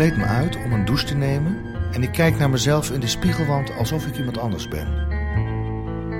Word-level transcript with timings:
kleed 0.00 0.16
me 0.16 0.24
uit 0.24 0.56
om 0.64 0.72
een 0.72 0.84
douche 0.84 1.06
te 1.06 1.14
nemen 1.14 1.56
en 1.92 2.02
ik 2.02 2.12
kijk 2.12 2.38
naar 2.38 2.50
mezelf 2.50 2.90
in 2.90 3.00
de 3.00 3.06
spiegelwand 3.06 3.76
alsof 3.78 4.06
ik 4.06 4.16
iemand 4.16 4.38
anders 4.38 4.68
ben. 4.68 4.88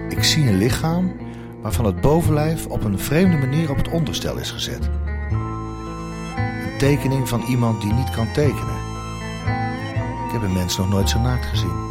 Ik 0.09 0.25
zie 0.25 0.49
een 0.49 0.57
lichaam 0.57 1.17
waarvan 1.63 1.85
het 1.85 2.01
bovenlijf 2.01 2.67
op 2.67 2.85
een 2.85 2.99
vreemde 2.99 3.37
manier 3.37 3.71
op 3.71 3.77
het 3.77 3.89
onderstel 3.89 4.37
is 4.37 4.51
gezet. 4.51 4.91
Een 6.37 6.79
tekening 6.79 7.29
van 7.29 7.43
iemand 7.49 7.81
die 7.81 7.93
niet 7.93 8.11
kan 8.11 8.33
tekenen. 8.33 8.79
Ik 10.27 10.33
heb 10.33 10.43
een 10.43 10.53
mens 10.53 10.77
nog 10.77 10.89
nooit 10.89 11.09
zo 11.09 11.21
naakt 11.21 11.47
gezien. 11.47 11.90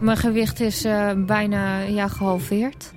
Mijn 0.00 0.16
gewicht 0.16 0.60
is 0.60 0.84
eh, 0.84 1.10
bijna 1.16 1.80
ja, 1.80 2.08
gehalveerd. 2.08 2.92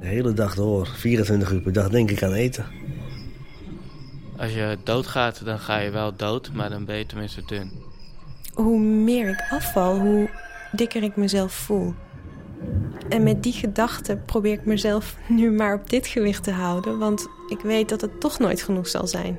De 0.00 0.06
hele 0.06 0.32
dag 0.32 0.54
door, 0.54 0.86
24 0.86 1.52
uur 1.52 1.60
per 1.60 1.72
dag, 1.72 1.88
denk 1.88 2.10
ik 2.10 2.22
aan 2.22 2.32
eten. 2.32 2.64
Als 4.36 4.52
je 4.52 4.78
doodgaat, 4.84 5.44
dan 5.44 5.58
ga 5.58 5.78
je 5.78 5.90
wel 5.90 6.16
dood, 6.16 6.52
maar 6.52 6.70
dan 6.70 6.84
ben 6.84 6.96
je 6.96 7.06
tenminste 7.06 7.42
dun. 7.46 7.72
Hoe 8.54 8.78
meer 8.80 9.28
ik 9.28 9.46
afval, 9.50 9.98
hoe 9.98 10.30
dikker 10.72 11.02
ik 11.02 11.16
mezelf 11.16 11.52
voel. 11.52 11.94
En 13.08 13.22
met 13.22 13.42
die 13.42 13.52
gedachte 13.52 14.16
probeer 14.16 14.52
ik 14.52 14.64
mezelf 14.64 15.16
nu 15.28 15.50
maar 15.50 15.74
op 15.74 15.90
dit 15.90 16.06
gewicht 16.06 16.44
te 16.44 16.50
houden... 16.50 16.98
want 16.98 17.28
ik 17.48 17.60
weet 17.60 17.88
dat 17.88 18.00
het 18.00 18.20
toch 18.20 18.38
nooit 18.38 18.62
genoeg 18.62 18.88
zal 18.88 19.06
zijn. 19.06 19.38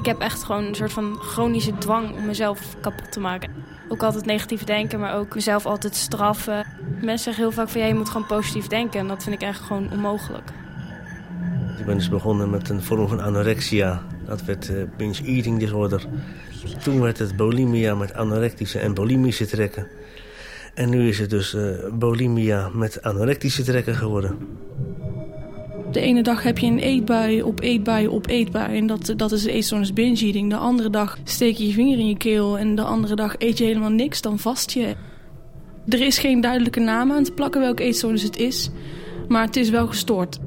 Ik 0.00 0.06
heb 0.06 0.20
echt 0.20 0.44
gewoon 0.44 0.64
een 0.64 0.74
soort 0.74 0.92
van 0.92 1.16
chronische 1.20 1.78
dwang 1.78 2.16
om 2.16 2.26
mezelf 2.26 2.76
kapot 2.80 3.12
te 3.12 3.20
maken. 3.20 3.50
Ook 3.88 4.02
altijd 4.02 4.24
negatief 4.24 4.64
denken, 4.64 5.00
maar 5.00 5.16
ook 5.16 5.34
mezelf 5.34 5.66
altijd 5.66 5.96
straffen. 5.96 6.66
Mensen 7.00 7.18
zeggen 7.18 7.42
heel 7.42 7.52
vaak 7.52 7.68
van 7.68 7.80
ja, 7.80 7.86
je 7.86 7.94
moet 7.94 8.08
gewoon 8.08 8.26
positief 8.26 8.66
denken. 8.66 9.00
En 9.00 9.08
dat 9.08 9.22
vind 9.22 9.34
ik 9.34 9.48
echt 9.48 9.60
gewoon 9.60 9.90
onmogelijk. 9.92 10.50
Ik 11.78 11.84
ben 11.86 11.96
dus 11.96 12.08
begonnen 12.08 12.50
met 12.50 12.68
een 12.68 12.82
vorm 12.82 13.08
van 13.08 13.20
anorexia. 13.20 14.02
Dat 14.26 14.44
werd 14.44 14.68
uh, 14.68 14.82
binge 14.96 15.24
eating 15.24 15.58
disorder. 15.58 16.06
Toen 16.82 17.00
werd 17.00 17.18
het 17.18 17.36
bulimia 17.36 17.94
met 17.94 18.14
anorectische 18.14 18.78
en 18.78 18.94
bulimische 18.94 19.46
trekken. 19.46 19.86
En 20.74 20.90
nu 20.90 21.08
is 21.08 21.18
het 21.18 21.30
dus 21.30 21.54
uh, 21.54 21.92
bulimia 21.92 22.70
met 22.72 23.02
anorectische 23.02 23.62
trekken 23.62 23.94
geworden. 23.94 24.38
De 25.90 26.00
ene 26.00 26.22
dag 26.22 26.42
heb 26.42 26.58
je 26.58 26.66
een 26.66 26.78
eetbui 26.78 27.42
op 27.42 27.60
eetbui 27.60 28.08
op 28.08 28.28
eetbui. 28.28 28.76
En 28.76 28.86
dat, 28.86 29.12
dat 29.16 29.32
is 29.32 29.44
eetstoornis 29.44 29.92
binge 29.92 30.24
eating. 30.24 30.50
De 30.50 30.56
andere 30.56 30.90
dag 30.90 31.18
steek 31.24 31.56
je 31.56 31.66
je 31.66 31.72
vinger 31.72 31.98
in 31.98 32.06
je 32.06 32.16
keel. 32.16 32.58
En 32.58 32.74
de 32.74 32.82
andere 32.82 33.14
dag 33.14 33.34
eet 33.38 33.58
je 33.58 33.64
helemaal 33.64 33.90
niks. 33.90 34.20
Dan 34.20 34.38
vast 34.38 34.70
je. 34.70 34.94
Er 35.88 36.00
is 36.00 36.18
geen 36.18 36.40
duidelijke 36.40 36.80
naam 36.80 37.12
aan 37.12 37.24
te 37.24 37.32
plakken 37.32 37.60
welke 37.60 37.82
eetstoornis 37.82 38.22
het 38.22 38.36
is. 38.36 38.70
Maar 39.28 39.44
het 39.44 39.56
is 39.56 39.70
wel 39.70 39.86
gestoord. 39.86 40.38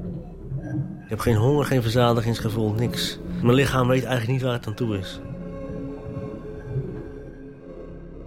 Ik 1.04 1.10
heb 1.10 1.20
geen 1.20 1.36
honger, 1.36 1.66
geen 1.66 1.82
verzadigingsgevoel, 1.82 2.74
niks. 2.74 3.20
Mijn 3.42 3.56
lichaam 3.56 3.88
weet 3.88 4.04
eigenlijk 4.04 4.32
niet 4.32 4.42
waar 4.42 4.54
het 4.54 4.68
aan 4.68 4.74
toe 4.74 4.98
is. 4.98 5.20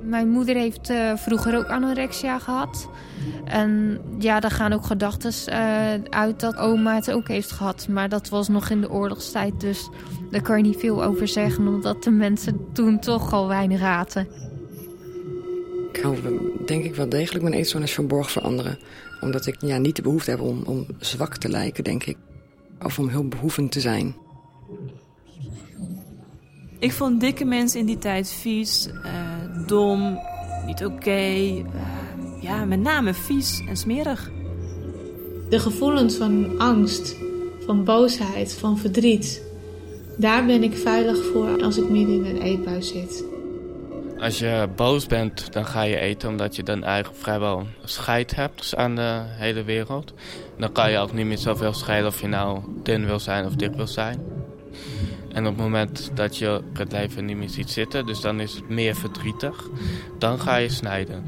Mijn 0.06 0.28
moeder 0.28 0.56
heeft 0.56 0.90
uh, 0.90 1.16
vroeger 1.16 1.56
ook 1.56 1.66
anorexia 1.66 2.38
gehad. 2.38 2.88
En 3.44 4.00
ja, 4.18 4.40
daar 4.40 4.50
gaan 4.50 4.72
ook 4.72 4.86
gedachten 4.86 5.32
uh, 5.48 6.10
uit 6.10 6.40
dat 6.40 6.56
oma 6.56 6.94
het 6.94 7.10
ook 7.10 7.28
heeft 7.28 7.50
gehad. 7.50 7.88
Maar 7.88 8.08
dat 8.08 8.28
was 8.28 8.48
nog 8.48 8.70
in 8.70 8.80
de 8.80 8.90
oorlogstijd, 8.90 9.60
dus 9.60 9.88
daar 10.30 10.42
kan 10.42 10.56
je 10.56 10.62
niet 10.62 10.78
veel 10.78 11.04
over 11.04 11.28
zeggen... 11.28 11.68
omdat 11.68 12.02
de 12.02 12.10
mensen 12.10 12.66
toen 12.72 12.98
toch 12.98 13.32
al 13.32 13.48
weinig 13.48 13.82
aten. 13.82 14.28
Ik 15.92 16.02
hou 16.02 16.18
denk 16.66 16.84
ik 16.84 16.94
wel 16.94 17.08
degelijk 17.08 17.44
mijn 17.44 17.56
eetstoornis 17.56 17.92
verborgen 17.92 18.32
voor 18.32 18.42
anderen. 18.42 18.78
Omdat 19.20 19.46
ik 19.46 19.56
ja, 19.60 19.78
niet 19.78 19.96
de 19.96 20.02
behoefte 20.02 20.30
heb 20.30 20.40
om, 20.40 20.62
om 20.64 20.86
zwak 20.98 21.36
te 21.36 21.48
lijken, 21.48 21.84
denk 21.84 22.04
ik. 22.04 22.16
Of 22.82 22.98
om 22.98 23.08
heel 23.08 23.28
behoevend 23.28 23.72
te 23.72 23.80
zijn. 23.80 24.14
Ik 26.78 26.92
vond 26.92 27.20
dikke 27.20 27.44
mensen 27.44 27.80
in 27.80 27.86
die 27.86 27.98
tijd 27.98 28.32
vies, 28.32 28.88
uh, 29.04 29.35
dom, 29.66 30.18
niet 30.66 30.84
oké. 30.84 30.94
Okay, 30.94 31.58
uh, 31.58 32.42
ja, 32.42 32.64
met 32.64 32.80
name 32.80 33.14
vies 33.14 33.62
en 33.68 33.76
smerig. 33.76 34.30
De 35.48 35.58
gevoelens 35.58 36.14
van 36.14 36.58
angst, 36.58 37.16
van 37.66 37.84
boosheid, 37.84 38.54
van 38.54 38.78
verdriet. 38.78 39.42
Daar 40.18 40.46
ben 40.46 40.62
ik 40.62 40.76
veilig 40.76 41.24
voor 41.32 41.62
als 41.62 41.78
ik 41.78 41.88
midden 41.88 42.24
in 42.24 42.36
een 42.36 42.42
eetbui 42.42 42.82
zit. 42.82 43.24
Als 44.18 44.38
je 44.38 44.68
boos 44.76 45.06
bent, 45.06 45.52
dan 45.52 45.66
ga 45.66 45.82
je 45.82 45.98
eten 45.98 46.28
omdat 46.28 46.56
je 46.56 46.62
dan 46.62 46.84
eigenlijk 46.84 47.22
vrijwel 47.22 47.66
scheid 47.84 48.34
hebt 48.34 48.76
aan 48.76 48.94
de 48.94 49.22
hele 49.24 49.64
wereld. 49.64 50.12
Dan 50.58 50.72
kan 50.72 50.90
je 50.90 50.98
ook 50.98 51.12
niet 51.12 51.26
meer 51.26 51.38
zoveel 51.38 51.72
scheiden 51.72 52.08
of 52.08 52.20
je 52.20 52.26
nou 52.26 52.60
dun 52.82 53.06
wil 53.06 53.20
zijn 53.20 53.46
of 53.46 53.54
dik 53.54 53.72
wil 53.72 53.86
zijn. 53.86 54.20
En 55.36 55.46
op 55.46 55.54
het 55.54 55.62
moment 55.62 56.10
dat 56.14 56.36
je 56.36 56.62
het 56.72 56.92
leven 56.92 57.24
niet 57.24 57.36
meer 57.36 57.48
ziet 57.48 57.70
zitten, 57.70 58.06
dus 58.06 58.20
dan 58.20 58.40
is 58.40 58.54
het 58.54 58.68
meer 58.68 58.94
verdrietig, 58.94 59.68
dan 60.18 60.40
ga 60.40 60.56
je 60.56 60.68
snijden. 60.68 61.24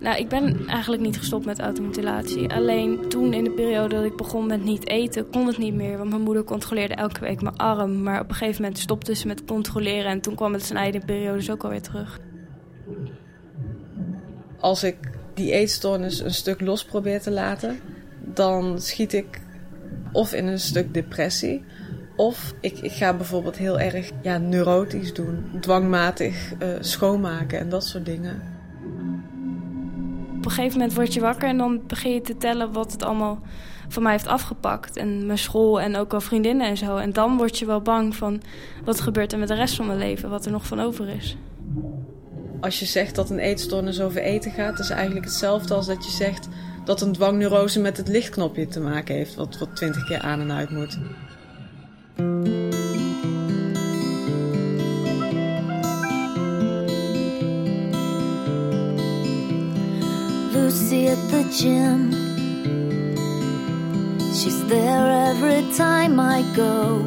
Nou, 0.00 0.18
ik 0.18 0.28
ben 0.28 0.66
eigenlijk 0.66 1.02
niet 1.02 1.18
gestopt 1.18 1.44
met 1.44 1.60
automutilatie. 1.60 2.52
Alleen 2.52 3.08
toen 3.08 3.32
in 3.32 3.44
de 3.44 3.50
periode 3.50 3.94
dat 3.94 4.04
ik 4.04 4.16
begon 4.16 4.46
met 4.46 4.64
niet 4.64 4.88
eten, 4.88 5.30
kon 5.30 5.46
het 5.46 5.58
niet 5.58 5.74
meer. 5.74 5.98
Want 5.98 6.10
mijn 6.10 6.22
moeder 6.22 6.44
controleerde 6.44 6.94
elke 6.94 7.20
week 7.20 7.42
mijn 7.42 7.56
arm. 7.56 8.02
Maar 8.02 8.20
op 8.20 8.28
een 8.28 8.34
gegeven 8.34 8.62
moment 8.62 8.80
stopte 8.80 9.14
ze 9.14 9.26
met 9.26 9.44
controleren. 9.44 10.10
En 10.10 10.20
toen 10.20 10.34
kwam 10.34 10.52
het 10.52 10.64
snijden 10.64 11.04
periode 11.04 11.36
dus 11.36 11.50
ook 11.50 11.64
alweer 11.64 11.82
terug. 11.82 12.18
Als 14.58 14.84
ik 14.84 14.96
die 15.34 15.52
eetstoornis 15.52 16.20
een 16.20 16.34
stuk 16.34 16.60
los 16.60 16.84
probeer 16.84 17.20
te 17.20 17.30
laten, 17.30 17.80
dan 18.20 18.80
schiet 18.80 19.12
ik 19.12 19.40
of 20.12 20.32
in 20.32 20.46
een 20.46 20.60
stuk 20.60 20.94
depressie. 20.94 21.64
Of 22.16 22.54
ik, 22.60 22.78
ik 22.78 22.92
ga 22.92 23.14
bijvoorbeeld 23.14 23.56
heel 23.56 23.80
erg 23.80 24.10
ja, 24.22 24.38
neurotisch 24.38 25.14
doen, 25.14 25.44
dwangmatig 25.60 26.52
uh, 26.52 26.68
schoonmaken 26.80 27.58
en 27.58 27.68
dat 27.68 27.86
soort 27.86 28.06
dingen. 28.06 28.42
Op 30.36 30.44
een 30.44 30.50
gegeven 30.50 30.78
moment 30.78 30.96
word 30.96 31.14
je 31.14 31.20
wakker 31.20 31.48
en 31.48 31.58
dan 31.58 31.80
begin 31.86 32.12
je 32.12 32.20
te 32.20 32.36
tellen 32.36 32.72
wat 32.72 32.92
het 32.92 33.02
allemaal 33.02 33.40
van 33.88 34.02
mij 34.02 34.12
heeft 34.12 34.26
afgepakt. 34.26 34.96
En 34.96 35.26
mijn 35.26 35.38
school 35.38 35.80
en 35.80 35.96
ook 35.96 36.12
al 36.12 36.20
vriendinnen 36.20 36.66
en 36.66 36.76
zo. 36.76 36.96
En 36.96 37.12
dan 37.12 37.36
word 37.36 37.58
je 37.58 37.66
wel 37.66 37.80
bang 37.80 38.16
van 38.16 38.42
wat 38.84 39.00
gebeurt 39.00 39.32
er 39.32 39.38
met 39.38 39.48
de 39.48 39.54
rest 39.54 39.74
van 39.74 39.86
mijn 39.86 39.98
leven, 39.98 40.30
wat 40.30 40.46
er 40.46 40.52
nog 40.52 40.66
van 40.66 40.80
over 40.80 41.08
is. 41.08 41.36
Als 42.60 42.78
je 42.78 42.86
zegt 42.86 43.14
dat 43.14 43.30
een 43.30 43.38
eetstoornis 43.38 44.00
over 44.00 44.22
eten 44.22 44.50
gaat, 44.50 44.78
is 44.78 44.90
eigenlijk 44.90 45.24
hetzelfde 45.24 45.74
als 45.74 45.86
dat 45.86 46.04
je 46.04 46.10
zegt 46.10 46.48
dat 46.84 47.00
een 47.00 47.12
dwangneurose 47.12 47.80
met 47.80 47.96
het 47.96 48.08
lichtknopje 48.08 48.66
te 48.66 48.80
maken 48.80 49.14
heeft, 49.14 49.34
wat, 49.34 49.58
wat 49.58 49.76
twintig 49.76 50.06
keer 50.06 50.20
aan 50.20 50.40
en 50.40 50.52
uit 50.52 50.70
moet. 50.70 50.98
Lucy 60.54 61.08
at 61.08 61.18
the 61.32 61.42
gym. 61.58 62.12
She's 64.32 64.64
there 64.66 65.10
every 65.28 65.62
time 65.74 66.20
I 66.20 66.42
go, 66.54 67.00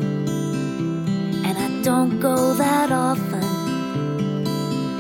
and 1.46 1.58
I 1.58 1.82
don't 1.84 2.20
go 2.20 2.54
that 2.56 2.92
often. 2.92 3.46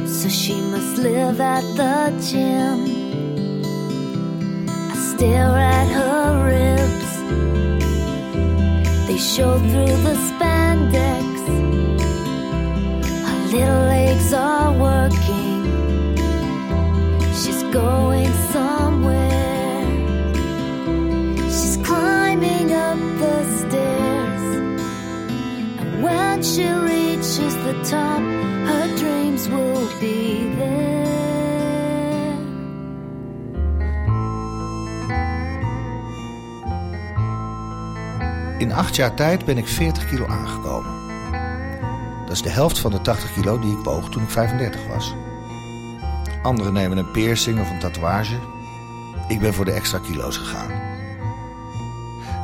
So 0.07 0.29
she 0.29 0.53
must 0.71 0.97
live 0.99 1.41
at 1.41 1.63
the 1.75 2.13
gym. 2.31 2.79
I 4.69 4.95
stare 4.95 5.57
at 5.57 5.87
her 5.99 6.45
ribs, 6.45 7.06
they 9.17 9.23
show 9.23 9.57
through 9.57 9.97
the 10.07 10.15
spandex. 10.29 11.25
Her 13.25 13.39
little 13.51 13.83
legs 13.93 14.33
are 14.33 14.71
working, 14.73 16.17
she's 17.39 17.63
going 17.73 18.31
somewhere. 18.53 19.85
She's 21.55 21.77
climbing 21.77 22.71
up 22.71 22.99
the 23.23 23.37
stairs, 23.59 24.45
and 25.79 26.03
when 26.03 26.43
she 26.43 26.67
reaches 26.69 27.55
the 27.65 27.75
top, 27.89 28.21
her 28.69 28.87
dreams 28.97 29.49
will 29.49 29.89
be 29.99 30.43
there. 30.59 30.96
Acht 38.77 38.95
jaar 38.95 39.13
tijd 39.13 39.45
ben 39.45 39.57
ik 39.57 39.67
40 39.67 40.09
kilo 40.09 40.25
aangekomen. 40.27 40.91
Dat 42.25 42.35
is 42.35 42.41
de 42.41 42.49
helft 42.49 42.79
van 42.79 42.91
de 42.91 43.01
80 43.01 43.33
kilo 43.33 43.59
die 43.59 43.77
ik 43.77 43.83
woog 43.83 44.09
toen 44.09 44.23
ik 44.23 44.29
35 44.29 44.87
was. 44.87 45.13
Anderen 46.41 46.73
nemen 46.73 46.97
een 46.97 47.11
piercing 47.11 47.59
of 47.59 47.69
een 47.69 47.79
tatoeage. 47.79 48.35
Ik 49.27 49.39
ben 49.39 49.53
voor 49.53 49.65
de 49.65 49.71
extra 49.71 49.99
kilo's 49.99 50.37
gegaan. 50.37 50.71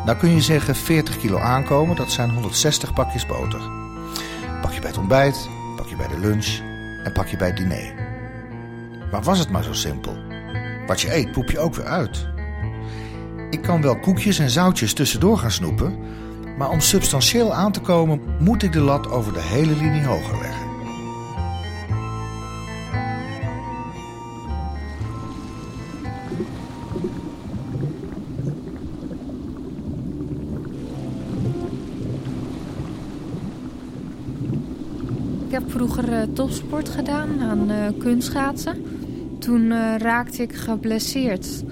Nou 0.06 0.18
kun 0.18 0.30
je 0.30 0.42
zeggen 0.42 0.76
40 0.76 1.18
kilo 1.18 1.38
aankomen, 1.38 1.96
dat 1.96 2.12
zijn 2.12 2.32
160 2.32 2.94
pakjes 2.94 3.26
boter. 3.26 3.62
Pak 4.62 4.72
je 4.72 4.80
bij 4.80 4.90
het 4.90 5.00
ontbijt, 5.00 5.50
pak 5.76 5.88
je 5.88 5.96
bij 5.96 6.08
de 6.08 6.20
lunch 6.20 6.60
en 7.04 7.12
pak 7.12 7.28
je 7.28 7.38
bij 7.38 7.48
het 7.48 7.58
diner. 7.58 7.94
Maar 9.12 9.22
was 9.22 9.40
het 9.40 9.50
maar 9.50 9.64
zo 9.64 9.74
simpel? 9.74 10.18
Wat 10.88 11.02
je 11.02 11.16
eet, 11.16 11.32
poep 11.32 11.50
je 11.50 11.60
ook 11.60 11.76
weer 11.76 11.86
uit. 11.86 12.33
Ik 13.54 13.62
kan 13.62 13.82
wel 13.82 14.00
koekjes 14.00 14.40
en 14.40 14.50
zoutjes 14.50 14.94
tussendoor 14.94 15.38
gaan 15.38 15.52
snoepen, 15.52 15.98
maar 16.58 16.70
om 16.70 16.80
substantieel 16.80 17.54
aan 17.54 17.72
te 17.72 17.80
komen 17.80 18.22
moet 18.40 18.64
ik 18.64 18.72
de 18.72 18.80
lat 18.80 19.10
over 19.10 19.34
de 19.34 19.42
hele 19.42 19.76
linie 19.76 20.04
hoger 20.04 20.38
leggen. 20.42 20.72
Ik 35.46 35.52
heb 35.52 35.72
vroeger 35.72 36.10
uh, 36.10 36.22
topsport 36.34 36.90
gedaan 36.90 37.42
aan 37.42 37.72
uh, 37.72 37.78
kunstschaatsen. 38.00 38.86
Toen 39.40 39.62
uh, 39.62 39.96
raakte 39.98 40.42
ik 40.42 40.54
geblesseerd. 40.54 41.64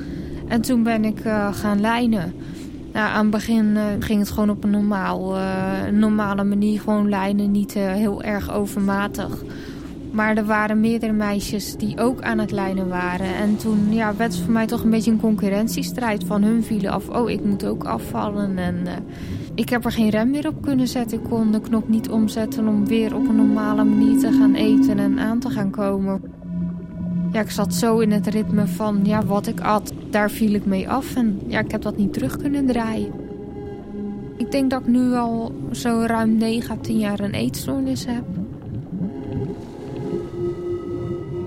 En 0.52 0.62
toen 0.62 0.84
ben 0.84 1.06
ik 1.06 1.20
gaan 1.52 1.82
lijnen. 1.82 2.34
Nou, 2.94 3.10
aan 3.10 3.22
het 3.22 3.32
begin 3.32 3.78
ging 4.00 4.20
het 4.20 4.30
gewoon 4.30 4.50
op 4.50 4.64
een 4.64 4.70
normaal, 4.70 5.36
normale 5.92 6.44
manier. 6.44 6.80
Gewoon 6.80 7.10
lijnen, 7.10 7.52
niet 7.52 7.74
heel 7.74 8.24
erg 8.24 8.54
overmatig. 8.54 9.44
Maar 10.12 10.38
er 10.38 10.46
waren 10.46 10.80
meerdere 10.80 11.12
meisjes 11.12 11.76
die 11.76 12.00
ook 12.00 12.22
aan 12.22 12.38
het 12.38 12.52
lijnen 12.52 12.88
waren. 12.88 13.36
En 13.36 13.58
toen 13.58 13.94
ja, 13.94 14.16
werd 14.16 14.34
het 14.34 14.42
voor 14.42 14.54
mij 14.54 14.68
toch 14.68 14.84
een 14.84 14.90
beetje 14.90 15.12
een 15.12 15.20
concurrentiestrijd. 15.20 16.24
Van 16.24 16.44
hun 16.44 16.64
vielen 16.64 16.92
af, 16.92 17.10
oh 17.10 17.30
ik 17.30 17.44
moet 17.44 17.66
ook 17.66 17.84
afvallen. 17.84 18.58
En 18.58 18.88
ik 19.56 19.70
heb 19.70 19.86
er 19.86 19.92
geen 19.92 20.10
rem 20.10 20.30
meer 20.30 20.48
op 20.48 20.62
kunnen 20.62 20.88
zetten. 20.88 21.18
Ik 21.18 21.30
kon 21.30 21.52
de 21.52 21.62
knop 21.62 21.90
niet 21.90 22.10
omzetten 22.10 22.68
om 22.68 22.88
weer 22.88 23.16
op 23.16 23.28
een 23.28 23.36
normale 23.36 23.84
manier 23.84 24.20
te 24.20 24.32
gaan 24.32 24.54
eten 24.56 25.00
en 25.00 25.20
aan 25.20 25.40
te 25.40 25.50
gaan 25.50 25.70
komen. 25.70 26.22
Ja, 27.32 27.42
ik 27.42 27.50
zat 27.50 27.74
zo 27.74 28.00
in 28.00 28.12
het 28.12 28.28
ritme 28.28 28.68
van 28.68 29.00
ja, 29.04 29.26
wat 29.26 29.48
ik 29.48 29.60
at, 29.60 29.94
daar 30.10 30.32
viel 30.32 30.54
ik 30.54 30.66
mee 30.66 30.90
af. 30.90 31.16
En 31.16 31.40
ja, 31.48 31.60
ik 31.60 31.72
heb 31.72 31.82
dat 31.82 31.98
niet 31.98 32.14
terug 32.14 32.38
kunnen 32.38 32.66
draaien. 32.66 33.12
Ik 34.38 34.52
denk 34.52 34.70
dat 34.70 34.82
ik 34.82 34.88
nu 34.88 35.14
al 35.14 35.52
zo 35.72 36.04
ruim 36.06 36.38
9 36.38 36.72
à 36.72 36.78
10 36.82 36.98
jaar 36.98 37.20
een 37.20 37.34
eetstoornis 37.34 38.06
heb. 38.06 38.24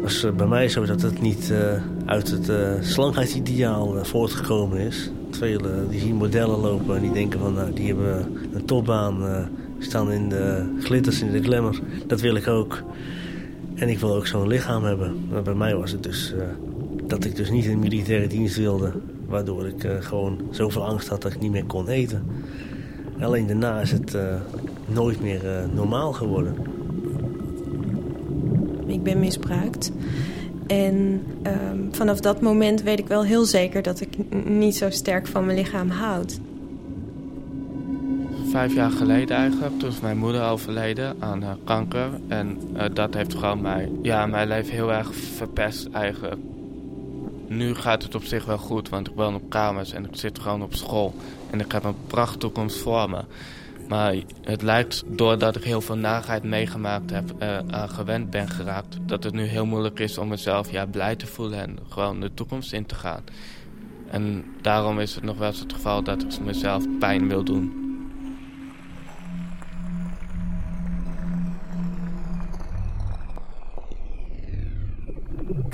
Het 0.03 0.13
is 0.13 0.27
bij 0.37 0.47
mij 0.47 0.69
zo 0.69 0.85
dat 0.85 1.03
het 1.03 1.21
niet 1.21 1.51
uh, 1.53 1.59
uit 2.07 2.31
het 2.31 2.49
uh, 2.49 2.57
slankheidsideaal 2.81 3.97
uh, 3.97 4.05
voortgekomen 4.05 4.79
is. 4.79 5.11
Velen 5.31 5.91
die 5.91 6.01
zien 6.01 6.15
modellen 6.15 6.61
lopen 6.61 6.97
en 6.97 7.03
die 7.03 7.13
denken 7.13 7.41
van 7.41 7.55
nou, 7.55 7.73
die 7.73 7.87
hebben 7.87 8.37
een 8.53 8.65
topbaan, 8.65 9.49
staan 9.79 10.13
in 10.13 10.29
de 10.29 10.75
glitters, 10.79 11.23
in 11.23 11.33
de 11.33 11.43
glamour. 11.43 11.81
Dat 12.07 12.21
wil 12.21 12.35
ik 12.35 12.49
ook. 12.49 12.83
En 13.75 13.89
ik 13.89 13.99
wil 13.99 14.15
ook 14.15 14.27
zo'n 14.27 14.49
lichaam 14.49 14.85
hebben. 14.85 15.27
Maar 15.31 15.43
bij 15.43 15.55
mij 15.55 15.77
was 15.77 15.91
het 15.91 16.03
dus 16.03 16.35
uh, 16.37 16.43
dat 17.07 17.25
ik 17.25 17.37
dus 17.37 17.51
niet 17.51 17.65
in 17.65 17.71
de 17.71 17.77
militaire 17.77 18.27
dienst 18.27 18.57
wilde. 18.57 18.93
Waardoor 19.27 19.67
ik 19.67 19.85
uh, 19.85 19.93
gewoon 20.01 20.41
zoveel 20.51 20.85
angst 20.85 21.09
had 21.09 21.23
dat 21.23 21.33
ik 21.33 21.41
niet 21.41 21.51
meer 21.51 21.65
kon 21.65 21.89
eten. 21.89 22.25
Alleen 23.21 23.47
daarna 23.47 23.81
is 23.81 23.91
het 23.91 24.17
nooit 24.87 25.21
meer 25.21 25.69
normaal 25.75 26.13
geworden. 26.13 26.55
Ik 28.87 29.03
ben 29.03 29.19
misbruikt. 29.19 29.93
En 30.67 31.23
um, 31.73 31.89
vanaf 31.91 32.21
dat 32.21 32.41
moment 32.41 32.83
weet 32.83 32.99
ik 32.99 33.07
wel 33.07 33.25
heel 33.25 33.45
zeker 33.45 33.83
dat 33.83 34.01
ik 34.01 34.09
niet 34.45 34.77
zo 34.77 34.91
sterk 34.91 35.27
van 35.27 35.45
mijn 35.45 35.59
lichaam 35.59 35.89
houd. 35.89 36.41
Vijf 38.55 38.75
jaar 38.75 38.91
geleden 38.91 39.37
eigenlijk, 39.37 39.79
toen 39.79 39.89
is 39.89 40.01
mijn 40.01 40.19
moeder 40.19 40.43
overleden 40.43 41.17
aan 41.19 41.43
uh, 41.43 41.51
kanker. 41.65 42.09
En 42.29 42.61
uh, 42.77 42.85
dat 42.93 43.15
heeft 43.15 43.35
gewoon 43.35 43.61
mij, 43.61 43.91
ja, 44.03 44.27
mijn 44.27 44.49
leven 44.49 44.73
heel 44.73 44.93
erg 44.93 45.15
verpest 45.15 45.89
eigenlijk. 45.93 46.41
Nu 47.47 47.75
gaat 47.75 48.03
het 48.03 48.15
op 48.15 48.25
zich 48.25 48.45
wel 48.45 48.59
goed, 48.59 48.89
want 48.89 49.09
ik 49.09 49.15
woon 49.17 49.35
op 49.35 49.51
kamers 49.51 49.93
en 49.93 50.05
ik 50.05 50.17
zit 50.17 50.39
gewoon 50.39 50.63
op 50.63 50.75
school. 50.75 51.15
En 51.51 51.61
ik 51.61 51.73
heb 51.73 51.85
een 51.85 51.97
prachtige 52.07 52.39
toekomst 52.39 52.77
voor 52.77 53.11
me. 53.11 53.21
Maar 53.89 54.15
het 54.43 54.63
lijkt 54.63 55.03
doordat 55.07 55.57
ik 55.57 55.65
heel 55.65 55.81
veel 55.81 55.97
narigheid 55.97 56.43
meegemaakt 56.43 57.11
heb, 57.11 57.33
uh, 57.43 57.59
aan 57.71 57.91
gewend 57.91 58.31
ben 58.31 58.49
geraakt, 58.49 58.99
dat 59.07 59.25
het 59.25 59.35
nu 59.35 59.43
heel 59.43 59.67
moeilijk 59.67 59.99
is 59.99 60.19
om 60.19 60.29
mezelf 60.29 60.71
ja, 60.71 60.87
blij 60.87 61.17
te 61.17 61.27
voelen 61.27 61.59
en 61.59 61.79
gewoon 61.89 62.21
de 62.21 62.35
toekomst 62.35 62.73
in 62.73 62.87
te 62.87 62.95
gaan. 62.95 63.23
En 64.11 64.45
daarom 64.61 65.01
is 65.01 65.15
het 65.15 65.25
nog 65.25 65.39
wel 65.39 65.49
eens 65.49 65.61
het 65.61 65.73
geval 65.73 66.03
dat 66.03 66.23
ik 66.23 66.41
mezelf 66.41 66.85
pijn 66.99 67.29
wil 67.29 67.45
doen. 67.45 67.84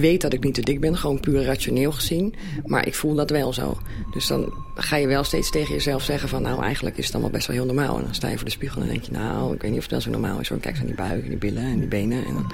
Weet 0.00 0.20
dat 0.20 0.32
ik 0.32 0.44
niet 0.44 0.54
te 0.54 0.60
dik 0.60 0.80
ben, 0.80 0.96
gewoon 0.96 1.20
puur 1.20 1.44
rationeel 1.44 1.92
gezien. 1.92 2.34
Maar 2.64 2.86
ik 2.86 2.94
voel 2.94 3.14
dat 3.14 3.30
wel 3.30 3.52
zo. 3.52 3.78
Dus 4.12 4.26
dan 4.26 4.52
ga 4.74 4.96
je 4.96 5.06
wel 5.06 5.24
steeds 5.24 5.50
tegen 5.50 5.74
jezelf 5.74 6.02
zeggen 6.02 6.28
van... 6.28 6.42
nou, 6.42 6.62
eigenlijk 6.62 6.96
is 6.96 7.04
het 7.04 7.14
allemaal 7.14 7.32
best 7.32 7.46
wel 7.46 7.56
heel 7.56 7.64
normaal. 7.64 7.96
En 7.96 8.04
dan 8.04 8.14
sta 8.14 8.28
je 8.28 8.36
voor 8.36 8.44
de 8.44 8.50
spiegel 8.50 8.82
en 8.82 8.88
denk 8.88 9.02
je... 9.02 9.12
nou, 9.12 9.54
ik 9.54 9.62
weet 9.62 9.70
niet 9.70 9.78
of 9.78 9.84
het 9.84 9.92
wel 9.92 10.00
zo 10.00 10.10
normaal 10.10 10.40
is. 10.40 10.48
Hoor. 10.48 10.58
Kijk 10.58 10.74
eens 10.74 10.84
naar 10.84 10.96
die 10.96 11.06
buik 11.06 11.22
en 11.22 11.28
die 11.28 11.38
billen 11.38 11.62
en 11.62 11.78
die 11.78 11.88
benen. 11.88 12.24
En 12.24 12.34
dan... 12.34 12.52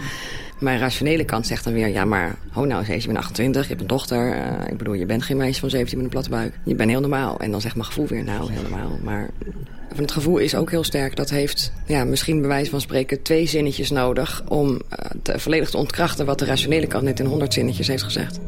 Mijn 0.60 0.78
rationele 0.78 1.24
kant 1.24 1.46
zegt 1.46 1.64
dan 1.64 1.72
weer... 1.72 1.88
ja, 1.88 2.04
maar, 2.04 2.36
oh 2.54 2.66
nou, 2.66 2.84
je 2.92 3.06
bent 3.06 3.18
28, 3.18 3.62
je 3.62 3.68
hebt 3.68 3.80
een 3.80 3.86
dochter. 3.86 4.36
Uh, 4.36 4.70
ik 4.70 4.76
bedoel, 4.76 4.94
je 4.94 5.06
bent 5.06 5.22
geen 5.22 5.36
meisje 5.36 5.60
van 5.60 5.70
17 5.70 5.96
met 5.96 6.06
een 6.06 6.12
platte 6.12 6.30
buik. 6.30 6.58
Je 6.64 6.74
bent 6.74 6.90
heel 6.90 7.00
normaal. 7.00 7.40
En 7.40 7.50
dan 7.50 7.60
zegt 7.60 7.74
mijn 7.74 7.86
gevoel 7.86 8.06
weer, 8.06 8.24
nou, 8.24 8.52
heel 8.52 8.62
normaal. 8.62 8.98
Maar 9.02 9.30
van 9.88 10.04
het 10.04 10.12
gevoel 10.12 10.38
is 10.38 10.54
ook 10.54 10.70
heel 10.70 10.84
sterk. 10.84 11.16
Dat 11.16 11.30
heeft 11.30 11.72
ja, 11.86 12.04
misschien 12.04 12.40
bij 12.40 12.48
wijze 12.48 12.70
van 12.70 12.80
spreken 12.80 13.22
twee 13.22 13.46
zinnetjes 13.46 13.90
nodig... 13.90 14.42
om 14.48 14.68
uh, 14.68 14.78
te, 15.22 15.38
volledig 15.38 15.70
te 15.70 15.76
ontkrachten 15.76 16.26
wat 16.26 16.38
de 16.38 16.44
rationele 16.44 16.86
kant 16.86 17.04
net 17.04 17.20
in 17.20 17.26
honderd 17.26 17.52
zinnetjes 17.52 17.86
heeft 17.86 18.02
gezegd. 18.02 18.40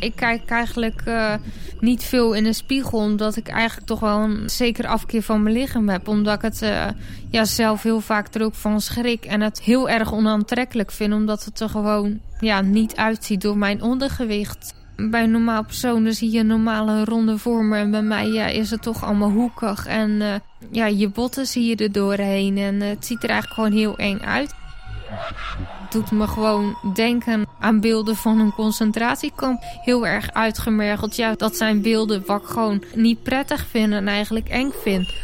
Ik 0.00 0.16
kijk 0.16 0.50
eigenlijk 0.50 1.02
uh, 1.08 1.34
niet 1.80 2.02
veel 2.02 2.32
in 2.32 2.44
de 2.44 2.52
spiegel... 2.52 2.98
omdat 2.98 3.36
ik 3.36 3.48
eigenlijk 3.48 3.86
toch 3.86 4.00
wel 4.00 4.18
een 4.18 4.50
zeker 4.50 4.86
afkeer 4.86 5.22
van 5.22 5.42
mijn 5.42 5.54
lichaam 5.54 5.88
heb. 5.88 6.08
Omdat 6.08 6.34
ik 6.34 6.42
het 6.42 6.62
uh, 6.62 6.86
ja, 7.30 7.44
zelf 7.44 7.82
heel 7.82 8.00
vaak 8.00 8.34
er 8.34 8.42
ook 8.42 8.54
van 8.54 8.80
schrik... 8.80 9.24
en 9.24 9.40
het 9.40 9.62
heel 9.62 9.88
erg 9.88 10.12
onaantrekkelijk 10.12 10.92
vind... 10.92 11.12
omdat 11.12 11.44
het 11.44 11.60
er 11.60 11.68
gewoon 11.68 12.20
ja, 12.40 12.60
niet 12.60 12.96
uitziet 12.96 13.40
door 13.40 13.58
mijn 13.58 13.82
ondergewicht 13.82 14.74
bij 14.96 15.22
een 15.22 15.30
normaal 15.30 15.64
persoon 15.64 16.12
zie 16.12 16.30
je 16.30 16.38
een 16.38 16.46
normale 16.46 17.04
ronde 17.04 17.38
vormen. 17.38 17.78
En 17.78 17.90
bij 17.90 18.02
mij 18.02 18.26
ja, 18.26 18.46
is 18.46 18.70
het 18.70 18.82
toch 18.82 19.04
allemaal 19.04 19.30
hoekig. 19.30 19.86
En 19.86 20.10
uh, 20.10 20.34
ja, 20.70 20.86
je 20.86 21.08
botten 21.08 21.46
zie 21.46 21.66
je 21.66 21.76
er 21.76 21.92
doorheen. 21.92 22.58
En 22.58 22.74
uh, 22.74 22.88
het 22.88 23.06
ziet 23.06 23.22
er 23.22 23.30
eigenlijk 23.30 23.60
gewoon 23.60 23.78
heel 23.78 23.96
eng 23.96 24.18
uit. 24.18 24.54
Doet 25.90 26.10
me 26.10 26.26
gewoon 26.26 26.76
denken 26.94 27.46
aan 27.60 27.80
beelden 27.80 28.16
van 28.16 28.38
een 28.38 28.52
concentratiekamp. 28.52 29.62
Heel 29.62 30.06
erg 30.06 30.32
uitgemergeld. 30.32 31.16
Ja, 31.16 31.34
dat 31.34 31.56
zijn 31.56 31.82
beelden 31.82 32.22
wat 32.26 32.42
ik 32.42 32.48
gewoon 32.48 32.82
niet 32.94 33.22
prettig 33.22 33.66
vind 33.66 33.92
en 33.92 34.08
eigenlijk 34.08 34.48
eng 34.48 34.72
vind. 34.82 35.14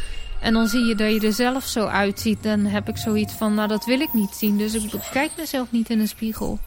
En 0.41 0.53
dan 0.53 0.67
zie 0.67 0.85
je 0.85 0.95
dat 0.95 1.11
je 1.11 1.27
er 1.27 1.33
zelf 1.33 1.63
zo 1.65 1.85
uitziet. 1.85 2.43
Dan 2.43 2.59
heb 2.59 2.89
ik 2.89 2.97
zoiets 2.97 3.33
van, 3.33 3.53
nou 3.53 3.67
dat 3.67 3.85
wil 3.85 3.99
ik 3.99 4.13
niet 4.13 4.33
zien. 4.33 4.57
Dus 4.57 4.73
ik 4.73 4.91
kijk 5.11 5.31
mezelf 5.37 5.71
niet 5.71 5.89
in 5.89 5.99
een 5.99 6.07
spiegel. 6.07 6.59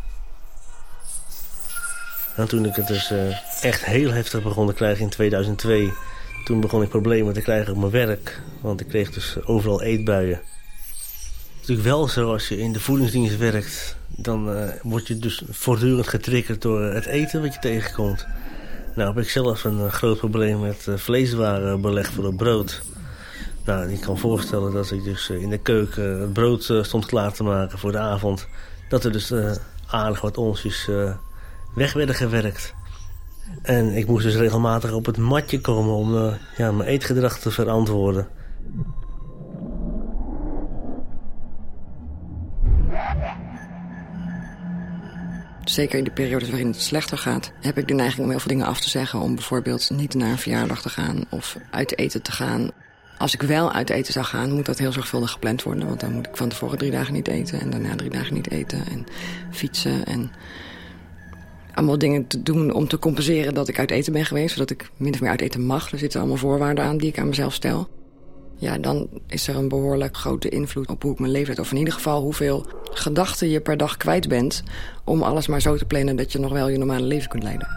En 2.37 2.49
toen 2.49 2.67
ik 2.67 2.75
het 2.75 2.87
dus 2.87 3.11
uh, 3.13 3.37
echt 3.63 3.85
heel 3.85 4.11
heftig 4.11 4.43
begon 4.43 4.67
te 4.67 4.73
krijgen 4.73 5.03
in 5.03 5.11
2002... 5.11 5.93
toen 6.45 6.61
begon 6.61 6.83
ik 6.83 6.89
problemen 6.89 7.35
te 7.35 7.41
krijgen 7.41 7.73
op 7.73 7.79
mijn 7.79 7.91
werk. 7.91 8.41
Want 8.61 8.81
ik 8.81 8.89
kreeg 8.89 9.11
dus 9.11 9.37
overal 9.45 9.83
eetbuien. 9.83 10.39
Het 10.39 11.59
natuurlijk 11.59 11.89
wel 11.89 12.09
zo 12.09 12.33
als 12.33 12.49
je 12.49 12.59
in 12.59 12.73
de 12.73 12.81
voedingsdienst 12.81 13.39
werkt... 13.39 13.97
dan 14.07 14.57
uh, 14.57 14.69
word 14.83 15.09
je 15.09 15.19
dus 15.19 15.43
voortdurend 15.51 16.09
getriggerd 16.09 16.63
door 16.63 16.83
het 16.83 17.07
eten 17.07 17.43
wat 17.43 17.55
je 17.55 17.61
tegenkomt. 17.61 18.27
Nou 18.95 19.15
heb 19.15 19.25
ik 19.25 19.31
zelf 19.31 19.65
een 19.65 19.79
uh, 19.79 19.93
groot 19.93 20.19
probleem 20.19 20.61
met 20.61 20.87
vleeswarenbeleg 20.95 22.13
voor 22.13 22.25
het 22.25 22.37
brood. 22.37 22.83
Nou, 23.65 23.93
ik 23.93 24.01
kan 24.01 24.19
voorstellen 24.19 24.73
dat 24.73 24.91
ik 24.91 25.05
dus 25.05 25.31
in 25.31 25.51
de 25.51 25.59
keuken 25.59 26.21
het 26.21 26.33
brood 26.33 26.73
stond 26.83 27.07
klaar 27.07 27.33
te 27.33 27.43
maken 27.43 27.79
voor 27.79 27.93
de 27.93 27.99
avond. 27.99 28.47
Dat 28.89 29.05
er 29.05 29.13
dus 29.13 29.33
aardig 29.87 30.21
wat 30.21 30.37
onsjes 30.37 30.89
weg 31.77 31.93
werden 31.93 32.15
gewerkt. 32.15 32.75
En 33.63 33.97
ik 33.97 34.07
moest 34.07 34.25
dus 34.25 34.35
regelmatig 34.35 34.93
op 34.93 35.07
het 35.07 35.17
matje 35.17 35.61
komen 35.61 35.95
om 35.95 36.15
uh, 36.15 36.35
ja, 36.57 36.73
mijn 36.73 36.89
eetgedrag 36.89 37.39
te 37.39 37.51
verantwoorden. 37.51 38.29
Zeker 45.65 45.99
in 45.99 46.05
de 46.05 46.11
periodes 46.11 46.49
waarin 46.49 46.67
het 46.67 46.83
slechter 46.83 47.19
gaat... 47.19 47.53
heb 47.61 47.79
ik 47.79 47.89
de 47.89 47.95
neiging 47.95 48.23
om 48.23 48.31
heel 48.31 48.39
veel 48.39 48.51
dingen 48.51 48.67
af 48.67 48.81
te 48.81 48.89
zeggen. 48.89 49.21
Om 49.21 49.35
bijvoorbeeld 49.35 49.91
niet 49.91 50.15
naar 50.15 50.31
een 50.31 50.39
verjaardag 50.39 50.83
te 50.83 50.89
gaan 50.89 51.25
of 51.31 51.57
uit 51.71 51.99
eten 51.99 52.23
te 52.23 52.33
gaan. 52.33 52.71
Als 53.19 53.35
ik 53.35 53.43
wel 53.43 53.73
uit 53.73 53.91
eten 53.91 54.13
zou 54.13 54.25
gaan, 54.25 54.53
moet 54.53 54.67
dat 54.67 54.79
heel 54.79 54.93
zorgvuldig 54.93 55.31
gepland 55.31 55.63
worden. 55.63 55.87
Want 55.87 56.01
dan 56.01 56.13
moet 56.13 56.27
ik 56.27 56.37
van 56.37 56.49
tevoren 56.49 56.79
drie 56.79 56.91
dagen 56.91 57.13
niet 57.13 57.29
eten 57.29 57.61
en 57.61 57.71
daarna 57.71 57.97
drie 57.97 58.11
dagen 58.11 58.35
niet 58.35 58.51
eten. 58.51 58.87
En 58.91 59.07
fietsen 59.51 60.07
en 60.07 60.31
allemaal 61.77 61.99
dingen 61.99 62.27
te 62.27 62.43
doen 62.43 62.73
om 62.73 62.89
te 62.89 62.99
compenseren 62.99 63.55
dat 63.55 63.69
ik 63.69 63.79
uit 63.79 63.91
eten 63.91 64.13
ben 64.13 64.25
geweest. 64.25 64.53
Zodat 64.55 64.71
ik 64.71 64.91
min 64.97 65.13
of 65.13 65.21
meer 65.21 65.31
uit 65.31 65.41
eten 65.41 65.67
mag. 65.67 65.93
Er 65.93 65.99
zitten 65.99 66.21
allemaal 66.21 66.39
voorwaarden 66.39 66.85
aan 66.85 66.97
die 66.97 67.09
ik 67.09 67.19
aan 67.19 67.29
mezelf 67.29 67.55
stel. 67.55 67.89
Ja, 68.59 68.79
dan 68.79 69.09
is 69.27 69.49
er 69.49 69.57
een 69.57 69.69
behoorlijk 69.69 70.17
grote 70.17 70.49
invloed 70.49 70.89
op 70.89 71.03
hoe 71.03 71.13
ik 71.13 71.19
mijn 71.19 71.47
heb. 71.47 71.59
Of 71.59 71.71
in 71.71 71.79
ieder 71.79 71.93
geval 71.93 72.23
hoeveel 72.23 72.67
gedachten 72.91 73.49
je 73.49 73.61
per 73.61 73.77
dag 73.77 73.97
kwijt 73.97 74.29
bent... 74.29 74.63
om 75.05 75.23
alles 75.23 75.47
maar 75.47 75.61
zo 75.61 75.77
te 75.77 75.85
plannen 75.85 76.17
dat 76.17 76.33
je 76.33 76.39
nog 76.39 76.53
wel 76.53 76.69
je 76.69 76.79
normale 76.79 77.07
leven 77.07 77.29
kunt 77.29 77.43
leiden. 77.43 77.69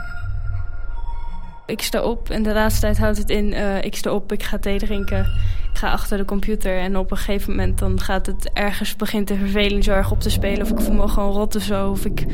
Ik 1.65 1.81
sta 1.81 2.03
op 2.03 2.29
en 2.29 2.43
de 2.43 2.53
laatste 2.53 2.81
tijd 2.81 2.97
houdt 2.97 3.17
het 3.17 3.29
in... 3.29 3.51
Uh, 3.51 3.83
ik 3.83 3.95
sta 3.95 4.11
op, 4.11 4.31
ik 4.31 4.43
ga 4.43 4.57
thee 4.57 4.79
drinken, 4.79 5.31
ga 5.79 5.91
achter 5.91 6.17
de 6.17 6.25
computer... 6.25 6.77
en 6.77 6.97
op 6.97 7.11
een 7.11 7.17
gegeven 7.17 7.49
moment 7.49 7.79
dan 7.79 7.99
gaat 7.99 8.25
het 8.25 8.49
ergens... 8.53 8.95
begint 8.95 9.27
de 9.27 9.35
verveling 9.35 9.83
zo 9.83 9.91
erg 9.91 10.11
op 10.11 10.19
te 10.19 10.29
spelen... 10.29 10.61
of 10.61 10.71
ik 10.71 10.79
voel 10.79 10.95
me 10.95 11.07
gewoon 11.07 11.31
rot 11.31 11.55
of 11.55 11.63
zo... 11.63 11.89
of 11.89 12.05
ik 12.05 12.25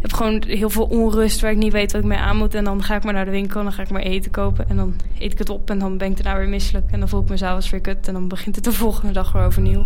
heb 0.00 0.12
gewoon 0.12 0.42
heel 0.46 0.70
veel 0.70 0.84
onrust 0.84 1.40
waar 1.40 1.50
ik 1.50 1.56
niet 1.56 1.72
weet 1.72 1.92
wat 1.92 2.00
ik 2.00 2.06
mee 2.06 2.18
aan 2.18 2.36
moet... 2.36 2.54
en 2.54 2.64
dan 2.64 2.82
ga 2.82 2.96
ik 2.96 3.04
maar 3.04 3.12
naar 3.12 3.24
de 3.24 3.30
winkel 3.30 3.58
en 3.58 3.64
dan 3.64 3.72
ga 3.72 3.82
ik 3.82 3.90
maar 3.90 4.02
eten 4.02 4.30
kopen... 4.30 4.68
en 4.68 4.76
dan 4.76 4.94
eet 5.18 5.32
ik 5.32 5.38
het 5.38 5.50
op 5.50 5.70
en 5.70 5.78
dan 5.78 5.98
ben 5.98 6.10
ik 6.10 6.22
daarna 6.22 6.38
weer 6.38 6.48
misselijk... 6.48 6.90
en 6.90 6.98
dan 6.98 7.08
voel 7.08 7.20
ik 7.20 7.28
me 7.28 7.36
s'avonds 7.36 7.70
weer 7.70 7.80
kut... 7.80 8.08
en 8.08 8.12
dan 8.12 8.28
begint 8.28 8.54
het 8.54 8.64
de 8.64 8.72
volgende 8.72 9.12
dag 9.12 9.32
weer 9.32 9.44
overnieuw. 9.44 9.84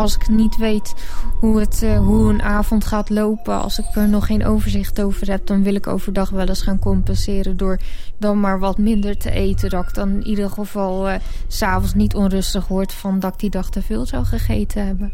Als 0.00 0.14
ik 0.14 0.28
niet 0.28 0.56
weet 0.56 0.94
hoe, 1.40 1.60
het, 1.60 1.82
uh, 1.82 1.98
hoe 1.98 2.30
een 2.30 2.42
avond 2.42 2.84
gaat 2.84 3.10
lopen, 3.10 3.62
als 3.62 3.78
ik 3.78 3.84
er 3.94 4.08
nog 4.08 4.26
geen 4.26 4.46
overzicht 4.46 5.00
over 5.00 5.30
heb, 5.30 5.46
dan 5.46 5.62
wil 5.62 5.74
ik 5.74 5.86
overdag 5.86 6.30
wel 6.30 6.48
eens 6.48 6.62
gaan 6.62 6.78
compenseren 6.78 7.56
door 7.56 7.78
dan 8.18 8.40
maar 8.40 8.58
wat 8.58 8.78
minder 8.78 9.16
te 9.16 9.30
eten. 9.30 9.70
Dat 9.70 9.88
ik 9.88 9.94
dan 9.94 10.08
in 10.08 10.26
ieder 10.26 10.50
geval 10.50 11.08
uh, 11.08 11.14
s'avonds 11.46 11.94
niet 11.94 12.14
onrustig 12.14 12.68
word 12.68 12.92
van 12.92 13.18
dat 13.18 13.32
ik 13.32 13.38
die 13.38 13.50
dag 13.50 13.70
te 13.70 13.82
veel 13.82 14.06
zou 14.06 14.24
gegeten 14.24 14.86
hebben. 14.86 15.12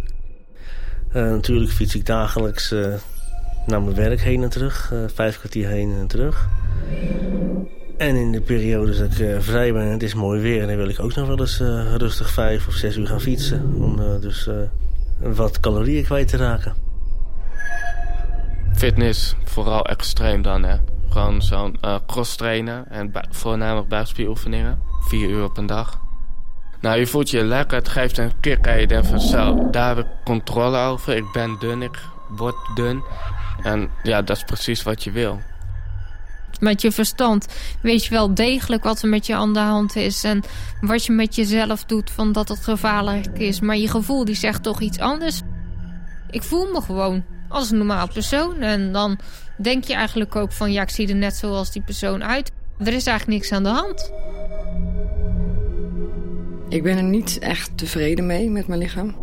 Uh, 1.09 1.23
natuurlijk 1.23 1.71
fiets 1.71 1.95
ik 1.95 2.07
dagelijks 2.07 2.71
naar 3.67 3.83
mijn 3.83 3.95
werk 3.95 4.21
heen 4.21 4.43
en 4.43 4.51
terug. 4.51 4.93
vijf 5.15 5.39
kwartier 5.39 5.69
heen 5.69 5.95
en 6.01 6.07
terug. 6.07 6.49
En 7.97 8.17
in 8.17 8.33
de 8.33 8.41
periodes 8.41 8.99
dat 8.99 9.13
ik 9.13 9.19
uh, 9.19 9.37
vrij 9.41 9.73
ben 9.73 9.83
en 9.83 9.91
het 9.91 10.03
is 10.03 10.15
mooi 10.15 10.41
weer... 10.41 10.67
dan 10.67 10.77
wil 10.77 10.89
ik 10.89 11.01
ook 11.01 11.15
nog 11.15 11.27
wel 11.27 11.41
eens 11.41 11.61
uh, 11.61 11.95
rustig 11.95 12.31
vijf 12.31 12.67
of 12.67 12.75
zes 12.75 12.97
uur 12.97 13.07
gaan 13.07 13.21
fietsen. 13.21 13.75
Om 13.75 14.01
uh, 14.01 14.21
dus 14.21 14.51
wat 15.19 15.61
calorieën 15.61 16.05
kwijt 16.05 16.29
te 16.29 16.37
raken. 16.37 16.75
Fitness, 18.75 19.37
vooral 19.45 19.85
extreem 19.85 20.43
dan 20.43 20.63
hè. 20.63 20.77
Gewoon 21.09 21.43
zo'n 21.43 21.79
cross 22.07 22.37
trainen 22.37 22.91
en 22.91 23.13
voornamelijk 23.31 23.89
buikspieroefeningen. 23.89 24.79
Vier 25.01 25.29
uur 25.29 25.45
op 25.45 25.57
een 25.57 25.67
dag. 25.67 26.01
Nou, 26.81 26.99
je 26.99 27.07
voelt 27.07 27.31
je 27.31 27.45
lekker, 27.45 27.77
het 27.77 27.89
geeft 27.89 28.19
een 28.19 28.41
kick 28.41 28.67
en 28.67 28.81
je 28.81 28.87
denkt 28.87 29.07
van 29.07 29.21
zo, 29.21 29.71
daar 29.71 29.97
heb 29.97 30.05
ik 30.05 30.11
controle 30.25 30.79
over. 30.79 31.17
Ik 31.17 31.33
ben 31.33 31.57
dun, 31.59 31.83
ik 31.83 31.99
word 32.29 32.57
dun. 32.75 33.03
En 33.63 33.91
ja, 34.03 34.23
dat 34.23 34.37
is 34.37 34.45
precies 34.45 34.83
wat 34.83 35.05
je 35.05 35.11
wil 35.11 35.41
met 36.61 36.83
je 36.83 36.93
verstand 36.93 37.47
weet 37.83 38.05
je 38.05 38.11
wel 38.11 38.35
degelijk 38.35 38.85
wat 38.85 39.03
er 39.03 39.09
met 39.09 39.27
je 39.27 39.35
aan 39.35 39.53
de 39.53 39.59
hand 39.59 39.97
is. 39.97 40.25
En 40.25 40.43
wat 40.81 41.05
je 41.05 41.13
met 41.13 41.35
jezelf 41.35 41.85
doet 41.85 42.11
van 42.11 42.33
dat 42.33 42.49
het 42.49 42.65
gevaarlijk 42.65 43.39
is. 43.39 43.61
Maar 43.61 43.77
je 43.77 43.89
gevoel 43.89 44.25
die 44.25 44.35
zegt 44.35 44.63
toch 44.63 44.81
iets 44.81 44.99
anders. 44.99 45.41
Ik 46.31 46.43
voel 46.43 46.73
me 46.73 46.81
gewoon 46.81 47.25
als 47.49 47.71
een 47.71 47.79
normaal 47.79 48.09
persoon. 48.09 48.61
En 48.61 48.93
dan 48.93 49.19
denk 49.59 49.85
je 49.85 49.95
eigenlijk 49.95 50.37
ook 50.37 50.53
van 50.53 50.73
ja, 50.73 50.83
ik 50.83 50.91
zie 50.91 51.09
er 51.09 51.15
net 51.15 51.37
zoals 51.37 51.73
die 51.73 51.83
persoon 51.83 52.25
uit. 52.25 52.53
Er 52.79 52.93
is 52.93 53.07
eigenlijk 53.07 53.39
niks 53.39 53.53
aan 53.53 53.63
de 53.63 53.69
hand. 53.69 54.13
Ik 56.69 56.83
ben 56.83 56.97
er 56.97 57.03
niet 57.03 57.39
echt 57.39 57.79
tevreden 57.79 58.27
mee 58.27 58.51
met 58.51 58.67
mijn 58.67 58.81
lichaam. 58.81 59.17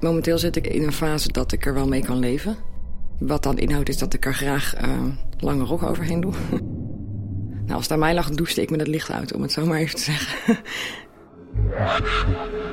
Momenteel 0.00 0.38
zit 0.38 0.56
ik 0.56 0.66
in 0.66 0.82
een 0.82 0.92
fase 0.92 1.32
dat 1.32 1.52
ik 1.52 1.66
er 1.66 1.74
wel 1.74 1.88
mee 1.88 2.02
kan 2.04 2.18
leven. 2.18 2.56
Wat 3.26 3.42
dan 3.42 3.58
inhoudt 3.58 3.88
is 3.88 3.98
dat 3.98 4.14
ik 4.14 4.26
er 4.26 4.34
graag 4.34 4.82
uh, 4.84 5.02
lange 5.38 5.64
rok 5.64 5.82
overheen 5.82 6.20
doe. 6.20 6.32
nou, 7.66 7.72
als 7.72 7.82
het 7.82 7.92
aan 7.92 7.98
mij 7.98 8.14
lag, 8.14 8.30
douchte 8.30 8.62
ik 8.62 8.70
met 8.70 8.80
het 8.80 8.88
licht 8.88 9.10
uit, 9.10 9.34
om 9.34 9.42
het 9.42 9.52
zo 9.52 9.66
maar 9.66 9.78
even 9.78 9.96
te 9.96 10.02
zeggen. 10.02 10.58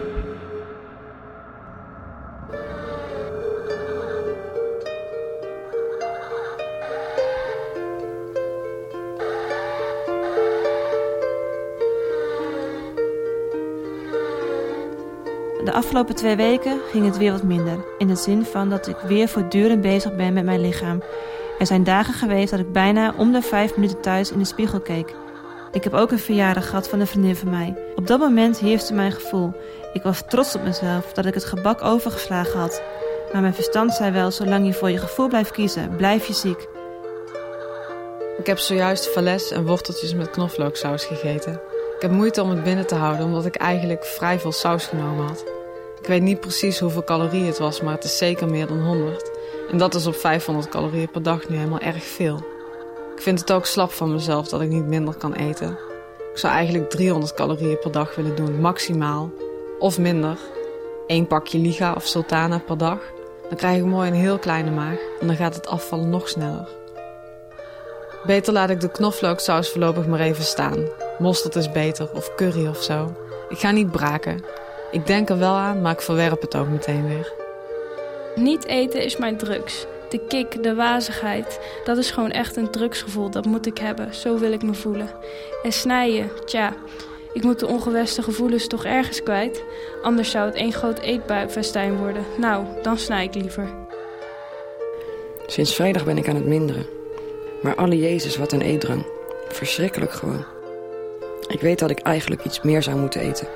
De 15.63 15.71
afgelopen 15.73 16.15
twee 16.15 16.35
weken 16.35 16.79
ging 16.91 17.05
het 17.05 17.17
weer 17.17 17.31
wat 17.31 17.43
minder. 17.43 17.85
In 17.97 18.07
de 18.07 18.15
zin 18.15 18.45
van 18.45 18.69
dat 18.69 18.87
ik 18.87 18.97
weer 18.97 19.27
voortdurend 19.27 19.81
bezig 19.81 20.15
ben 20.15 20.33
met 20.33 20.43
mijn 20.43 20.61
lichaam. 20.61 21.03
Er 21.59 21.65
zijn 21.65 21.83
dagen 21.83 22.13
geweest 22.13 22.51
dat 22.51 22.59
ik 22.59 22.71
bijna 22.71 23.13
om 23.17 23.31
de 23.31 23.41
vijf 23.41 23.75
minuten 23.75 24.01
thuis 24.01 24.31
in 24.31 24.39
de 24.39 24.45
spiegel 24.45 24.79
keek. 24.79 25.13
Ik 25.71 25.83
heb 25.83 25.93
ook 25.93 26.11
een 26.11 26.19
verjaardag 26.19 26.69
gehad 26.69 26.89
van 26.89 26.99
een 26.99 27.07
vriendin 27.07 27.35
van 27.35 27.49
mij. 27.49 27.75
Op 27.95 28.07
dat 28.07 28.19
moment 28.19 28.59
heerste 28.59 28.93
mijn 28.93 29.11
gevoel. 29.11 29.53
Ik 29.93 30.03
was 30.03 30.23
trots 30.27 30.55
op 30.55 30.63
mezelf 30.63 31.13
dat 31.13 31.25
ik 31.25 31.33
het 31.33 31.45
gebak 31.45 31.81
overgeslagen 31.81 32.59
had. 32.59 32.83
Maar 33.31 33.41
mijn 33.41 33.53
verstand 33.53 33.93
zei 33.93 34.11
wel, 34.11 34.31
zolang 34.31 34.65
je 34.65 34.73
voor 34.73 34.89
je 34.89 34.97
gevoel 34.97 35.27
blijft 35.27 35.51
kiezen, 35.51 35.95
blijf 35.95 36.27
je 36.27 36.33
ziek. 36.33 36.67
Ik 38.37 38.47
heb 38.47 38.57
zojuist 38.57 39.13
vales 39.13 39.51
en 39.51 39.65
worteltjes 39.65 40.13
met 40.13 40.29
knoflooksaus 40.29 41.05
gegeten. 41.05 41.61
Ik 42.01 42.07
heb 42.07 42.15
moeite 42.15 42.41
om 42.41 42.49
het 42.49 42.63
binnen 42.63 42.87
te 42.87 42.95
houden 42.95 43.25
omdat 43.25 43.45
ik 43.45 43.55
eigenlijk 43.55 44.05
vrij 44.05 44.39
veel 44.39 44.51
saus 44.51 44.85
genomen 44.85 45.25
had. 45.25 45.43
Ik 45.99 46.07
weet 46.07 46.21
niet 46.21 46.39
precies 46.39 46.79
hoeveel 46.79 47.03
calorieën 47.03 47.45
het 47.45 47.57
was, 47.57 47.81
maar 47.81 47.93
het 47.93 48.03
is 48.03 48.17
zeker 48.17 48.47
meer 48.47 48.67
dan 48.67 48.85
100. 48.85 49.31
En 49.71 49.77
dat 49.77 49.95
is 49.95 50.07
op 50.07 50.15
500 50.15 50.69
calorieën 50.69 51.11
per 51.11 51.23
dag 51.23 51.49
nu 51.49 51.55
helemaal 51.55 51.79
erg 51.79 52.03
veel. 52.03 52.37
Ik 53.15 53.21
vind 53.21 53.39
het 53.39 53.51
ook 53.51 53.65
slap 53.65 53.91
van 53.91 54.13
mezelf 54.13 54.47
dat 54.47 54.61
ik 54.61 54.69
niet 54.69 54.85
minder 54.85 55.15
kan 55.15 55.33
eten. 55.33 55.69
Ik 56.31 56.37
zou 56.37 56.53
eigenlijk 56.53 56.89
300 56.89 57.33
calorieën 57.33 57.79
per 57.79 57.91
dag 57.91 58.15
willen 58.15 58.35
doen, 58.35 58.61
maximaal. 58.61 59.31
Of 59.79 59.99
minder. 59.99 60.37
Eén 61.07 61.27
pakje 61.27 61.59
Liga 61.59 61.93
of 61.93 62.05
Sultana 62.05 62.57
per 62.57 62.77
dag. 62.77 62.99
Dan 63.49 63.57
krijg 63.57 63.77
ik 63.77 63.85
mooi 63.85 64.09
een 64.09 64.15
heel 64.15 64.39
kleine 64.39 64.71
maag 64.71 64.99
en 65.19 65.27
dan 65.27 65.35
gaat 65.35 65.55
het 65.55 65.67
afvallen 65.67 66.09
nog 66.09 66.29
sneller. 66.29 66.67
Beter 68.25 68.53
laat 68.53 68.69
ik 68.69 68.79
de 68.79 68.91
knoflooksaus 68.91 69.69
voorlopig 69.69 70.07
maar 70.07 70.19
even 70.19 70.43
staan. 70.43 71.09
Mosterd 71.21 71.55
is 71.55 71.71
beter 71.71 72.09
of 72.13 72.35
curry 72.35 72.67
of 72.67 72.83
zo. 72.83 73.15
Ik 73.49 73.57
ga 73.57 73.71
niet 73.71 73.91
braken. 73.91 74.43
Ik 74.91 75.07
denk 75.07 75.29
er 75.29 75.37
wel 75.37 75.53
aan, 75.53 75.81
maar 75.81 75.91
ik 75.91 76.01
verwerp 76.01 76.41
het 76.41 76.55
ook 76.55 76.67
meteen 76.67 77.07
weer. 77.07 77.33
Niet 78.35 78.65
eten 78.65 79.03
is 79.03 79.17
mijn 79.17 79.37
drugs. 79.37 79.85
De 80.09 80.25
kick, 80.27 80.63
de 80.63 80.75
wazigheid, 80.75 81.59
dat 81.83 81.97
is 81.97 82.11
gewoon 82.11 82.31
echt 82.31 82.55
een 82.55 82.71
drugsgevoel. 82.71 83.29
Dat 83.29 83.45
moet 83.45 83.65
ik 83.65 83.77
hebben, 83.77 84.13
zo 84.13 84.37
wil 84.37 84.51
ik 84.51 84.63
me 84.63 84.73
voelen. 84.73 85.09
En 85.63 85.71
snijden, 85.71 86.29
tja, 86.45 86.73
ik 87.33 87.43
moet 87.43 87.59
de 87.59 87.67
ongewenste 87.67 88.21
gevoelens 88.21 88.67
toch 88.67 88.85
ergens 88.85 89.23
kwijt. 89.23 89.63
Anders 90.01 90.31
zou 90.31 90.45
het 90.45 90.55
één 90.55 90.73
groot 90.73 90.99
eetbuikfestijn 90.99 91.97
worden. 91.97 92.25
Nou, 92.37 92.65
dan 92.81 92.97
snij 92.97 93.23
ik 93.23 93.35
liever. 93.35 93.69
Sinds 95.45 95.75
vrijdag 95.75 96.05
ben 96.05 96.17
ik 96.17 96.29
aan 96.29 96.35
het 96.35 96.45
minderen. 96.45 96.85
Maar 97.61 97.75
alle 97.75 97.97
Jezus, 97.97 98.37
wat 98.37 98.51
een 98.51 98.61
eetdrang. 98.61 99.05
Verschrikkelijk 99.47 100.11
gewoon. 100.11 100.50
Ik 101.51 101.61
weet 101.61 101.79
dat 101.79 101.89
ik 101.89 101.99
eigenlijk 101.99 102.43
iets 102.43 102.61
meer 102.61 102.83
zou 102.83 102.97
moeten 102.97 103.21
eten. 103.21 103.47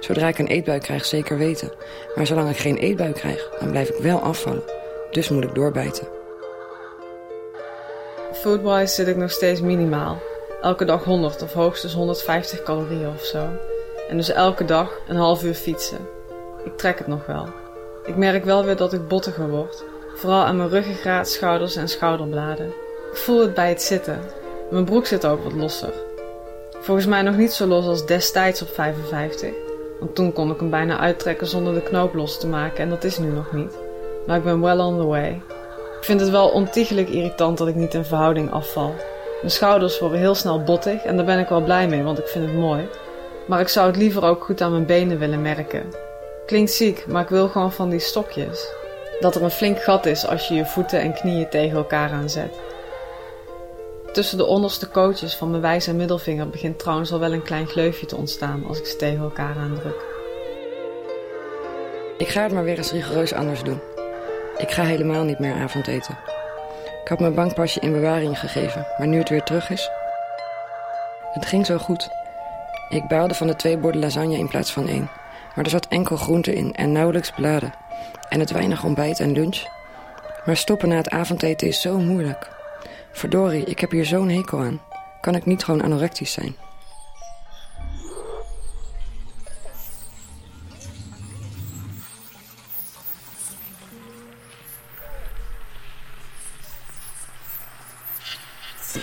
Zodra 0.00 0.28
ik 0.28 0.38
een 0.38 0.46
eetbuik 0.46 0.82
krijg, 0.82 1.04
zeker 1.04 1.38
weten. 1.38 1.72
Maar 2.14 2.26
zolang 2.26 2.50
ik 2.50 2.56
geen 2.56 2.76
eetbuik 2.76 3.14
krijg, 3.14 3.50
dan 3.58 3.70
blijf 3.70 3.88
ik 3.88 4.02
wel 4.02 4.18
afvallen. 4.18 4.62
Dus 5.10 5.28
moet 5.28 5.44
ik 5.44 5.54
doorbijten. 5.54 6.08
Foodwise 8.32 8.94
zit 8.94 9.08
ik 9.08 9.16
nog 9.16 9.30
steeds 9.30 9.60
minimaal. 9.60 10.18
Elke 10.62 10.84
dag 10.84 11.04
100 11.04 11.42
of 11.42 11.52
hoogstens 11.52 11.92
150 11.92 12.62
calorieën 12.62 13.08
of 13.08 13.24
zo. 13.24 13.48
En 14.08 14.16
dus 14.16 14.30
elke 14.30 14.64
dag 14.64 15.00
een 15.08 15.16
half 15.16 15.44
uur 15.44 15.54
fietsen. 15.54 16.08
Ik 16.64 16.76
trek 16.76 16.98
het 16.98 17.06
nog 17.06 17.26
wel. 17.26 17.48
Ik 18.04 18.16
merk 18.16 18.44
wel 18.44 18.64
weer 18.64 18.76
dat 18.76 18.92
ik 18.92 19.08
bottiger 19.08 19.48
word. 19.48 19.84
Vooral 20.14 20.44
aan 20.44 20.56
mijn 20.56 20.68
ruggengraat, 20.68 21.28
schouders 21.28 21.76
en 21.76 21.88
schouderbladen. 21.88 22.66
Ik 23.10 23.16
voel 23.16 23.40
het 23.40 23.54
bij 23.54 23.68
het 23.68 23.82
zitten. 23.82 24.20
Mijn 24.70 24.84
broek 24.84 25.06
zit 25.06 25.26
ook 25.26 25.42
wat 25.42 25.52
losser. 25.52 26.09
Volgens 26.80 27.06
mij 27.06 27.22
nog 27.22 27.36
niet 27.36 27.52
zo 27.52 27.66
los 27.66 27.86
als 27.86 28.06
destijds 28.06 28.62
op 28.62 28.68
55. 28.68 29.50
Want 29.98 30.14
toen 30.14 30.32
kon 30.32 30.50
ik 30.50 30.60
hem 30.60 30.70
bijna 30.70 30.98
uittrekken 30.98 31.46
zonder 31.46 31.74
de 31.74 31.82
knoop 31.82 32.14
los 32.14 32.38
te 32.38 32.46
maken 32.46 32.82
en 32.82 32.88
dat 32.88 33.04
is 33.04 33.18
nu 33.18 33.28
nog 33.28 33.52
niet. 33.52 33.78
Maar 34.26 34.36
ik 34.36 34.44
ben 34.44 34.60
well 34.60 34.78
on 34.78 34.98
the 34.98 35.06
way. 35.06 35.42
Ik 35.98 36.06
vind 36.06 36.20
het 36.20 36.30
wel 36.30 36.48
ontiegelijk 36.48 37.08
irritant 37.08 37.58
dat 37.58 37.68
ik 37.68 37.74
niet 37.74 37.94
in 37.94 38.04
verhouding 38.04 38.50
afval. 38.50 38.94
Mijn 39.40 39.52
schouders 39.52 39.98
worden 39.98 40.18
heel 40.18 40.34
snel 40.34 40.62
bottig 40.62 41.04
en 41.04 41.16
daar 41.16 41.24
ben 41.24 41.38
ik 41.38 41.48
wel 41.48 41.62
blij 41.62 41.88
mee, 41.88 42.02
want 42.02 42.18
ik 42.18 42.26
vind 42.26 42.46
het 42.46 42.54
mooi. 42.54 42.88
Maar 43.46 43.60
ik 43.60 43.68
zou 43.68 43.86
het 43.86 43.96
liever 43.96 44.24
ook 44.24 44.44
goed 44.44 44.60
aan 44.60 44.70
mijn 44.70 44.86
benen 44.86 45.18
willen 45.18 45.42
merken. 45.42 45.82
Klinkt 46.46 46.70
ziek, 46.70 47.06
maar 47.06 47.22
ik 47.22 47.28
wil 47.28 47.48
gewoon 47.48 47.72
van 47.72 47.88
die 47.88 47.98
stokjes. 47.98 48.68
Dat 49.20 49.34
er 49.34 49.42
een 49.42 49.50
flink 49.50 49.82
gat 49.82 50.06
is 50.06 50.26
als 50.26 50.48
je 50.48 50.54
je 50.54 50.66
voeten 50.66 51.00
en 51.00 51.14
knieën 51.14 51.48
tegen 51.48 51.76
elkaar 51.76 52.10
aanzet. 52.10 52.58
Tussen 54.12 54.38
de 54.38 54.46
onderste 54.46 54.88
kootjes 54.88 55.34
van 55.34 55.50
mijn 55.50 55.62
wijs 55.62 55.86
en 55.86 55.96
middelvinger 55.96 56.48
begint 56.48 56.78
trouwens 56.78 57.12
al 57.12 57.18
wel 57.18 57.32
een 57.32 57.42
klein 57.42 57.66
gleufje 57.66 58.06
te 58.06 58.16
ontstaan 58.16 58.64
als 58.68 58.78
ik 58.78 58.86
ze 58.86 58.96
tegen 58.96 59.22
elkaar 59.22 59.56
aandruk. 59.56 60.04
Ik 62.18 62.28
ga 62.28 62.42
het 62.42 62.52
maar 62.52 62.64
weer 62.64 62.76
eens 62.76 62.92
rigoureus 62.92 63.32
anders 63.32 63.62
doen. 63.62 63.80
Ik 64.56 64.70
ga 64.70 64.82
helemaal 64.82 65.24
niet 65.24 65.38
meer 65.38 65.54
avondeten. 65.54 66.18
Ik 67.02 67.08
had 67.08 67.20
mijn 67.20 67.34
bankpasje 67.34 67.80
in 67.80 67.92
bewaring 67.92 68.38
gegeven, 68.38 68.86
maar 68.98 69.06
nu 69.06 69.18
het 69.18 69.28
weer 69.28 69.42
terug 69.42 69.70
is... 69.70 69.90
Het 71.32 71.46
ging 71.46 71.66
zo 71.66 71.78
goed. 71.78 72.08
Ik 72.88 73.08
baalde 73.08 73.34
van 73.34 73.46
de 73.46 73.56
twee 73.56 73.78
borden 73.78 74.00
lasagne 74.00 74.38
in 74.38 74.48
plaats 74.48 74.72
van 74.72 74.88
één. 74.88 75.10
Maar 75.54 75.64
er 75.64 75.70
zat 75.70 75.86
enkel 75.88 76.16
groente 76.16 76.54
in 76.54 76.74
en 76.74 76.92
nauwelijks 76.92 77.30
bladen. 77.30 77.74
En 78.28 78.40
het 78.40 78.50
weinig 78.50 78.84
ontbijt 78.84 79.20
en 79.20 79.32
lunch. 79.32 79.62
Maar 80.44 80.56
stoppen 80.56 80.88
na 80.88 80.96
het 80.96 81.10
avondeten 81.10 81.68
is 81.68 81.80
zo 81.80 81.98
moeilijk. 81.98 82.59
Verdorie, 83.12 83.64
ik 83.64 83.78
heb 83.78 83.90
hier 83.90 84.04
zo'n 84.04 84.28
hekel 84.28 84.58
aan. 84.58 84.80
Kan 85.20 85.34
ik 85.34 85.46
niet 85.46 85.64
gewoon 85.64 85.82
anorectisch 85.82 86.32
zijn? 86.32 86.56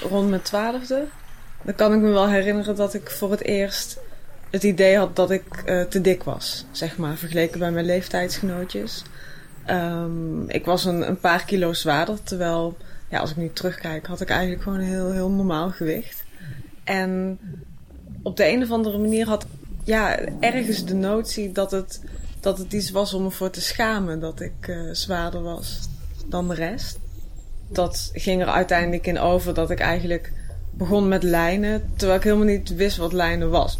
Rond 0.01 0.29
mijn 0.29 0.41
twaalfde, 0.41 1.07
dan 1.61 1.75
kan 1.75 1.93
ik 1.93 1.99
me 1.99 2.09
wel 2.09 2.29
herinneren 2.29 2.75
dat 2.75 2.93
ik 2.93 3.09
voor 3.09 3.31
het 3.31 3.43
eerst 3.43 3.99
het 4.49 4.63
idee 4.63 4.97
had 4.97 5.15
dat 5.15 5.31
ik 5.31 5.43
uh, 5.65 5.81
te 5.81 6.01
dik 6.01 6.23
was, 6.23 6.65
zeg 6.71 6.97
maar, 6.97 7.15
vergeleken 7.15 7.59
bij 7.59 7.71
mijn 7.71 7.85
leeftijdsgenootjes. 7.85 9.03
Um, 9.69 10.49
ik 10.49 10.65
was 10.65 10.85
een, 10.85 11.07
een, 11.07 11.19
paar 11.19 11.45
kilo 11.45 11.73
zwaarder, 11.73 12.23
terwijl, 12.23 12.77
ja, 13.09 13.19
als 13.19 13.31
ik 13.31 13.37
nu 13.37 13.49
terugkijk, 13.53 14.07
had 14.07 14.21
ik 14.21 14.29
eigenlijk 14.29 14.61
gewoon 14.61 14.79
een 14.79 14.85
heel, 14.85 15.11
heel 15.11 15.29
normaal 15.29 15.69
gewicht. 15.69 16.23
En 16.83 17.39
op 18.23 18.37
de 18.37 18.47
een 18.47 18.63
of 18.63 18.71
andere 18.71 18.97
manier 18.97 19.27
had 19.27 19.45
ja, 19.83 20.19
ergens 20.39 20.85
de 20.85 20.93
notie 20.93 21.51
dat 21.51 21.71
het, 21.71 22.01
dat 22.39 22.57
het 22.57 22.73
iets 22.73 22.91
was 22.91 23.13
om 23.13 23.23
me 23.23 23.31
voor 23.31 23.49
te 23.49 23.61
schamen 23.61 24.19
dat 24.19 24.41
ik 24.41 24.67
uh, 24.67 24.93
zwaarder 24.93 25.41
was 25.41 25.79
dan 26.25 26.47
de 26.47 26.53
rest. 26.53 26.99
Dat 27.69 28.09
ging 28.13 28.41
er 28.41 28.47
uiteindelijk 28.47 29.07
in 29.07 29.19
over 29.19 29.53
dat 29.53 29.69
ik 29.69 29.79
eigenlijk 29.79 30.31
begon 30.71 31.07
met 31.07 31.23
lijnen, 31.23 31.91
terwijl 31.95 32.17
ik 32.17 32.23
helemaal 32.23 32.45
niet 32.45 32.75
wist 32.75 32.97
wat 32.97 33.13
lijnen 33.13 33.49
was. 33.49 33.79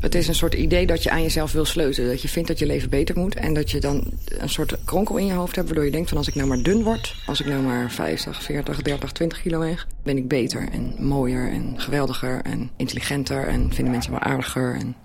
Het 0.00 0.14
is 0.14 0.28
een 0.28 0.34
soort 0.34 0.54
idee 0.54 0.86
dat 0.86 1.02
je 1.02 1.10
aan 1.10 1.22
jezelf 1.22 1.52
wil 1.52 1.64
sleutelen. 1.64 2.10
Dat 2.10 2.22
je 2.22 2.28
vindt 2.28 2.48
dat 2.48 2.58
je 2.58 2.66
leven 2.66 2.90
beter 2.90 3.18
moet. 3.18 3.34
En 3.34 3.54
dat 3.54 3.70
je 3.70 3.80
dan 3.80 4.04
een 4.28 4.48
soort 4.48 4.84
kronkel 4.84 5.16
in 5.16 5.26
je 5.26 5.32
hoofd 5.32 5.56
hebt... 5.56 5.66
waardoor 5.66 5.84
je 5.84 5.90
denkt 5.90 6.08
van 6.08 6.18
als 6.18 6.28
ik 6.28 6.34
nou 6.34 6.48
maar 6.48 6.62
dun 6.62 6.82
word... 6.82 7.14
als 7.26 7.40
ik 7.40 7.46
nou 7.46 7.62
maar 7.62 7.90
50, 7.90 8.42
40, 8.42 8.82
30, 8.82 9.12
20 9.12 9.42
kilo 9.42 9.58
weeg... 9.58 9.86
ben 10.02 10.16
ik 10.16 10.28
beter 10.28 10.68
en 10.72 10.94
mooier 10.98 11.50
en 11.50 11.74
geweldiger 11.76 12.42
en 12.42 12.70
intelligenter... 12.76 13.46
en 13.46 13.72
vinden 13.72 13.92
mensen 13.92 14.10
wel 14.10 14.20
aardiger. 14.20 14.74
En, 14.74 14.96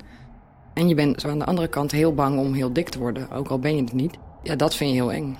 en 0.74 0.88
je 0.88 0.96
bent 0.96 1.22
zo 1.22 1.30
aan 1.30 1.40
de 1.40 1.46
andere 1.46 1.68
kant 1.68 1.92
heel 1.92 2.14
bang 2.14 2.40
om 2.40 2.54
heel 2.54 2.74
dik 2.74 2.90
te 2.90 3.00
worden. 3.00 3.32
Ook 3.32 3.48
al 3.48 3.60
ben 3.60 3.76
je 3.76 3.82
het 3.82 3.94
niet. 3.94 4.14
Ja, 4.44 4.56
dat 4.56 4.76
vind 4.76 4.90
je 4.90 4.96
heel 4.96 5.12
eng. 5.12 5.38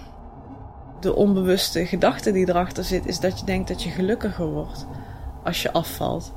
De 1.00 1.16
onbewuste 1.16 1.86
gedachte 1.86 2.32
die 2.32 2.50
erachter 2.50 2.84
zit... 2.84 3.06
is 3.06 3.20
dat 3.20 3.40
je 3.40 3.46
denkt 3.46 3.68
dat 3.68 3.84
je 3.84 3.90
gelukkiger 3.90 4.48
wordt 4.48 4.86
als 5.44 5.62
je 5.62 5.74
afvalt 5.74 6.34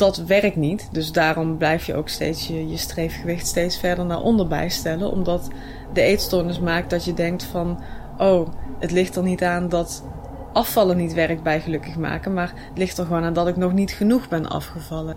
dat 0.00 0.16
werkt 0.16 0.56
niet. 0.56 0.88
Dus 0.92 1.12
daarom 1.12 1.56
blijf 1.56 1.86
je 1.86 1.94
ook 1.94 2.08
steeds 2.08 2.46
je, 2.46 2.68
je 2.68 2.76
streefgewicht 2.76 3.46
steeds 3.46 3.78
verder 3.78 4.04
naar 4.04 4.20
onder 4.20 4.46
bijstellen. 4.46 5.10
Omdat 5.10 5.48
de 5.92 6.00
eetstoornis 6.00 6.60
maakt 6.60 6.90
dat 6.90 7.04
je 7.04 7.14
denkt 7.14 7.44
van... 7.44 7.80
Oh, 8.18 8.48
het 8.78 8.90
ligt 8.90 9.16
er 9.16 9.22
niet 9.22 9.42
aan 9.42 9.68
dat 9.68 10.04
afvallen 10.52 10.96
niet 10.96 11.12
werkt 11.12 11.42
bij 11.42 11.60
gelukkig 11.60 11.96
maken. 11.96 12.34
Maar 12.34 12.52
het 12.68 12.78
ligt 12.78 12.98
er 12.98 13.04
gewoon 13.06 13.22
aan 13.22 13.32
dat 13.32 13.48
ik 13.48 13.56
nog 13.56 13.72
niet 13.72 13.90
genoeg 13.90 14.28
ben 14.28 14.48
afgevallen. 14.48 15.16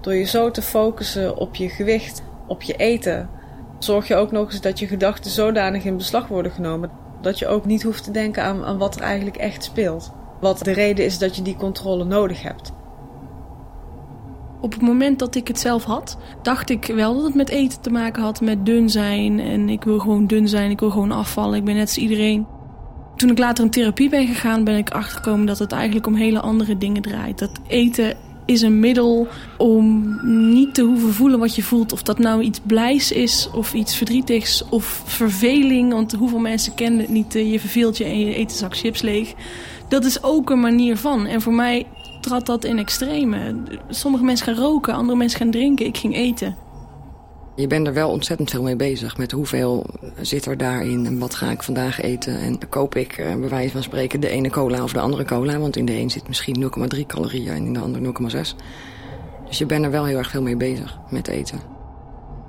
Door 0.00 0.14
je 0.14 0.24
zo 0.24 0.50
te 0.50 0.62
focussen 0.62 1.36
op 1.36 1.54
je 1.54 1.68
gewicht, 1.68 2.22
op 2.46 2.62
je 2.62 2.76
eten... 2.76 3.28
zorg 3.78 4.08
je 4.08 4.16
ook 4.16 4.32
nog 4.32 4.50
eens 4.50 4.60
dat 4.60 4.78
je 4.78 4.86
gedachten 4.86 5.30
zodanig 5.30 5.84
in 5.84 5.96
beslag 5.96 6.26
worden 6.28 6.52
genomen... 6.52 6.90
dat 7.20 7.38
je 7.38 7.46
ook 7.46 7.64
niet 7.64 7.82
hoeft 7.82 8.04
te 8.04 8.10
denken 8.10 8.42
aan, 8.42 8.64
aan 8.64 8.78
wat 8.78 8.96
er 8.96 9.02
eigenlijk 9.02 9.36
echt 9.36 9.64
speelt. 9.64 10.12
Wat 10.40 10.64
de 10.64 10.72
reden 10.72 11.04
is 11.04 11.18
dat 11.18 11.36
je 11.36 11.42
die 11.42 11.56
controle 11.56 12.04
nodig 12.04 12.42
hebt. 12.42 12.73
Op 14.64 14.72
het 14.72 14.82
moment 14.82 15.18
dat 15.18 15.34
ik 15.34 15.48
het 15.48 15.58
zelf 15.58 15.84
had, 15.84 16.18
dacht 16.42 16.70
ik 16.70 16.86
wel 16.86 17.14
dat 17.14 17.24
het 17.24 17.34
met 17.34 17.48
eten 17.48 17.80
te 17.80 17.90
maken 17.90 18.22
had, 18.22 18.40
met 18.40 18.66
dun 18.66 18.90
zijn. 18.90 19.40
En 19.40 19.68
ik 19.68 19.84
wil 19.84 19.98
gewoon 19.98 20.26
dun 20.26 20.48
zijn, 20.48 20.70
ik 20.70 20.80
wil 20.80 20.90
gewoon 20.90 21.12
afvallen, 21.12 21.58
ik 21.58 21.64
ben 21.64 21.74
net 21.74 21.86
als 21.86 21.96
iedereen. 21.96 22.46
Toen 23.16 23.30
ik 23.30 23.38
later 23.38 23.64
in 23.64 23.70
therapie 23.70 24.08
ben 24.08 24.26
gegaan, 24.26 24.64
ben 24.64 24.76
ik 24.76 24.90
achtergekomen 24.90 25.46
dat 25.46 25.58
het 25.58 25.72
eigenlijk 25.72 26.06
om 26.06 26.14
hele 26.14 26.40
andere 26.40 26.78
dingen 26.78 27.02
draait. 27.02 27.38
Dat 27.38 27.50
eten 27.66 28.16
is 28.46 28.62
een 28.62 28.80
middel 28.80 29.26
om 29.58 30.18
niet 30.52 30.74
te 30.74 30.82
hoeven 30.82 31.12
voelen 31.12 31.38
wat 31.38 31.54
je 31.54 31.62
voelt. 31.62 31.92
Of 31.92 32.02
dat 32.02 32.18
nou 32.18 32.42
iets 32.42 32.60
blijs 32.62 33.12
is, 33.12 33.50
of 33.54 33.74
iets 33.74 33.96
verdrietigs, 33.96 34.68
of 34.68 35.02
verveling. 35.04 35.92
Want 35.92 36.12
hoeveel 36.12 36.38
mensen 36.38 36.74
kennen 36.74 37.00
het 37.00 37.08
niet, 37.08 37.32
je 37.32 37.60
verveelt 37.60 37.96
je 37.96 38.04
en 38.04 38.20
je 38.20 38.38
eet 38.38 38.50
een 38.50 38.56
zak 38.56 38.76
chips 38.76 39.02
leeg. 39.02 39.34
Dat 39.88 40.04
is 40.04 40.22
ook 40.22 40.50
een 40.50 40.60
manier 40.60 40.96
van. 40.96 41.26
En 41.26 41.40
voor 41.40 41.54
mij 41.54 41.86
trad 42.24 42.46
dat 42.46 42.64
in 42.64 42.78
extreme. 42.78 43.54
Sommige 43.88 44.24
mensen 44.24 44.46
gaan 44.46 44.64
roken, 44.64 44.94
andere 44.94 45.18
mensen 45.18 45.38
gaan 45.38 45.50
drinken. 45.50 45.86
Ik 45.86 45.96
ging 45.96 46.14
eten. 46.14 46.56
Je 47.56 47.66
bent 47.66 47.86
er 47.86 47.92
wel 47.92 48.10
ontzettend 48.10 48.50
veel 48.50 48.62
mee 48.62 48.76
bezig. 48.76 49.16
Met 49.16 49.30
hoeveel 49.30 49.86
zit 50.20 50.46
er 50.46 50.56
daarin 50.56 51.06
en 51.06 51.18
wat 51.18 51.34
ga 51.34 51.50
ik 51.50 51.62
vandaag 51.62 52.00
eten. 52.00 52.38
En 52.38 52.68
koop 52.68 52.94
ik 52.94 53.12
eh, 53.12 53.34
bij 53.34 53.48
wijze 53.48 53.70
van 53.70 53.82
spreken 53.82 54.20
de 54.20 54.28
ene 54.28 54.50
cola 54.50 54.82
of 54.82 54.92
de 54.92 55.00
andere 55.00 55.24
cola. 55.24 55.58
Want 55.58 55.76
in 55.76 55.84
de 55.84 55.92
een 55.92 56.10
zit 56.10 56.28
misschien 56.28 56.72
0,3 56.96 57.06
calorieën 57.06 57.52
en 57.52 57.66
in 57.66 57.72
de 57.72 57.80
ander 57.80 58.00
0,6. 58.00 58.54
Dus 59.46 59.58
je 59.58 59.66
bent 59.66 59.84
er 59.84 59.90
wel 59.90 60.04
heel 60.04 60.18
erg 60.18 60.30
veel 60.30 60.42
mee 60.42 60.56
bezig 60.56 60.98
met 61.10 61.28
eten. 61.28 61.60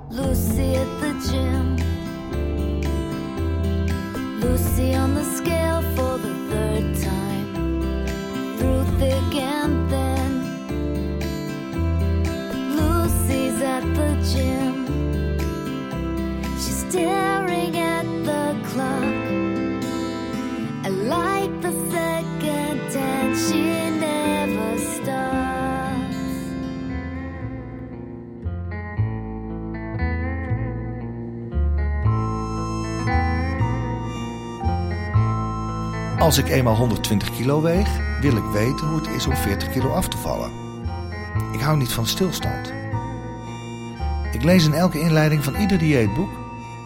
Lucy 0.08 0.76
at 0.76 1.00
the 1.00 1.28
gym. 1.30 1.74
Lucy 4.40 4.96
on 4.96 5.14
the 5.14 5.34
scale 5.36 5.55
thick 8.98 9.34
and 9.34 9.90
thin. 9.90 10.32
Lucy's 12.76 13.60
at 13.60 13.82
the 13.94 14.10
gym. 14.32 14.76
She's 16.56 16.80
staring 16.88 17.76
at 17.76 18.15
Als 36.26 36.38
ik 36.38 36.48
eenmaal 36.48 36.76
120 36.76 37.30
kilo 37.36 37.62
weeg, 37.62 37.88
wil 38.20 38.36
ik 38.36 38.44
weten 38.52 38.86
hoe 38.86 38.98
het 38.98 39.08
is 39.08 39.26
om 39.26 39.36
40 39.36 39.70
kilo 39.70 39.92
af 39.92 40.08
te 40.08 40.16
vallen. 40.16 40.50
Ik 41.52 41.60
hou 41.60 41.76
niet 41.76 41.92
van 41.92 42.06
stilstand. 42.06 42.72
Ik 44.32 44.42
lees 44.42 44.64
in 44.64 44.72
elke 44.72 45.00
inleiding 45.00 45.44
van 45.44 45.54
ieder 45.54 45.78
dieetboek 45.78 46.30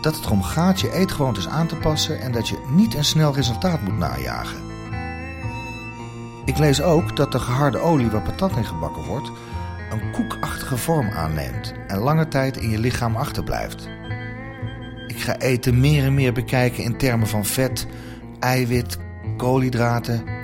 dat 0.03 0.17
het 0.17 0.25
erom 0.25 0.43
gaat 0.43 0.81
je 0.81 0.93
eetgewoontes 0.93 1.49
aan 1.49 1.67
te 1.67 1.77
passen 1.77 2.21
en 2.21 2.33
dat 2.33 2.49
je 2.49 2.67
niet 2.71 2.95
een 2.95 3.05
snel 3.05 3.35
resultaat 3.35 3.83
moet 3.83 3.99
najagen. 3.99 4.59
Ik 6.45 6.59
lees 6.59 6.83
ook 6.83 7.17
dat 7.17 7.33
de 7.33 7.39
geharde 7.39 7.79
olie 7.79 8.11
waar 8.11 8.23
patat 8.23 8.57
in 8.57 8.65
gebakken 8.65 9.05
wordt 9.05 9.31
een 9.91 10.13
koekachtige 10.13 10.77
vorm 10.77 11.09
aanneemt 11.09 11.75
en 11.87 11.99
lange 11.99 12.29
tijd 12.29 12.57
in 12.57 12.71
je 12.71 12.79
lichaam 12.79 13.17
achterblijft. 13.17 13.89
Ik 15.07 15.21
ga 15.21 15.39
eten 15.39 15.81
meer 15.81 16.05
en 16.05 16.15
meer 16.15 16.33
bekijken 16.33 16.83
in 16.83 16.97
termen 16.97 17.29
van 17.29 17.45
vet, 17.45 17.87
eiwit, 18.41 18.99
koolhydraten. 19.41 20.39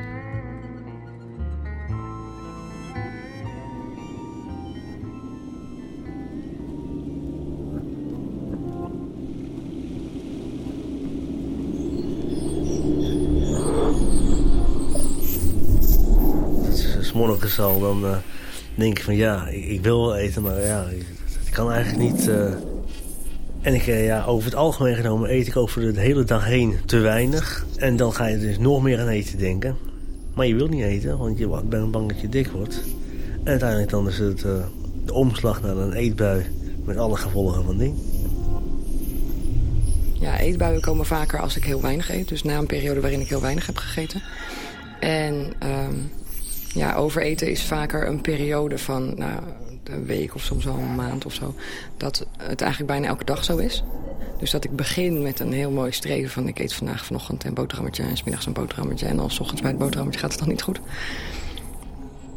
morgens 17.14 17.58
al, 17.58 17.80
dan 17.80 18.04
uh, 18.04 18.16
denk 18.74 18.98
ik 18.98 19.04
van 19.04 19.16
ja, 19.16 19.46
ik, 19.48 19.82
wil 19.82 20.06
wel 20.06 20.16
eten, 20.16 20.42
maar 20.42 20.60
ja, 20.60 20.84
ik, 21.44 21.52
kan 21.52 21.72
eigenlijk 21.72 22.12
niet. 22.12 22.28
Uh... 22.28 22.50
En 23.66 23.74
ik, 23.74 23.86
uh, 23.86 24.06
ja, 24.06 24.24
over 24.24 24.44
het 24.44 24.54
algemeen 24.54 24.94
genomen 24.94 25.30
eet 25.30 25.46
ik 25.46 25.56
over 25.56 25.94
de 25.94 26.00
hele 26.00 26.24
dag 26.24 26.44
heen 26.44 26.78
te 26.84 26.98
weinig. 26.98 27.66
En 27.76 27.96
dan 27.96 28.12
ga 28.12 28.26
je 28.26 28.38
dus 28.38 28.58
nog 28.58 28.82
meer 28.82 29.00
aan 29.00 29.08
eten 29.08 29.38
denken. 29.38 29.76
Maar 30.34 30.46
je 30.46 30.54
wilt 30.54 30.70
niet 30.70 30.84
eten, 30.84 31.18
want 31.18 31.38
je 31.38 31.60
bent 31.64 31.90
bang 31.90 32.08
dat 32.08 32.20
je 32.20 32.28
dik 32.28 32.46
wordt. 32.46 32.82
En 33.42 33.50
uiteindelijk 33.50 33.90
dan 33.90 34.08
is 34.08 34.18
het 34.18 34.38
de 35.04 35.12
omslag 35.12 35.62
naar 35.62 35.76
een 35.76 35.92
eetbui 35.92 36.44
met 36.84 36.96
alle 36.96 37.16
gevolgen 37.16 37.64
van 37.64 37.78
ding. 37.78 37.94
Ja, 40.12 40.38
eetbuien 40.38 40.80
komen 40.80 41.06
vaker 41.06 41.40
als 41.40 41.56
ik 41.56 41.64
heel 41.64 41.80
weinig 41.80 42.10
eet. 42.10 42.28
Dus 42.28 42.42
na 42.42 42.58
een 42.58 42.66
periode 42.66 43.00
waarin 43.00 43.20
ik 43.20 43.28
heel 43.28 43.40
weinig 43.40 43.66
heb 43.66 43.76
gegeten. 43.76 44.22
En... 45.00 45.52
Um 45.62 46.10
Ja, 46.76 46.94
overeten 46.94 47.50
is 47.50 47.62
vaker 47.62 48.08
een 48.08 48.20
periode 48.20 48.78
van 48.78 49.14
nou, 49.16 49.40
een 49.84 50.06
week 50.06 50.34
of 50.34 50.42
soms 50.42 50.64
wel 50.64 50.74
een 50.74 50.94
maand 50.94 51.26
of 51.26 51.32
zo. 51.32 51.54
Dat 51.96 52.26
het 52.38 52.60
eigenlijk 52.60 52.90
bijna 52.90 53.06
elke 53.06 53.24
dag 53.24 53.44
zo 53.44 53.56
is. 53.56 53.84
Dus 54.38 54.50
dat 54.50 54.64
ik 54.64 54.76
begin 54.76 55.22
met 55.22 55.40
een 55.40 55.52
heel 55.52 55.70
mooi 55.70 55.92
streven 55.92 56.30
van... 56.30 56.48
ik 56.48 56.58
eet 56.58 56.72
vandaag 56.74 57.04
vanochtend 57.04 57.44
een 57.44 57.54
boterhammetje 57.54 58.02
en 58.02 58.16
smiddags 58.16 58.46
een 58.46 58.52
boterhammetje... 58.52 59.06
en 59.06 59.16
dan 59.16 59.30
s 59.30 59.40
ochtends 59.40 59.62
bij 59.62 59.70
het 59.70 59.80
boterhammetje 59.80 60.20
gaat 60.20 60.30
het 60.30 60.38
dan 60.38 60.48
niet 60.48 60.62
goed. 60.62 60.80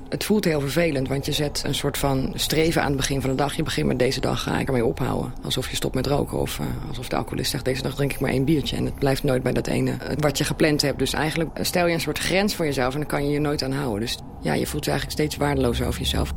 Het 0.10 0.24
voelt 0.24 0.46
heel 0.46 0.60
vervelend, 0.60 1.08
want 1.08 1.26
je 1.26 1.32
zet 1.32 1.64
een 1.66 1.76
soort 1.76 1.98
van 1.98 2.32
streven 2.34 2.82
aan 2.82 2.88
het 2.88 2.98
begin 2.98 3.22
van 3.22 3.30
de 3.30 3.36
dag. 3.36 3.54
Je 3.54 3.64
begint 3.64 3.88
met 3.88 4.00
deze 4.00 4.20
dag 4.20 4.44
ga 4.44 4.60
ik 4.60 4.68
ermee 4.68 4.86
ophouden. 4.86 5.34
Alsof 5.44 5.70
je 5.70 5.76
stopt 5.76 5.96
met 5.96 6.08
roken 6.08 6.40
of 6.40 6.60
uh, 6.60 6.66
alsof 6.88 7.08
de 7.08 7.16
alcoholist 7.16 7.52
zegt... 7.52 7.66
deze 7.66 7.82
dag 7.82 7.96
drink 7.96 8.14
ik 8.14 8.20
maar 8.20 8.30
één 8.30 8.46
biertje. 8.46 8.76
En 8.76 8.86
het 8.86 8.96
blijft 8.96 9.24
nooit 9.24 9.44
bij 9.44 9.54
dat 9.54 9.68
ene 9.68 9.92
uh, 9.92 9.98
wat 10.20 10.38
je 10.38 10.44
gepland 10.44 10.82
hebt. 10.82 11.00
Dus 11.00 11.14
eigenlijk 11.14 11.50
stel 11.62 11.88
je 11.88 11.94
een 11.94 12.00
soort 12.00 12.20
grens 12.20 12.56
voor 12.56 12.66
jezelf 12.66 12.94
en 12.94 13.00
dan 13.00 13.10
kan 13.10 13.26
je 13.26 13.32
je 13.32 13.40
nooit 13.40 13.64
aan 13.64 13.72
houden. 13.72 14.00
Dus 14.00 14.18
ja, 14.42 14.54
je 14.54 14.68
voelt 14.68 14.86
je 14.86 14.92
eigenlijk 14.92 15.20
steeds 15.20 15.38
waardeloos 15.38 15.82
over 15.82 16.00
jezelf. 16.00 16.34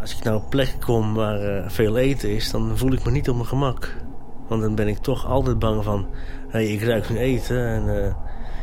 Als 0.00 0.16
ik 0.16 0.24
nou 0.24 0.36
op 0.36 0.50
plekken 0.50 0.80
kom 0.80 1.14
waar 1.14 1.56
uh, 1.56 1.68
veel 1.68 1.96
eten 1.96 2.30
is, 2.34 2.50
dan 2.50 2.78
voel 2.78 2.92
ik 2.92 3.04
me 3.04 3.10
niet 3.10 3.28
op 3.28 3.34
mijn 3.34 3.48
gemak. 3.48 3.96
Want 4.48 4.62
dan 4.62 4.74
ben 4.74 4.88
ik 4.88 4.98
toch 4.98 5.26
altijd 5.26 5.58
bang 5.58 5.84
van... 5.84 6.06
Hey, 6.48 6.66
ik 6.66 6.82
ruik 6.82 7.10
nu 7.10 7.18
eten 7.18 7.66
en 7.66 8.16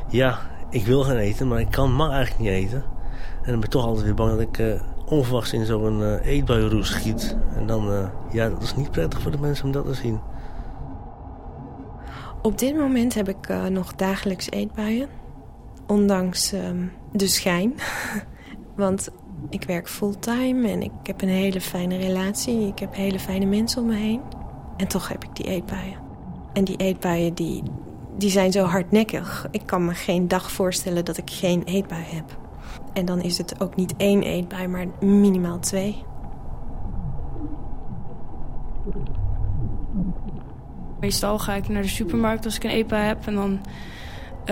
ja, 0.10 0.40
ik 0.70 0.86
wil 0.86 1.04
gaan 1.04 1.18
eten, 1.18 1.48
maar 1.48 1.60
ik 1.60 1.72
kan 1.72 1.94
mag 1.94 2.12
eigenlijk 2.12 2.40
niet 2.40 2.66
eten. 2.66 2.98
En 3.50 3.56
dan 3.56 3.64
ben 3.64 3.74
toch 3.74 3.86
altijd 3.86 4.06
weer 4.06 4.14
bang 4.14 4.32
dat 4.32 4.40
ik 4.40 4.58
uh, 4.58 4.82
onverwachts 5.06 5.54
in 5.54 5.66
zo'n 5.66 6.00
uh, 6.26 6.84
schiet. 6.84 7.38
En 7.56 7.68
dan, 7.68 7.92
uh, 7.92 8.08
ja, 8.32 8.50
dat 8.50 8.62
is 8.62 8.76
niet 8.76 8.92
prettig 8.92 9.22
voor 9.22 9.32
de 9.32 9.40
mensen 9.40 9.66
om 9.66 9.72
dat 9.72 9.86
te 9.86 9.94
zien. 9.94 10.20
Op 12.42 12.58
dit 12.58 12.78
moment 12.78 13.14
heb 13.14 13.30
ik 13.30 13.70
nog 13.70 13.96
dagelijks 13.96 14.52
eetbuien. 14.52 15.08
Ondanks 15.88 16.52
ehm, 16.52 16.86
de 17.12 17.28
schijn. 17.28 17.74
Want 18.76 19.10
ik 19.50 19.64
werk 19.64 19.90
fulltime 19.90 20.68
en 20.68 20.82
ik 20.82 20.92
heb 21.04 21.22
een 21.22 21.30
hele 21.30 21.62
fijne 21.62 21.98
relatie. 21.98 22.68
Ik 22.68 22.80
heb 22.80 22.96
hele 22.96 23.20
fijne 23.20 23.46
mensen 23.46 23.82
om 23.82 23.88
me 23.88 23.96
heen. 23.96 24.22
En 24.78 24.88
toch 24.88 25.08
heb 25.08 25.24
ik 25.24 25.36
die 25.36 25.46
eetbuien. 25.46 25.98
En 26.54 26.64
die 26.64 26.78
eetbuien 26.78 27.34
die, 27.34 27.64
die 28.18 28.30
zijn 28.30 28.52
zo 28.52 28.64
hardnekkig. 28.64 29.48
Ik 29.52 29.66
kan 29.66 29.86
me 29.86 29.94
geen 29.94 30.28
dag 30.28 30.52
voorstellen 30.52 31.06
dat 31.06 31.18
ik 31.18 31.30
geen 31.30 31.64
eetbui 31.64 32.04
heb. 32.04 32.48
En 33.00 33.06
dan 33.06 33.22
is 33.22 33.38
het 33.38 33.62
ook 33.62 33.76
niet 33.76 33.94
één 33.98 34.24
eetbui, 34.24 34.68
maar 34.68 34.88
minimaal 35.00 35.60
twee. 35.60 36.04
Meestal 41.00 41.40
ga 41.40 41.54
ik 41.54 41.68
naar 41.68 41.82
de 41.82 41.88
supermarkt 41.88 42.46
als 42.46 42.56
ik 42.56 42.64
een 42.64 42.70
eetbui 42.70 43.04
heb. 43.04 43.28
En 43.28 43.36
dan, 43.36 43.60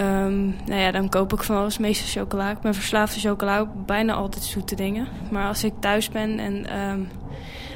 um, 0.04 0.56
nou 0.66 0.82
ja, 0.82 0.92
dan 0.92 1.10
koop 1.10 1.34
ik 1.34 1.44
van 1.44 1.56
alles, 1.56 1.78
meestal 1.78 2.24
chocola. 2.24 2.52
Ik 2.52 2.60
ben 2.60 2.74
verslaafd 2.74 3.14
aan 3.14 3.20
chocola, 3.20 3.66
bijna 3.86 4.14
altijd 4.14 4.44
zoete 4.44 4.76
dingen. 4.76 5.08
Maar 5.32 5.48
als 5.48 5.64
ik 5.64 5.74
thuis 5.80 6.10
ben 6.10 6.40
en 6.40 6.80
um, 6.80 7.08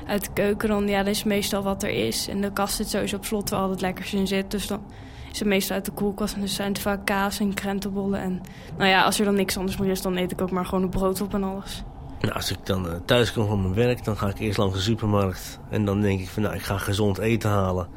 uit 0.08 0.26
de 0.26 0.34
keuken, 0.34 0.70
dan, 0.70 0.88
ja, 0.88 0.98
dan 1.04 1.12
is 1.12 1.24
meestal 1.24 1.64
wat 1.64 1.84
er 1.84 2.08
is. 2.08 2.28
En 2.28 2.42
de 2.42 2.52
kast 2.52 2.76
zit 2.76 2.90
sowieso 2.90 3.16
op 3.16 3.26
slot 3.26 3.50
waar 3.50 3.60
al 3.60 3.70
het 3.70 3.82
lekkers 3.82 4.14
in 4.14 4.28
zit. 4.28 4.52
Dus 4.52 4.68
dan 4.68 4.82
het 5.40 5.48
meestal 5.48 5.76
uit 5.76 5.86
de 5.86 5.92
koelkast. 5.92 6.34
En 6.34 6.42
dus 6.42 6.56
zijn 6.56 6.72
het 6.72 6.82
vaak 6.82 7.06
kaas 7.06 7.40
en 7.40 7.54
krentenbollen. 7.54 8.22
En 8.22 8.42
nou 8.78 8.90
ja, 8.90 9.04
als 9.04 9.20
er 9.20 9.26
dan 9.26 9.36
niks 9.36 9.58
anders 9.58 9.78
meer 9.78 9.92
is, 9.92 10.02
dan 10.02 10.18
eet 10.18 10.32
ik 10.32 10.42
ook 10.42 10.52
maar 10.52 10.66
gewoon 10.66 10.84
een 10.84 10.90
brood 10.90 11.22
op 11.22 11.34
en 11.34 11.44
alles. 11.44 11.84
Nou, 12.22 12.34
als 12.34 12.52
ik 12.52 12.66
dan 12.66 12.86
uh, 12.86 12.92
thuis 13.06 13.34
kom 13.34 13.48
van 13.48 13.62
mijn 13.62 13.74
werk, 13.74 14.04
dan 14.04 14.18
ga 14.18 14.28
ik 14.28 14.40
eerst 14.40 14.58
langs 14.58 14.76
de 14.76 14.82
supermarkt. 14.82 15.60
En 15.70 15.86
dan 15.86 16.02
denk 16.02 16.20
ik 16.20 16.30
van, 16.30 16.44
nou, 16.44 16.56
ik 16.56 16.62
ga 16.62 16.78
gezond 16.78 17.18
eten 17.18 17.50
halen. 17.50 17.88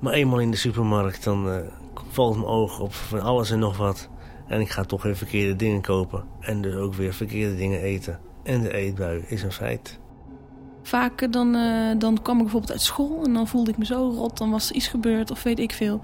Maar 0.00 0.12
eenmaal 0.12 0.40
in 0.40 0.50
de 0.50 0.56
supermarkt, 0.56 1.24
dan 1.24 1.48
uh, 1.48 1.56
valt 2.08 2.34
mijn 2.34 2.48
oog 2.48 2.80
op 2.80 2.94
van 2.94 3.20
alles 3.20 3.50
en 3.50 3.58
nog 3.58 3.76
wat. 3.76 4.08
En 4.46 4.60
ik 4.60 4.70
ga 4.70 4.84
toch 4.84 5.02
weer 5.02 5.16
verkeerde 5.16 5.56
dingen 5.56 5.80
kopen. 5.80 6.24
En 6.40 6.62
dus 6.62 6.74
ook 6.74 6.94
weer 6.94 7.14
verkeerde 7.14 7.56
dingen 7.56 7.80
eten. 7.80 8.20
En 8.42 8.60
de 8.60 8.74
eetbui 8.74 9.24
is 9.26 9.42
een 9.42 9.52
feit. 9.52 9.98
Vaak 10.86 11.32
dan, 11.32 11.56
uh, 11.56 11.90
dan 11.98 12.22
kwam 12.22 12.36
ik 12.36 12.42
bijvoorbeeld 12.42 12.72
uit 12.72 12.82
school 12.82 13.24
en 13.24 13.32
dan 13.32 13.48
voelde 13.48 13.70
ik 13.70 13.78
me 13.78 13.84
zo 13.84 14.12
rot. 14.16 14.38
Dan 14.38 14.50
was 14.50 14.68
er 14.68 14.74
iets 14.74 14.88
gebeurd 14.88 15.30
of 15.30 15.42
weet 15.42 15.58
ik 15.58 15.72
veel. 15.72 16.00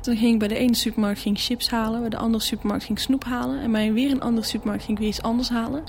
Toen 0.00 0.16
ging 0.16 0.32
ik 0.32 0.38
bij 0.38 0.48
de 0.48 0.54
ene 0.54 0.74
supermarkt 0.74 1.20
ging 1.20 1.38
chips 1.38 1.70
halen. 1.70 2.00
Bij 2.00 2.08
de 2.08 2.16
andere 2.16 2.44
supermarkt 2.44 2.84
ging 2.84 2.98
ik 2.98 3.04
snoep 3.04 3.24
halen. 3.24 3.60
En 3.60 3.72
bij 3.72 3.92
weer 3.92 4.10
een 4.10 4.20
andere 4.20 4.46
supermarkt 4.46 4.84
ging 4.84 4.96
ik 4.96 5.02
weer 5.02 5.12
iets 5.12 5.22
anders 5.22 5.48
halen. 5.48 5.84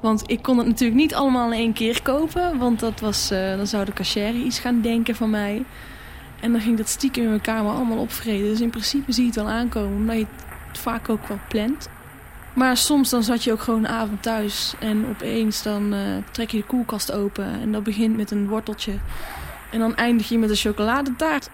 Want 0.00 0.22
ik 0.26 0.42
kon 0.42 0.58
het 0.58 0.66
natuurlijk 0.66 1.00
niet 1.00 1.14
allemaal 1.14 1.52
in 1.52 1.58
één 1.58 1.72
keer 1.72 2.02
kopen. 2.02 2.58
Want 2.58 2.80
dat 2.80 3.00
was, 3.00 3.32
uh, 3.32 3.56
dan 3.56 3.66
zou 3.66 3.84
de 3.84 3.92
cashier 3.92 4.34
iets 4.34 4.58
gaan 4.58 4.80
denken 4.80 5.14
van 5.14 5.30
mij. 5.30 5.64
En 6.40 6.52
dan 6.52 6.60
ging 6.60 6.76
dat 6.76 6.88
stiekem 6.88 7.22
in 7.22 7.28
mijn 7.28 7.40
kamer 7.40 7.72
allemaal 7.72 7.98
opvreden. 7.98 8.48
Dus 8.48 8.60
in 8.60 8.70
principe 8.70 9.12
zie 9.12 9.22
je 9.22 9.28
het 9.28 9.38
wel 9.38 9.48
aankomen. 9.48 9.96
Omdat 9.96 10.16
je 10.16 10.26
het 10.68 10.78
vaak 10.78 11.08
ook 11.08 11.26
wel 11.28 11.38
plant. 11.48 11.88
Maar 12.56 12.76
soms 12.76 13.10
dan 13.10 13.22
zat 13.22 13.44
je 13.44 13.52
ook 13.52 13.60
gewoon 13.60 13.84
een 13.84 13.90
avond 13.90 14.22
thuis. 14.22 14.74
En 14.78 15.06
opeens 15.08 15.62
dan 15.62 15.94
uh, 15.94 16.00
trek 16.30 16.50
je 16.50 16.56
de 16.56 16.64
koelkast 16.64 17.12
open. 17.12 17.60
En 17.60 17.72
dat 17.72 17.82
begint 17.82 18.16
met 18.16 18.30
een 18.30 18.48
worteltje. 18.48 18.92
En 19.72 19.78
dan 19.78 19.96
eindig 19.96 20.28
je 20.28 20.38
met 20.38 20.50
een 20.50 20.56
chocoladetaart. 20.56 21.50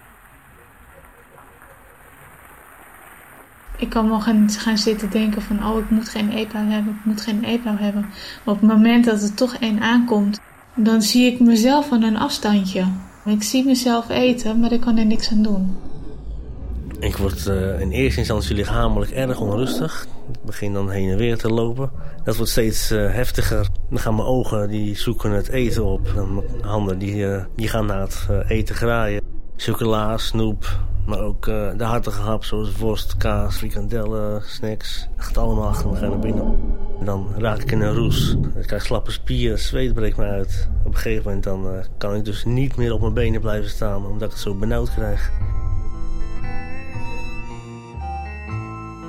Ik 3.77 3.89
kan 3.89 4.09
wel 4.09 4.19
gaan, 4.19 4.49
gaan 4.49 4.77
zitten 4.77 5.09
denken 5.09 5.41
van... 5.41 5.67
oh, 5.67 5.79
ik 5.79 5.89
moet 5.89 6.09
geen 6.09 6.31
eetbui 6.31 6.69
hebben, 6.69 6.93
ik 6.93 7.05
moet 7.05 7.21
geen 7.21 7.43
eetbui 7.43 7.77
hebben. 7.77 8.01
Maar 8.43 8.53
op 8.53 8.61
het 8.61 8.69
moment 8.69 9.05
dat 9.05 9.21
er 9.21 9.33
toch 9.33 9.55
één 9.55 9.81
aankomt... 9.81 10.39
dan 10.75 11.01
zie 11.01 11.31
ik 11.31 11.39
mezelf 11.39 11.87
van 11.87 12.03
een 12.03 12.17
afstandje. 12.17 12.85
Ik 13.25 13.43
zie 13.43 13.65
mezelf 13.65 14.09
eten, 14.09 14.59
maar 14.59 14.71
ik 14.71 14.81
kan 14.81 14.97
er 14.97 15.05
niks 15.05 15.31
aan 15.31 15.41
doen. 15.41 15.77
Ik 16.99 17.17
word 17.17 17.45
uh, 17.45 17.79
in 17.79 17.91
eerste 17.91 18.19
instantie 18.19 18.55
lichamelijk 18.55 19.11
erg 19.11 19.39
onrustig. 19.39 20.07
Begin 20.45 20.73
dan 20.73 20.89
heen 20.89 21.09
en 21.09 21.17
weer 21.17 21.37
te 21.37 21.49
lopen. 21.49 21.91
Dat 22.23 22.35
wordt 22.35 22.51
steeds 22.51 22.91
uh, 22.91 23.11
heftiger. 23.11 23.67
Dan 23.89 23.99
gaan 23.99 24.15
mijn 24.15 24.27
ogen 24.27 24.69
die 24.69 24.97
zoeken 24.97 25.31
het 25.31 25.47
eten 25.47 25.83
op. 25.83 26.11
Dan 26.15 26.33
mijn 26.33 26.47
handen 26.61 26.99
die, 26.99 27.15
uh, 27.15 27.43
die 27.55 27.67
gaan 27.67 27.85
naar 27.85 28.01
het 28.01 28.27
eten 28.47 28.75
graaien. 28.75 29.21
Chocola, 29.57 30.17
snoep, 30.17 30.79
maar 31.05 31.19
ook 31.19 31.45
de 31.45 31.83
hartige 31.83 32.21
hap 32.21 32.43
zoals 32.43 32.77
worst, 32.77 33.17
kaas, 33.17 33.57
frikandellen, 33.57 34.41
snacks. 34.45 35.07
Dat 35.15 35.25
gaat 35.25 35.37
allemaal 35.37 35.67
achter 35.67 35.89
me 35.89 35.99
naar 35.99 36.19
binnen. 36.19 36.59
En 36.99 37.05
dan 37.05 37.27
raak 37.37 37.61
ik 37.61 37.71
in 37.71 37.81
een 37.81 37.93
roes. 37.93 38.35
Ik 38.55 38.67
krijg 38.67 38.85
slappe 38.85 39.11
spieren, 39.11 39.59
zweet 39.59 39.93
breekt 39.93 40.17
me 40.17 40.25
uit. 40.25 40.69
Op 40.85 40.93
een 40.93 40.99
gegeven 40.99 41.23
moment 41.23 41.43
dan, 41.43 41.83
kan 41.97 42.15
ik 42.15 42.25
dus 42.25 42.45
niet 42.45 42.75
meer 42.75 42.93
op 42.93 43.01
mijn 43.01 43.13
benen 43.13 43.41
blijven 43.41 43.69
staan 43.69 44.05
omdat 44.05 44.27
ik 44.27 44.33
het 44.33 44.43
zo 44.43 44.55
benauwd 44.55 44.93
krijg. 44.93 45.31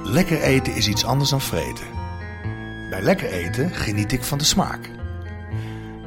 Lekker 0.07 0.43
eten 0.43 0.75
is 0.75 0.89
iets 0.89 1.05
anders 1.05 1.31
dan 1.31 1.41
vreten. 1.41 1.87
Bij 2.91 3.03
lekker 3.03 3.29
eten 3.29 3.71
geniet 3.71 4.13
ik 4.13 4.25
van 4.25 4.39
de 4.39 4.45
smaak. 4.45 4.91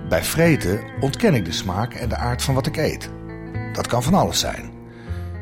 Bij 0.10 0.24
vreten 0.24 0.84
ontken 1.00 1.34
ik 1.34 1.46
de 1.46 1.52
smaak 1.52 1.94
en 1.94 2.10
de 2.10 2.16
aard 2.16 2.42
van 2.42 2.54
wat 2.54 2.68
ik 2.68 2.78
eet. 2.78 3.10
Dat 3.74 3.88
kan 3.88 4.04
van 4.04 4.14
alles 4.14 4.40
zijn. 4.40 4.72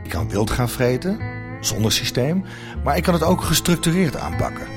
Ik 0.03 0.09
kan 0.09 0.29
wild 0.29 0.51
gaan 0.51 0.69
vreten, 0.69 1.19
zonder 1.61 1.91
systeem, 1.91 2.45
maar 2.83 2.97
ik 2.97 3.03
kan 3.03 3.13
het 3.13 3.23
ook 3.23 3.41
gestructureerd 3.41 4.17
aanpakken. 4.17 4.67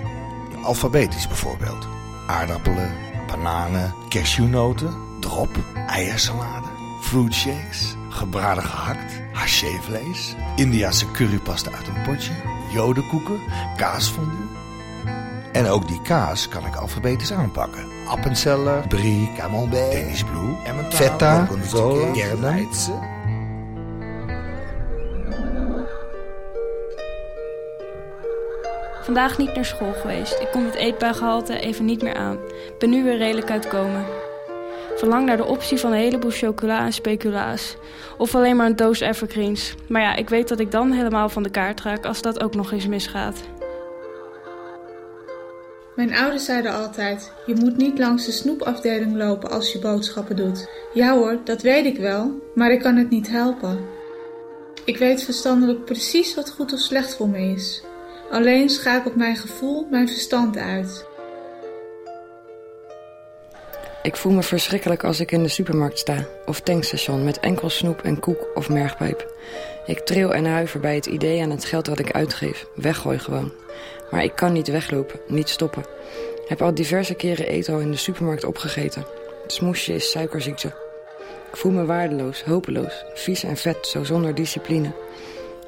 Alfabetisch 0.62 1.26
bijvoorbeeld. 1.26 1.86
Aardappelen, 2.26 2.92
bananen, 3.26 3.94
cashewnoten, 4.08 4.94
drop, 5.20 5.50
eiersalade, 5.86 6.68
fruitshakes, 7.00 7.96
gebraden 8.08 8.64
gehakt, 8.64 9.20
hachevlees, 9.38 10.35
Indiase 10.57 11.11
currypasta 11.11 11.70
uit 11.70 11.87
een 11.87 12.03
potje, 12.03 12.33
jodenkoeken, 12.72 13.40
kaasfondue. 13.77 14.46
En 15.53 15.66
ook 15.66 15.88
die 15.88 16.03
kaas 16.03 16.48
kan 16.48 16.66
ik 16.66 16.77
alfabetisch 16.77 17.33
aanpakken. 17.33 17.87
Appenzeller, 18.07 18.87
brie, 18.88 19.31
camembert, 19.37 19.92
Danish 19.92 20.22
blue, 20.22 20.85
feta, 20.88 21.44
gorgonzola, 21.44 22.12
kerneitse. 22.12 23.16
Vandaag 29.03 29.38
niet 29.38 29.55
naar 29.55 29.64
school 29.64 29.92
geweest. 29.92 30.40
Ik 30.40 30.48
kon 30.53 30.64
het 30.64 30.74
eetbuigehalte 30.74 31.61
even 31.61 31.85
niet 31.85 32.03
meer 32.03 32.14
aan. 32.14 32.38
Ben 32.79 32.90
nu 32.90 33.05
weer 33.05 33.16
redelijk 33.16 33.51
uitkomen. 33.51 34.05
Verlang 34.98 35.26
naar 35.26 35.37
de 35.37 35.44
optie 35.44 35.78
van 35.78 35.92
een 35.92 35.98
heleboel 35.98 36.30
chocola 36.30 36.84
en 36.84 36.92
speculaas. 36.92 37.76
Of 38.16 38.34
alleen 38.34 38.56
maar 38.56 38.66
een 38.66 38.76
doos 38.76 39.00
evergreens. 39.00 39.74
Maar 39.88 40.02
ja, 40.02 40.14
ik 40.14 40.28
weet 40.28 40.48
dat 40.48 40.61
ik 40.61 40.70
dan 40.70 40.92
helemaal 40.92 41.28
van 41.28 41.42
de 41.42 41.50
kaart 41.50 41.80
raak 41.80 42.04
als 42.04 42.22
dat 42.22 42.42
ook 42.42 42.54
nog 42.54 42.72
eens 42.72 42.87
misgaat. 42.87 43.40
Mijn 45.96 46.16
ouders 46.16 46.44
zeiden 46.44 46.74
altijd: 46.74 47.32
je 47.46 47.54
moet 47.54 47.76
niet 47.76 47.98
langs 47.98 48.24
de 48.24 48.32
snoepafdeling 48.32 49.16
lopen 49.16 49.50
als 49.50 49.72
je 49.72 49.78
boodschappen 49.78 50.37
doet. 50.37 50.68
Ja 50.92 51.14
hoor, 51.14 51.38
dat 51.44 51.62
weet 51.62 51.87
ik 51.87 51.98
wel, 51.98 52.32
maar 52.54 52.70
ik 52.70 52.80
kan 52.80 52.96
het 52.96 53.11
niet 53.11 53.28
helpen. 53.28 53.78
Ik 54.84 54.96
weet 54.96 55.22
verstandelijk 55.22 55.84
precies 55.84 56.34
wat 56.34 56.50
goed 56.50 56.72
of 56.72 56.78
slecht 56.78 57.16
voor 57.16 57.28
me 57.28 57.38
is. 57.38 57.82
Alleen 58.30 58.68
schakelt 58.68 59.16
mijn 59.16 59.37
gevoel 59.37 59.87
mijn 59.90 60.08
verstand 60.08 60.56
uit. 60.56 61.08
Ik 64.02 64.16
voel 64.16 64.32
me 64.32 64.42
verschrikkelijk 64.42 65.04
als 65.04 65.20
ik 65.20 65.32
in 65.32 65.42
de 65.42 65.48
supermarkt 65.48 65.98
sta 65.98 66.26
of 66.46 66.61
tankstation 66.61 67.24
met 67.24 67.40
enkel 67.40 67.70
snoep 67.70 68.02
en 68.02 68.20
koek 68.20 68.46
of 68.54 68.68
mergpijp. 68.68 69.34
Ik 69.87 69.98
tril 69.98 70.34
en 70.34 70.46
huiver 70.46 70.80
bij 70.80 70.94
het 70.94 71.06
idee 71.06 71.42
aan 71.42 71.50
het 71.50 71.64
geld 71.64 71.84
dat 71.84 71.98
ik 71.98 72.12
uitgeef. 72.12 72.66
Weggooi 72.74 73.18
gewoon. 73.18 73.52
Maar 74.11 74.24
ik 74.24 74.34
kan 74.34 74.52
niet 74.52 74.68
weglopen, 74.68 75.20
niet 75.26 75.48
stoppen. 75.48 75.84
Heb 76.46 76.62
al 76.62 76.74
diverse 76.74 77.14
keren 77.14 77.46
eten 77.46 77.80
in 77.80 77.90
de 77.90 77.96
supermarkt 77.96 78.44
opgegeten. 78.44 79.06
Het 79.42 79.52
smoesje 79.52 79.94
is 79.94 80.11
suikerziekte. 80.11 80.68
Ik 81.50 81.56
voel 81.56 81.72
me 81.72 81.84
waardeloos, 81.84 82.42
hopeloos, 82.42 83.04
vies 83.14 83.42
en 83.42 83.56
vet, 83.56 83.87
zo 83.87 84.04
zonder 84.04 84.34
discipline. 84.34 84.92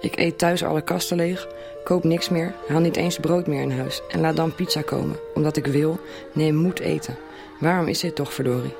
Ik 0.00 0.18
eet 0.18 0.38
thuis 0.38 0.64
alle 0.64 0.82
kasten 0.82 1.16
leeg, 1.16 1.48
koop 1.84 2.04
niks 2.04 2.28
meer, 2.28 2.54
haal 2.68 2.80
niet 2.80 2.96
eens 2.96 3.18
brood 3.18 3.46
meer 3.46 3.62
in 3.62 3.70
huis... 3.70 4.02
en 4.08 4.20
laat 4.20 4.36
dan 4.36 4.54
pizza 4.54 4.82
komen, 4.82 5.16
omdat 5.34 5.56
ik 5.56 5.66
wil, 5.66 5.98
nee, 6.32 6.52
moet 6.52 6.80
eten. 6.80 7.16
Waarom 7.60 7.86
is 7.86 8.00
dit 8.00 8.14
toch, 8.14 8.32
verdorie? 8.32 8.74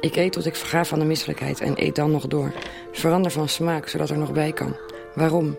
Ik 0.00 0.16
eet 0.16 0.32
tot 0.32 0.46
ik 0.46 0.56
verga 0.56 0.84
van 0.84 0.98
de 0.98 1.04
misselijkheid 1.04 1.60
en 1.60 1.74
eet 1.76 1.94
dan 1.94 2.10
nog 2.10 2.26
door. 2.26 2.52
Verander 2.92 3.30
van 3.30 3.48
smaak, 3.48 3.88
zodat 3.88 4.10
er 4.10 4.18
nog 4.18 4.32
bij 4.32 4.52
kan. 4.52 4.76
Waarom? 5.14 5.56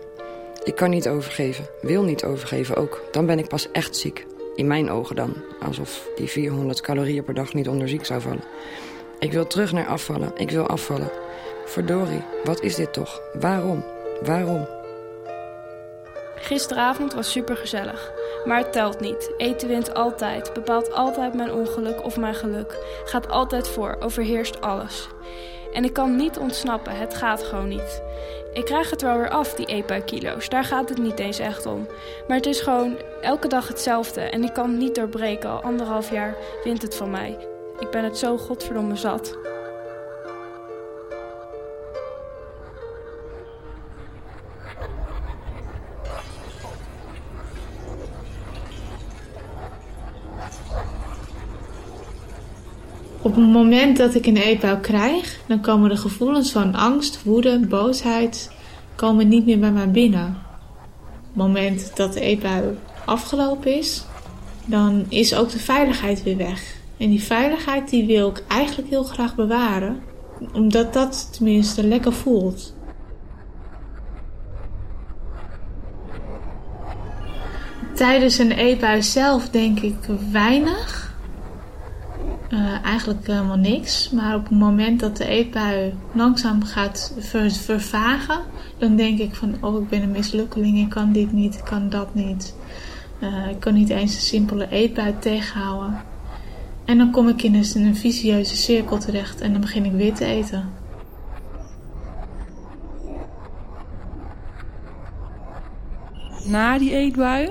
Ik 0.64 0.74
kan 0.74 0.90
niet 0.90 1.08
overgeven, 1.08 1.66
wil 1.80 2.02
niet 2.02 2.24
overgeven 2.24 2.76
ook. 2.76 3.02
Dan 3.12 3.26
ben 3.26 3.38
ik 3.38 3.48
pas 3.48 3.70
echt 3.72 3.96
ziek. 3.96 4.26
In 4.54 4.66
mijn 4.66 4.90
ogen 4.90 5.16
dan. 5.16 5.34
Alsof 5.60 6.08
die 6.16 6.28
400 6.28 6.80
calorieën 6.80 7.24
per 7.24 7.34
dag 7.34 7.54
niet 7.54 7.68
onder 7.68 7.88
ziek 7.88 8.04
zou 8.04 8.20
vallen. 8.20 8.44
Ik 9.18 9.32
wil 9.32 9.46
terug 9.46 9.72
naar 9.72 9.86
afvallen. 9.86 10.32
Ik 10.36 10.50
wil 10.50 10.66
afvallen. 10.66 11.10
Verdorie, 11.64 12.22
wat 12.44 12.62
is 12.62 12.74
dit 12.74 12.92
toch? 12.92 13.20
Waarom? 13.40 13.84
Waarom? 14.22 14.66
Gisteravond 16.36 17.14
was 17.14 17.30
supergezellig. 17.30 18.12
Maar 18.46 18.58
het 18.58 18.72
telt 18.72 19.00
niet. 19.00 19.32
Eten 19.36 19.68
wint 19.68 19.94
altijd. 19.94 20.52
Bepaalt 20.52 20.92
altijd 20.92 21.34
mijn 21.34 21.52
ongeluk 21.52 22.04
of 22.04 22.16
mijn 22.16 22.34
geluk. 22.34 22.78
Gaat 23.04 23.28
altijd 23.28 23.68
voor. 23.68 23.96
Overheerst 24.00 24.60
alles. 24.60 25.08
En 25.72 25.84
ik 25.84 25.92
kan 25.92 26.16
niet 26.16 26.38
ontsnappen. 26.38 26.96
Het 26.96 27.14
gaat 27.14 27.42
gewoon 27.42 27.68
niet. 27.68 28.02
Ik 28.52 28.64
krijg 28.64 28.90
het 28.90 29.02
wel 29.02 29.18
weer 29.18 29.30
af, 29.30 29.54
die 29.54 29.66
EPA-kilo's. 29.66 30.48
Daar 30.48 30.64
gaat 30.64 30.88
het 30.88 30.98
niet 30.98 31.18
eens 31.18 31.38
echt 31.38 31.66
om. 31.66 31.86
Maar 32.28 32.36
het 32.36 32.46
is 32.46 32.60
gewoon 32.60 32.96
elke 33.20 33.48
dag 33.48 33.68
hetzelfde. 33.68 34.20
En 34.20 34.44
ik 34.44 34.52
kan 34.52 34.70
het 34.70 34.78
niet 34.78 34.94
doorbreken. 34.94 35.50
Al 35.50 35.62
anderhalf 35.62 36.10
jaar 36.10 36.36
wint 36.64 36.82
het 36.82 36.96
van 36.96 37.10
mij. 37.10 37.38
Ik 37.78 37.90
ben 37.90 38.04
het 38.04 38.18
zo 38.18 38.36
godverdomme 38.36 38.96
zat. 38.96 39.36
Op 53.26 53.34
het 53.34 53.46
moment 53.46 53.96
dat 53.96 54.14
ik 54.14 54.26
een 54.26 54.36
eetbui 54.36 54.80
krijg, 54.80 55.40
dan 55.46 55.60
komen 55.60 55.90
de 55.90 55.96
gevoelens 55.96 56.52
van 56.52 56.74
angst, 56.74 57.22
woede, 57.22 57.66
boosheid 57.68 58.52
komen 58.94 59.28
niet 59.28 59.46
meer 59.46 59.58
bij 59.58 59.70
mij 59.70 59.90
binnen. 59.90 60.26
Op 60.26 61.26
het 61.26 61.36
moment 61.36 61.96
dat 61.96 62.12
de 62.12 62.20
eetbui 62.20 62.78
afgelopen 63.04 63.78
is, 63.78 64.04
dan 64.64 65.06
is 65.08 65.34
ook 65.34 65.50
de 65.50 65.58
veiligheid 65.58 66.22
weer 66.22 66.36
weg. 66.36 66.76
En 66.96 67.10
die 67.10 67.22
veiligheid 67.22 67.90
die 67.90 68.06
wil 68.06 68.28
ik 68.28 68.42
eigenlijk 68.48 68.88
heel 68.88 69.04
graag 69.04 69.34
bewaren, 69.34 70.00
omdat 70.52 70.92
dat 70.92 71.28
tenminste 71.32 71.86
lekker 71.86 72.12
voelt. 72.12 72.74
Tijdens 77.94 78.38
een 78.38 78.52
eetbui 78.52 79.02
zelf 79.02 79.48
denk 79.48 79.80
ik 79.80 79.96
weinig. 80.30 81.05
Uh, 82.56 82.84
eigenlijk 82.84 83.26
helemaal 83.26 83.56
niks. 83.56 84.10
Maar 84.10 84.34
op 84.34 84.42
het 84.42 84.58
moment 84.58 85.00
dat 85.00 85.16
de 85.16 85.26
eetbui 85.26 85.94
langzaam 86.12 86.64
gaat 86.64 87.14
ver 87.18 87.50
vervagen, 87.50 88.38
dan 88.78 88.96
denk 88.96 89.18
ik 89.18 89.34
van, 89.34 89.56
oh 89.60 89.82
ik 89.82 89.88
ben 89.88 90.02
een 90.02 90.10
mislukkeling, 90.10 90.78
ik 90.78 90.88
kan 90.88 91.12
dit 91.12 91.32
niet, 91.32 91.54
ik 91.54 91.64
kan 91.64 91.88
dat 91.88 92.14
niet. 92.14 92.54
Uh, 93.20 93.48
ik 93.48 93.60
kan 93.60 93.74
niet 93.74 93.90
eens 93.90 94.14
een 94.14 94.20
simpele 94.20 94.68
eetbui 94.68 95.14
tegenhouden. 95.18 96.02
En 96.84 96.98
dan 96.98 97.10
kom 97.10 97.28
ik 97.28 97.42
in 97.42 97.54
een, 97.54 97.66
een 97.74 97.96
vicieuze 97.96 98.56
cirkel 98.56 98.98
terecht 98.98 99.40
en 99.40 99.52
dan 99.52 99.60
begin 99.60 99.84
ik 99.84 99.92
weer 99.92 100.14
te 100.14 100.24
eten. 100.24 100.68
Na 106.44 106.78
die 106.78 106.92
eetbui 106.92 107.50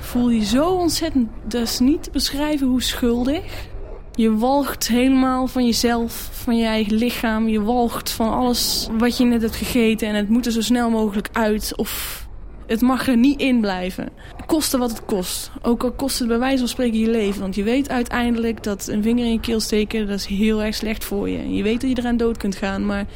voel 0.00 0.30
je 0.30 0.44
zo 0.44 0.70
ontzettend, 0.70 1.28
dat 1.46 1.62
is 1.62 1.78
niet 1.78 2.02
te 2.02 2.10
beschrijven 2.10 2.66
hoe 2.66 2.82
schuldig. 2.82 3.72
Je 4.16 4.36
walgt 4.36 4.88
helemaal 4.88 5.46
van 5.46 5.64
jezelf, 5.64 6.28
van 6.32 6.56
je 6.56 6.64
eigen 6.64 6.94
lichaam. 6.96 7.48
Je 7.48 7.62
walgt 7.62 8.10
van 8.10 8.32
alles 8.32 8.88
wat 8.98 9.16
je 9.16 9.24
net 9.24 9.42
hebt 9.42 9.56
gegeten 9.56 10.08
en 10.08 10.14
het 10.14 10.28
moet 10.28 10.46
er 10.46 10.52
zo 10.52 10.60
snel 10.60 10.90
mogelijk 10.90 11.28
uit. 11.32 11.72
Of 11.76 12.22
het 12.66 12.80
mag 12.80 13.08
er 13.08 13.16
niet 13.16 13.40
in 13.40 13.60
blijven. 13.60 14.08
Kosten 14.46 14.78
wat 14.78 14.90
het 14.90 15.04
kost. 15.04 15.50
Ook 15.62 15.82
al 15.82 15.92
kost 15.92 16.18
het 16.18 16.28
bij 16.28 16.38
wijze 16.38 16.58
van 16.58 16.68
spreken 16.68 16.98
je 16.98 17.10
leven. 17.10 17.40
Want 17.40 17.54
je 17.54 17.62
weet 17.62 17.88
uiteindelijk 17.88 18.62
dat 18.62 18.86
een 18.86 19.02
vinger 19.02 19.24
in 19.24 19.32
je 19.32 19.40
keel 19.40 19.60
steken... 19.60 20.06
dat 20.06 20.18
is 20.18 20.26
heel 20.26 20.62
erg 20.62 20.74
slecht 20.74 21.04
voor 21.04 21.28
je. 21.28 21.54
Je 21.54 21.62
weet 21.62 21.80
dat 21.80 21.90
je 21.90 21.98
eraan 21.98 22.16
dood 22.16 22.36
kunt 22.36 22.56
gaan, 22.56 22.86
maar... 22.86 23.06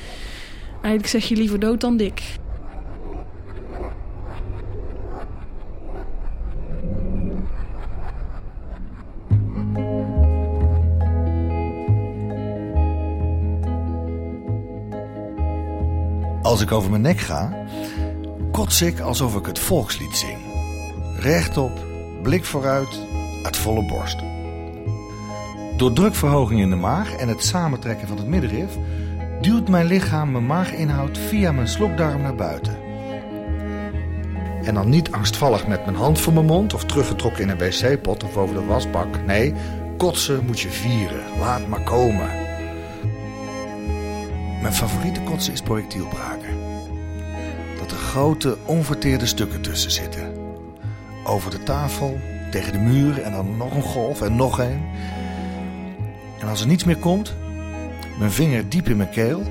eigenlijk 0.73 1.07
zeg 1.07 1.29
je 1.29 1.37
liever 1.37 1.61
dood 1.61 1.81
dan 1.81 1.97
dik. 1.97 2.23
Als 16.49 16.61
ik 16.61 16.73
over 16.73 16.91
mijn 16.91 17.03
nek 17.03 17.19
ga, 17.19 17.53
kots 18.53 18.83
ik 18.83 19.01
alsof 19.01 19.37
ik 19.37 19.47
het 19.47 19.59
volkslied 19.59 20.17
zing. 20.17 20.39
Rechtop, 21.19 21.71
blik 22.23 22.45
vooruit, 22.45 23.07
uit 23.43 23.57
volle 23.57 23.87
borst. 23.87 24.19
Door 25.77 25.93
drukverhoging 25.93 26.61
in 26.61 26.71
de 26.71 26.77
maag 26.77 27.15
en 27.15 27.29
het 27.29 27.45
samentrekken 27.45 28.09
van 28.09 28.17
het 28.17 28.27
middenrif 28.27 28.77
duwt 29.41 29.69
mijn 29.69 29.87
lichaam 29.87 30.31
mijn 30.31 30.47
maaginhoud 30.47 31.19
via 31.19 31.53
mijn 31.53 31.69
slokdarm 31.69 32.23
naar 32.23 32.35
buiten. 32.35 32.79
En 34.63 34.75
dan 34.75 34.89
niet 34.89 35.13
angstvallig 35.13 35.67
met 35.67 35.85
mijn 35.85 35.97
hand 35.97 36.21
voor 36.21 36.33
mijn 36.33 36.47
mond 36.47 36.75
of 36.75 36.85
teruggetrokken 36.85 37.43
in 37.43 37.49
een 37.49 37.59
wc-pot 37.59 38.25
of 38.25 38.37
over 38.37 38.55
de 38.55 38.65
wasbak. 38.65 39.25
Nee, 39.27 39.55
kotsen 39.97 40.47
moet 40.47 40.61
je 40.61 40.71
vieren. 40.71 41.23
Laat 41.39 41.67
maar 41.67 41.83
komen. 41.83 42.48
Mijn 44.69 44.81
favoriete 44.81 45.21
kotsen 45.21 45.53
is 45.53 45.63
projectielbraken 45.63 46.69
grote 48.09 48.57
onverteerde 48.65 49.27
stukken 49.27 49.61
tussen 49.61 49.91
zitten. 49.91 50.35
Over 51.25 51.51
de 51.51 51.63
tafel, 51.63 52.21
tegen 52.51 52.73
de 52.73 52.79
muur 52.79 53.23
en 53.23 53.33
dan 53.33 53.57
nog 53.57 53.75
een 53.75 53.83
golf 53.83 54.23
en 54.23 54.37
nog 54.37 54.59
een. 54.59 54.81
En 56.41 56.49
als 56.49 56.61
er 56.61 56.67
niets 56.67 56.85
meer 56.85 56.97
komt, 56.97 57.35
mijn 58.19 58.31
vinger 58.31 58.69
diep 58.69 58.89
in 58.89 58.97
mijn 58.97 59.11
keel, 59.11 59.43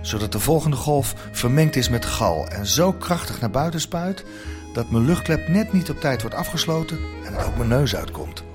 zodat 0.00 0.32
de 0.32 0.38
volgende 0.38 0.76
golf 0.76 1.14
vermengd 1.32 1.76
is 1.76 1.88
met 1.88 2.04
gal 2.04 2.48
en 2.48 2.66
zo 2.66 2.92
krachtig 2.92 3.40
naar 3.40 3.50
buiten 3.50 3.80
spuit 3.80 4.24
dat 4.72 4.90
mijn 4.90 5.04
luchtklep 5.04 5.48
net 5.48 5.72
niet 5.72 5.90
op 5.90 6.00
tijd 6.00 6.20
wordt 6.20 6.36
afgesloten 6.36 6.98
en 7.24 7.34
het 7.34 7.46
ook 7.46 7.56
mijn 7.56 7.68
neus 7.68 7.96
uitkomt. 7.96 8.49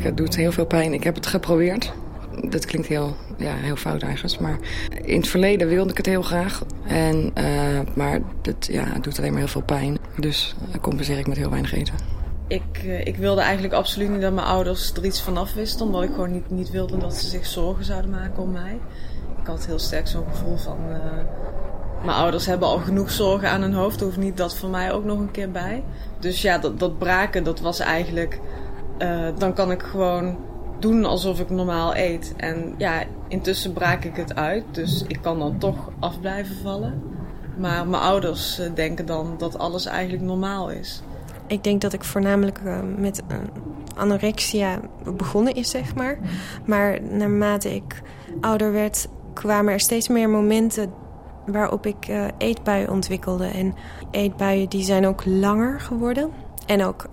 Het 0.00 0.16
doet 0.16 0.36
heel 0.36 0.52
veel 0.52 0.66
pijn. 0.66 0.92
Ik 0.92 1.04
heb 1.04 1.14
het 1.14 1.26
geprobeerd. 1.26 1.92
Dat 2.48 2.66
klinkt 2.66 2.88
heel, 2.88 3.16
ja, 3.36 3.54
heel 3.54 3.76
fout 3.76 4.02
eigenlijk. 4.02 4.40
Maar 4.40 4.58
in 5.04 5.16
het 5.16 5.28
verleden 5.28 5.68
wilde 5.68 5.90
ik 5.90 5.96
het 5.96 6.06
heel 6.06 6.22
graag. 6.22 6.62
En, 6.86 7.32
uh, 7.38 7.80
maar 7.94 8.20
het, 8.42 8.68
ja, 8.70 8.84
doet 9.00 9.18
alleen 9.18 9.30
maar 9.30 9.40
heel 9.40 9.48
veel 9.48 9.62
pijn. 9.62 9.98
Dus 10.16 10.54
compenseer 10.80 11.18
ik 11.18 11.26
met 11.26 11.36
heel 11.36 11.50
weinig 11.50 11.74
eten. 11.74 11.94
Ik, 12.46 12.82
uh, 12.84 13.06
ik 13.06 13.16
wilde 13.16 13.40
eigenlijk 13.40 13.74
absoluut 13.74 14.10
niet 14.10 14.20
dat 14.20 14.32
mijn 14.32 14.46
ouders 14.46 14.92
er 14.92 15.04
iets 15.04 15.22
vanaf 15.22 15.54
wisten. 15.54 15.86
Omdat 15.86 16.02
ik 16.02 16.10
gewoon 16.10 16.32
niet, 16.32 16.50
niet 16.50 16.70
wilde 16.70 16.98
dat 16.98 17.14
ze 17.14 17.28
zich 17.28 17.46
zorgen 17.46 17.84
zouden 17.84 18.10
maken 18.10 18.42
om 18.42 18.52
mij. 18.52 18.78
Ik 19.40 19.46
had 19.46 19.66
heel 19.66 19.78
sterk 19.78 20.08
zo'n 20.08 20.26
gevoel 20.30 20.56
van... 20.56 20.76
Mijn 22.04 22.16
ouders 22.16 22.46
hebben 22.46 22.68
al 22.68 22.78
genoeg 22.78 23.10
zorgen 23.10 23.50
aan 23.50 23.60
hun 23.60 23.72
hoofd. 23.72 24.00
Hoeft 24.00 24.16
niet 24.16 24.36
dat 24.36 24.56
voor 24.56 24.68
mij 24.68 24.92
ook 24.92 25.04
nog 25.04 25.18
een 25.18 25.30
keer 25.30 25.50
bij. 25.50 25.82
Dus 26.18 26.42
ja, 26.42 26.58
dat, 26.58 26.78
dat 26.78 26.98
braken, 26.98 27.44
dat 27.44 27.60
was 27.60 27.80
eigenlijk 27.80 28.40
uh, 28.98 29.28
dan 29.38 29.52
kan 29.52 29.70
ik 29.70 29.82
gewoon 29.82 30.36
doen 30.78 31.04
alsof 31.04 31.40
ik 31.40 31.50
normaal 31.50 31.96
eet. 31.96 32.34
En 32.36 32.74
ja, 32.76 33.02
intussen 33.28 33.72
braak 33.72 34.04
ik 34.04 34.16
het 34.16 34.34
uit. 34.34 34.64
Dus 34.70 35.04
ik 35.06 35.18
kan 35.22 35.38
dan 35.38 35.58
toch 35.58 35.90
af 35.98 36.20
blijven 36.20 36.56
vallen. 36.56 37.02
Maar 37.58 37.86
mijn 37.86 38.02
ouders 38.02 38.60
uh, 38.60 38.66
denken 38.74 39.06
dan 39.06 39.34
dat 39.38 39.58
alles 39.58 39.86
eigenlijk 39.86 40.22
normaal 40.22 40.70
is. 40.70 41.02
Ik 41.46 41.64
denk 41.64 41.80
dat 41.80 41.92
ik 41.92 42.04
voornamelijk 42.04 42.60
uh, 42.64 42.78
met 42.96 43.22
anorexia 43.96 44.80
begonnen 45.16 45.54
is, 45.54 45.70
zeg 45.70 45.94
maar. 45.94 46.18
Maar 46.64 47.02
naarmate 47.02 47.74
ik 47.74 48.02
ouder 48.40 48.72
werd, 48.72 49.08
kwamen 49.32 49.72
er 49.72 49.80
steeds 49.80 50.08
meer 50.08 50.30
momenten 50.30 50.92
waarop 51.46 51.86
ik 51.86 52.10
eetbuien 52.38 52.90
ontwikkelde. 52.90 53.46
En 53.46 53.74
eetbuien 54.10 54.68
die 54.68 54.84
zijn 54.84 55.06
ook 55.06 55.24
langer 55.24 55.80
geworden 55.80 56.30
en 56.66 56.84
ook 56.84 57.06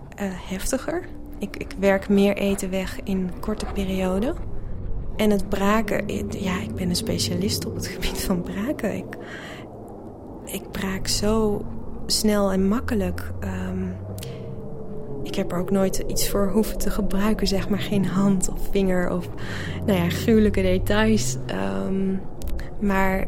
heftiger. 0.47 1.18
Ik, 1.39 1.58
ik 1.58 1.75
werk 1.80 2.10
meer 2.10 2.38
eten 2.38 2.69
weg 2.69 2.99
in 3.04 3.32
korte 3.39 3.65
perioden. 3.73 4.36
En 5.15 5.30
het 5.30 5.49
braken, 5.49 6.08
ja, 6.30 6.62
ik 6.62 6.75
ben 6.75 6.89
een 6.89 6.95
specialist 6.95 7.65
op 7.65 7.75
het 7.75 7.88
gebied 7.93 8.23
van 8.23 8.41
braken. 8.41 8.95
Ik, 8.95 9.17
ik 10.45 10.71
braak 10.71 11.08
zo 11.08 11.65
snel 12.06 12.52
en 12.52 12.67
makkelijk. 12.67 13.32
Ehm, 13.39 13.88
ik 15.23 15.36
heb 15.36 15.52
er 15.52 15.58
ook 15.58 15.71
nooit 15.71 16.04
iets 16.08 16.30
voor 16.30 16.49
hoeven 16.52 16.78
te 16.78 16.89
gebruiken, 16.89 17.47
zeg 17.47 17.69
maar. 17.69 17.80
Geen 17.80 18.06
hand 18.06 18.49
of 18.49 18.69
vinger 18.71 19.12
of, 19.12 19.30
nou 19.86 19.99
ja, 19.99 20.10
gruwelijke 20.10 20.62
details. 20.62 21.38
Ehm, 21.45 22.15
maar 22.80 23.28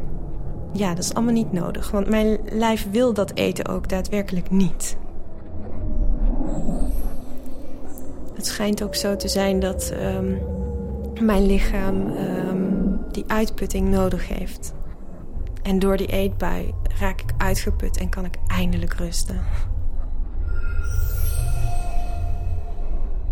ja, 0.72 0.94
dat 0.94 1.04
is 1.04 1.14
allemaal 1.14 1.34
niet 1.34 1.52
nodig. 1.52 1.90
Want 1.90 2.08
mijn 2.08 2.38
lijf 2.52 2.90
wil 2.90 3.12
dat 3.12 3.34
eten 3.34 3.68
ook 3.68 3.88
daadwerkelijk 3.88 4.50
niet. 4.50 4.96
Het 8.42 8.50
schijnt 8.50 8.82
ook 8.82 8.94
zo 8.94 9.16
te 9.16 9.28
zijn 9.28 9.60
dat 9.60 9.92
ehm, 9.98 10.34
mijn 11.20 11.46
lichaam 11.46 12.12
die 13.12 13.24
uitputting 13.26 13.88
nodig 13.88 14.28
heeft. 14.28 14.72
En 15.62 15.78
door 15.78 15.96
die 15.96 16.06
eetbui 16.06 16.74
raak 16.98 17.20
ik 17.20 17.30
uitgeput 17.36 17.96
en 17.96 18.08
kan 18.08 18.24
ik 18.24 18.34
eindelijk 18.46 18.94
rusten. 18.94 19.40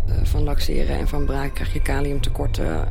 Eh, 0.07 0.15
van 0.23 0.43
laxeren 0.43 0.97
en 0.97 1.07
van 1.07 1.25
braak 1.25 1.53
krijg 1.53 1.73
je 1.73 1.81
kaliumtekorten. 1.81 2.87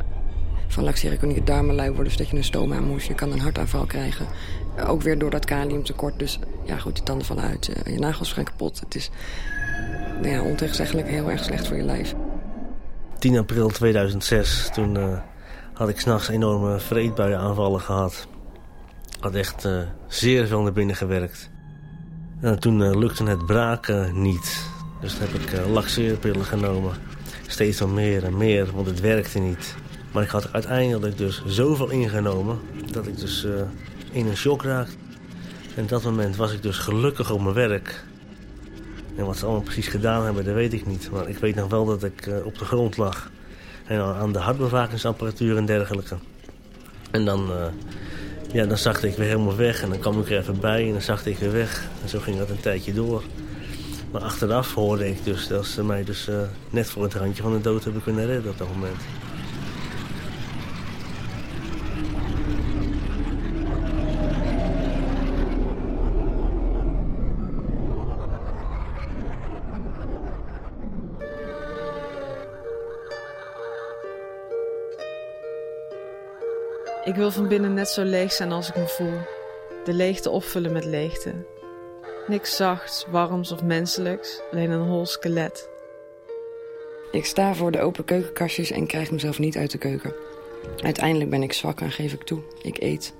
Van 0.67 0.83
laxeren 0.83 1.17
kun 1.17 1.33
je 1.33 1.43
darmen 1.43 1.75
lui 1.75 1.91
worden, 1.91 2.11
zodat 2.11 2.29
je 2.29 2.37
een 2.37 2.43
stoma 2.43 2.79
moest. 2.79 3.07
Je 3.07 3.15
kan 3.15 3.31
een 3.31 3.39
hartaanval 3.39 3.85
krijgen. 3.85 4.25
Eh, 4.75 4.89
ook 4.89 5.01
weer 5.01 5.19
door 5.19 5.29
dat 5.29 5.45
kaliumtekort. 5.45 6.19
Dus 6.19 6.39
ja, 6.65 6.77
goed, 6.77 6.97
je 6.97 7.03
tanden 7.03 7.25
vallen 7.25 7.43
uit. 7.43 7.67
Eh, 7.67 7.93
je 7.93 7.99
nagels 7.99 8.33
gaan 8.33 8.43
kapot. 8.43 8.79
Het 8.79 8.95
is 8.95 9.09
ja, 10.21 10.41
ontegenzeggelijk 10.41 11.07
heel 11.07 11.31
erg 11.31 11.43
slecht 11.43 11.67
voor 11.67 11.77
je 11.77 11.83
lijf. 11.83 12.13
10 13.19 13.37
april 13.37 13.67
2006, 13.67 14.69
toen 14.73 15.21
had 15.73 15.89
ik 15.89 15.99
s'nachts 15.99 16.27
enorme 16.27 16.79
vreedbuienaanvallen 16.79 17.81
gehad 17.81 18.27
had 19.21 19.35
echt 19.35 19.65
uh, 19.65 19.81
zeer 20.07 20.47
veel 20.47 20.61
naar 20.61 20.73
binnen 20.73 20.95
gewerkt. 20.95 21.49
En 22.39 22.59
toen 22.59 22.79
uh, 22.79 22.95
lukte 22.95 23.23
het 23.23 23.45
braken 23.45 24.21
niet. 24.21 24.65
Dus 25.01 25.13
toen 25.13 25.27
heb 25.27 25.41
ik 25.41 25.67
laxeerpillen 25.67 26.45
genomen. 26.45 26.93
Steeds 27.47 27.79
wel 27.79 27.87
meer 27.87 28.23
en 28.23 28.37
meer, 28.37 28.71
want 28.73 28.87
het 28.87 28.99
werkte 28.99 29.39
niet. 29.39 29.75
Maar 30.11 30.23
ik 30.23 30.29
had 30.29 30.53
uiteindelijk 30.53 31.17
dus 31.17 31.43
zoveel 31.45 31.89
ingenomen... 31.89 32.59
dat 32.91 33.07
ik 33.07 33.19
dus 33.19 33.47
in 34.11 34.27
een 34.27 34.37
shock 34.37 34.63
raakte. 34.63 34.95
En 35.75 35.83
op 35.83 35.89
dat 35.89 36.03
moment 36.03 36.35
was 36.35 36.53
ik 36.53 36.61
dus 36.61 36.77
gelukkig 36.77 37.31
op 37.31 37.41
mijn 37.41 37.55
werk. 37.55 38.03
En 39.17 39.25
wat 39.25 39.37
ze 39.37 39.45
allemaal 39.45 39.63
precies 39.63 39.87
gedaan 39.87 40.23
hebben, 40.23 40.45
dat 40.45 40.53
weet 40.53 40.73
ik 40.73 40.85
niet. 40.85 41.09
Maar 41.11 41.29
ik 41.29 41.37
weet 41.37 41.55
nog 41.55 41.69
wel 41.69 41.85
dat 41.85 42.03
ik 42.03 42.29
op 42.43 42.57
de 42.57 42.65
grond 42.65 42.97
lag. 42.97 43.31
En 43.85 44.01
aan 44.01 44.33
de 44.33 44.39
hartbewakingsapparatuur 44.39 45.57
en 45.57 45.65
dergelijke. 45.65 46.15
En 47.11 47.25
dan 47.25 47.49
ja, 48.51 48.65
dan 48.65 48.77
zag 48.77 49.03
ik 49.03 49.15
weer 49.15 49.27
helemaal 49.27 49.55
weg 49.55 49.81
en 49.81 49.89
dan 49.89 49.99
kwam 49.99 50.19
ik 50.19 50.29
er 50.29 50.37
even 50.37 50.59
bij 50.59 50.85
en 50.85 50.91
dan 50.91 51.01
zag 51.01 51.25
ik 51.25 51.37
weer 51.37 51.51
weg. 51.51 51.87
En 52.03 52.09
zo 52.09 52.19
ging 52.19 52.37
dat 52.37 52.49
een 52.49 52.59
tijdje 52.59 52.93
door. 52.93 53.23
Maar 54.11 54.21
achteraf 54.21 54.73
hoorde 54.73 55.09
ik 55.09 55.23
dus 55.23 55.47
dat 55.47 55.65
ze 55.65 55.83
mij 55.83 56.03
dus 56.03 56.29
uh, 56.29 56.41
net 56.69 56.89
voor 56.89 57.03
het 57.03 57.13
randje 57.13 57.43
van 57.43 57.51
de 57.51 57.61
dood 57.61 57.83
hebben 57.83 58.03
kunnen 58.03 58.25
redden 58.25 58.51
op 58.51 58.57
dat 58.57 58.67
moment. 58.73 59.01
Ik 77.11 77.17
wil 77.17 77.31
van 77.31 77.47
binnen 77.47 77.73
net 77.73 77.89
zo 77.89 78.03
leeg 78.03 78.31
zijn 78.31 78.51
als 78.51 78.69
ik 78.69 78.75
me 78.75 78.87
voel. 78.87 79.19
De 79.83 79.93
leegte 79.93 80.29
opvullen 80.29 80.71
met 80.71 80.85
leegte. 80.85 81.33
Niks 82.27 82.55
zachts, 82.55 83.05
warms 83.09 83.51
of 83.51 83.63
menselijks, 83.63 84.41
alleen 84.51 84.69
een 84.71 84.87
hol 84.87 85.05
skelet. 85.05 85.69
Ik 87.11 87.25
sta 87.25 87.53
voor 87.53 87.71
de 87.71 87.81
open 87.81 88.05
keukenkastjes 88.05 88.71
en 88.71 88.87
krijg 88.87 89.11
mezelf 89.11 89.39
niet 89.39 89.57
uit 89.57 89.71
de 89.71 89.77
keuken. 89.77 90.13
Uiteindelijk 90.83 91.29
ben 91.29 91.43
ik 91.43 91.53
zwak 91.53 91.81
en 91.81 91.91
geef 91.91 92.13
ik 92.13 92.23
toe. 92.23 92.41
Ik 92.61 92.81
eet. 92.81 93.13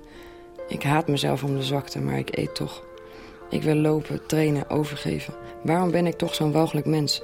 Ik 0.68 0.82
haat 0.82 1.08
mezelf 1.08 1.42
om 1.42 1.56
de 1.56 1.62
zwakte, 1.62 2.00
maar 2.00 2.18
ik 2.18 2.36
eet 2.36 2.54
toch. 2.54 2.84
Ik 3.50 3.62
wil 3.62 3.76
lopen, 3.76 4.26
trainen, 4.26 4.70
overgeven. 4.70 5.34
Waarom 5.62 5.90
ben 5.90 6.06
ik 6.06 6.16
toch 6.16 6.34
zo'n 6.34 6.52
walgelijk 6.52 6.86
mens? 6.86 7.22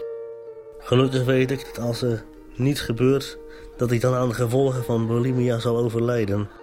Gelukkig 0.78 1.24
weet 1.24 1.50
ik 1.50 1.64
dat 1.74 1.84
als 1.84 2.02
er 2.02 2.24
niets 2.54 2.80
gebeurt, 2.80 3.38
dat 3.76 3.90
ik 3.90 4.00
dan 4.00 4.14
aan 4.14 4.28
de 4.28 4.34
gevolgen 4.34 4.84
van 4.84 5.06
bulimia 5.06 5.58
zal 5.58 5.76
overlijden. 5.76 6.57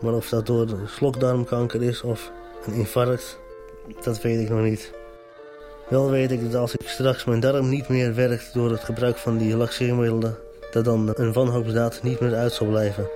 Maar 0.00 0.12
of 0.12 0.28
dat 0.28 0.46
door 0.46 0.66
slokdarmkanker 0.86 1.82
is 1.82 2.02
of 2.02 2.32
een 2.66 2.72
infarct, 2.72 3.38
dat 4.02 4.20
weet 4.20 4.40
ik 4.40 4.48
nog 4.48 4.62
niet. 4.62 4.92
Wel 5.88 6.10
weet 6.10 6.30
ik 6.30 6.42
dat 6.42 6.60
als 6.60 6.74
ik 6.74 6.88
straks 6.88 7.24
mijn 7.24 7.40
darm 7.40 7.68
niet 7.68 7.88
meer 7.88 8.14
werkt 8.14 8.54
door 8.54 8.70
het 8.70 8.84
gebruik 8.84 9.16
van 9.16 9.36
die 9.36 9.56
laxeermiddelen, 9.56 10.36
dat 10.70 10.84
dan 10.84 11.12
een 11.14 11.32
wanhoopsdaad 11.32 12.02
niet 12.02 12.20
meer 12.20 12.34
uit 12.34 12.52
zal 12.52 12.66
blijven. 12.66 13.08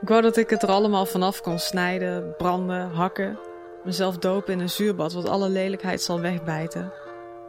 Ik 0.00 0.08
wou 0.08 0.22
dat 0.22 0.36
ik 0.36 0.50
het 0.50 0.62
er 0.62 0.68
allemaal 0.68 1.06
vanaf 1.06 1.40
kon 1.40 1.58
snijden, 1.58 2.34
branden, 2.36 2.90
hakken. 2.90 3.38
Mezelf 3.84 4.18
dopen 4.18 4.52
in 4.52 4.60
een 4.60 4.70
zuurbad 4.70 5.12
wat 5.12 5.28
alle 5.28 5.48
lelijkheid 5.48 6.02
zal 6.02 6.20
wegbijten. 6.20 6.92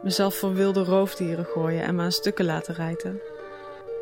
Mezelf 0.02 0.34
voor 0.34 0.54
wilde 0.54 0.84
roofdieren 0.84 1.44
gooien 1.44 1.82
en 1.82 1.94
me 1.94 2.02
aan 2.02 2.12
stukken 2.12 2.44
laten 2.44 2.74
rijten. 2.74 3.20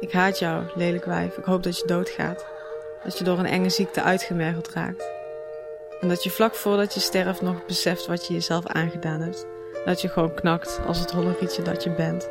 Ik 0.00 0.12
haat 0.12 0.38
jou, 0.38 0.64
lelijk 0.74 1.04
wijf. 1.04 1.36
Ik 1.36 1.44
hoop 1.44 1.62
dat 1.62 1.78
je 1.78 1.86
doodgaat. 1.86 2.53
Dat 3.04 3.18
je 3.18 3.24
door 3.24 3.38
een 3.38 3.46
enge 3.46 3.68
ziekte 3.68 4.02
uitgemergeld 4.02 4.68
raakt. 4.68 5.04
En 6.00 6.08
dat 6.08 6.22
je 6.22 6.30
vlak 6.30 6.54
voordat 6.54 6.94
je 6.94 7.00
sterft 7.00 7.42
nog 7.42 7.66
beseft 7.66 8.06
wat 8.06 8.26
je 8.26 8.34
jezelf 8.34 8.66
aangedaan 8.66 9.20
hebt. 9.20 9.46
Dat 9.84 10.00
je 10.00 10.08
gewoon 10.08 10.34
knakt 10.34 10.80
als 10.86 10.98
het 10.98 11.10
hollerietje 11.10 11.62
dat 11.62 11.82
je 11.82 11.90
bent. 11.90 12.28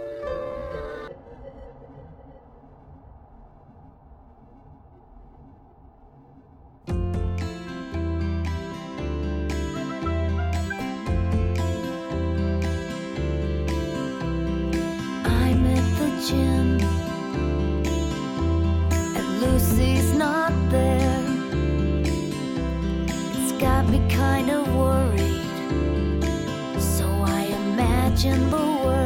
In 28.26 28.50
the 28.50 28.56
world. 28.56 29.03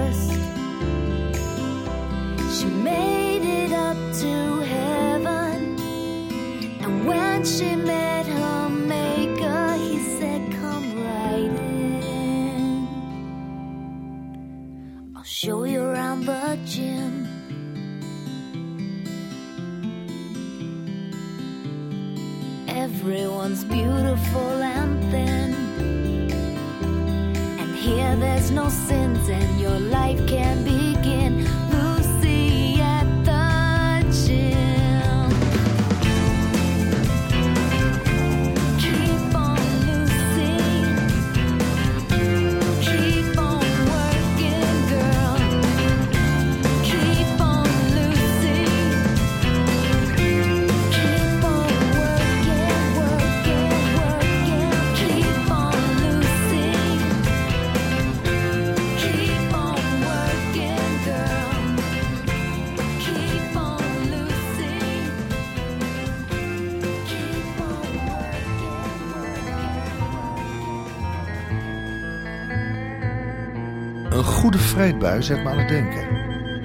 Vreedbui 74.78 75.24
zet 75.24 75.44
me 75.44 75.50
aan 75.50 75.58
het 75.58 75.68
denken. 75.68 76.08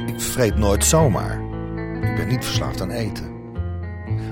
Ik 0.08 0.20
vreet 0.20 0.56
nooit 0.56 0.84
zomaar. 0.84 1.40
Ik 2.02 2.16
ben 2.16 2.28
niet 2.28 2.44
verslaafd 2.44 2.80
aan 2.80 2.90
eten. 2.90 3.32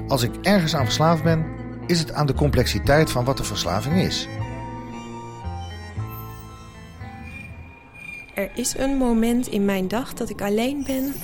Als 0.09 0.23
ik 0.23 0.37
ergens 0.43 0.75
aan 0.75 0.85
verslaafd 0.85 1.23
ben, 1.23 1.47
is 1.87 1.99
het 1.99 2.13
aan 2.13 2.27
de 2.27 2.35
complexiteit 2.35 3.11
van 3.11 3.25
wat 3.25 3.37
de 3.37 3.45
verslaving 3.45 3.97
is. 3.97 4.29
Er 8.35 8.51
is 8.55 8.77
een 8.77 8.97
moment 8.97 9.47
in 9.47 9.65
mijn 9.65 9.89
dag 9.89 10.15
dat 10.15 10.31
ik 10.31 10.43
alleen 10.43 10.83
ben... 10.87 11.15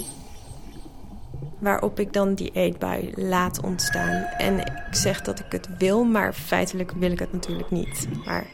waarop 1.58 2.00
ik 2.00 2.12
dan 2.12 2.34
die 2.34 2.50
eetbui 2.50 3.12
laat 3.14 3.60
ontstaan. 3.60 4.22
En 4.22 4.58
ik 4.58 4.72
zeg 4.90 5.22
dat 5.22 5.38
ik 5.38 5.52
het 5.52 5.68
wil, 5.78 6.04
maar 6.04 6.32
feitelijk 6.32 6.92
wil 6.92 7.10
ik 7.10 7.18
het 7.18 7.32
natuurlijk 7.32 7.70
niet. 7.70 8.08
Maar 8.24 8.46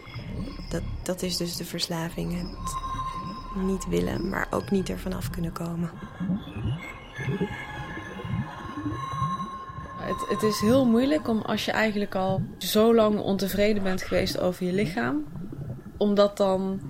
dat, 0.69 0.83
dat 1.03 1.23
is 1.23 1.37
dus 1.37 1.57
de 1.57 1.65
verslaving. 1.65 2.57
Niet 3.57 3.89
willen, 3.89 4.29
maar 4.29 4.47
ook 4.51 4.71
niet 4.71 4.89
ervan 4.89 5.13
af 5.13 5.31
kunnen 5.31 5.53
komen. 5.53 5.91
Het, 9.97 10.29
het 10.29 10.43
is 10.43 10.61
heel 10.61 10.87
moeilijk 10.87 11.29
om 11.29 11.41
als 11.41 11.65
je 11.65 11.73
eigenlijk 11.73 12.15
al 12.15 12.43
zo 12.59 12.95
lang 12.95 13.19
ontevreden 13.19 13.83
bent 13.83 14.03
geweest 14.03 14.41
over 14.41 14.67
je 14.67 14.73
lichaam, 14.73 15.25
om 15.97 16.15
dat 16.15 16.37
dan 16.37 16.81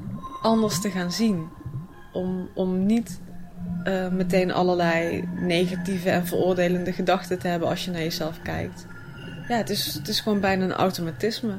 anders 0.42 0.80
te 0.80 0.90
gaan 0.90 1.12
zien. 1.12 1.48
Om, 2.12 2.48
om 2.54 2.86
niet 2.86 3.20
uh, 3.84 4.08
meteen 4.08 4.52
allerlei 4.52 5.28
negatieve 5.40 6.10
en 6.10 6.26
veroordelende 6.26 6.92
gedachten 6.92 7.38
te 7.38 7.48
hebben 7.48 7.68
als 7.68 7.84
je 7.84 7.90
naar 7.90 8.02
jezelf 8.02 8.42
kijkt. 8.42 8.86
Ja, 9.48 9.56
het 9.56 9.70
is, 9.70 9.94
het 9.94 10.08
is 10.08 10.20
gewoon 10.20 10.40
bijna 10.40 10.64
een 10.64 10.72
automatisme. 10.72 11.58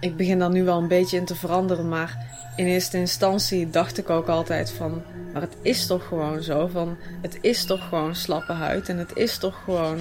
Ik 0.00 0.16
begin 0.16 0.38
daar 0.38 0.50
nu 0.50 0.64
wel 0.64 0.78
een 0.78 0.88
beetje 0.88 1.16
in 1.16 1.24
te 1.24 1.34
veranderen, 1.34 1.88
maar 1.88 2.33
in 2.56 2.66
eerste 2.66 2.98
instantie 2.98 3.70
dacht 3.70 3.98
ik 3.98 4.10
ook 4.10 4.28
altijd 4.28 4.70
van, 4.70 5.02
maar 5.32 5.42
het 5.42 5.56
is 5.62 5.86
toch 5.86 6.06
gewoon 6.06 6.42
zo 6.42 6.66
van, 6.66 6.96
het 7.22 7.38
is 7.40 7.64
toch 7.64 7.88
gewoon 7.88 8.14
slappe 8.14 8.52
huid 8.52 8.88
en 8.88 8.98
het 8.98 9.16
is 9.16 9.38
toch 9.38 9.62
gewoon 9.64 9.98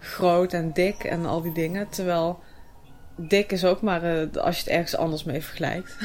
groot 0.00 0.52
en 0.52 0.72
dik 0.72 1.04
en 1.04 1.26
al 1.26 1.42
die 1.42 1.54
dingen. 1.54 1.88
Terwijl 1.88 2.38
dik 3.16 3.52
is 3.52 3.64
ook 3.64 3.82
maar 3.82 4.04
uh, 4.04 4.42
als 4.42 4.56
je 4.56 4.62
het 4.62 4.72
ergens 4.72 4.96
anders 4.96 5.24
mee 5.24 5.42
vergelijkt. 5.42 5.96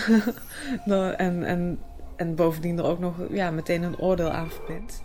en, 1.18 1.44
en, 1.44 1.80
en 2.16 2.36
bovendien 2.36 2.78
er 2.78 2.86
ook 2.86 3.00
nog 3.00 3.16
ja, 3.30 3.52
meteen 3.52 3.84
een 3.84 4.00
oordeel 4.00 4.30
aan 4.30 4.50
verbindt. 4.50 5.04